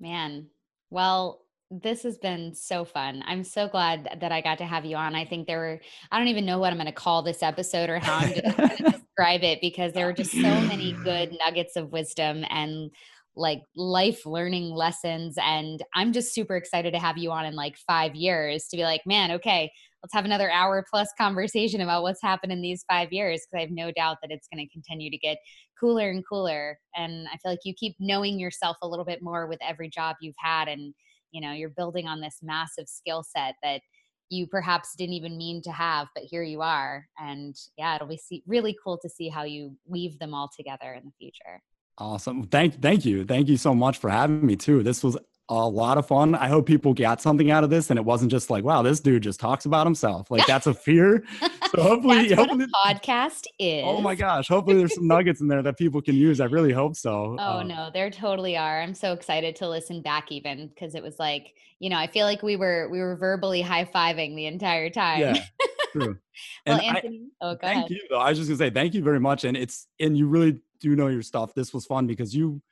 [0.00, 0.46] Man.
[0.90, 3.22] Well this has been so fun.
[3.26, 5.14] I'm so glad that I got to have you on.
[5.14, 5.80] I think there were,
[6.12, 8.68] I don't even know what I'm going to call this episode or how I'm going
[8.76, 12.90] to describe it because there were just so many good nuggets of wisdom and
[13.38, 17.76] like life learning lessons and i'm just super excited to have you on in like
[17.86, 19.70] five years to be like man okay
[20.02, 23.60] let's have another hour plus conversation about what's happened in these five years because i
[23.60, 25.36] have no doubt that it's going to continue to get
[25.78, 29.46] cooler and cooler and i feel like you keep knowing yourself a little bit more
[29.46, 30.94] with every job you've had and
[31.36, 33.82] you know you're building on this massive skill set that
[34.30, 37.06] you perhaps didn't even mean to have but here you are.
[37.18, 40.94] And yeah it'll be see- really cool to see how you weave them all together
[40.94, 41.62] in the future
[41.98, 42.44] Awesome.
[42.44, 43.24] Thank thank you.
[43.24, 44.82] Thank you so much for having me too.
[44.82, 45.16] This was
[45.48, 46.34] a lot of fun.
[46.34, 49.00] I hope people got something out of this and it wasn't just like, wow, this
[49.00, 50.30] dude just talks about himself.
[50.30, 51.24] Like that's a fear.
[51.74, 53.82] So hopefully, hopefully podcast is.
[53.84, 54.46] Oh my gosh.
[54.46, 56.40] Hopefully there's some nuggets in there that people can use.
[56.40, 57.36] I really hope so.
[57.40, 58.80] Oh um, no, there totally are.
[58.80, 62.24] I'm so excited to listen back even because it was like, you know, I feel
[62.24, 65.20] like we were we were verbally high-fiving the entire time.
[65.20, 65.44] Yeah.
[65.90, 66.18] True.
[66.66, 67.90] well, Anthony, I, oh, thank ahead.
[67.90, 68.00] you.
[68.10, 68.20] Though.
[68.20, 70.96] I was just gonna say thank you very much, and it's and you really do
[70.96, 71.54] know your stuff.
[71.54, 72.62] This was fun because you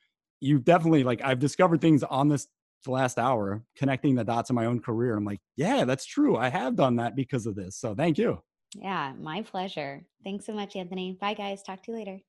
[0.40, 2.48] you definitely like I've discovered things on this
[2.86, 5.16] last hour, connecting the dots in my own career.
[5.16, 6.36] I'm like, yeah, that's true.
[6.36, 7.76] I have done that because of this.
[7.76, 8.42] So thank you.
[8.74, 10.04] Yeah, my pleasure.
[10.24, 11.16] Thanks so much, Anthony.
[11.20, 11.62] Bye, guys.
[11.62, 12.20] Talk to you later.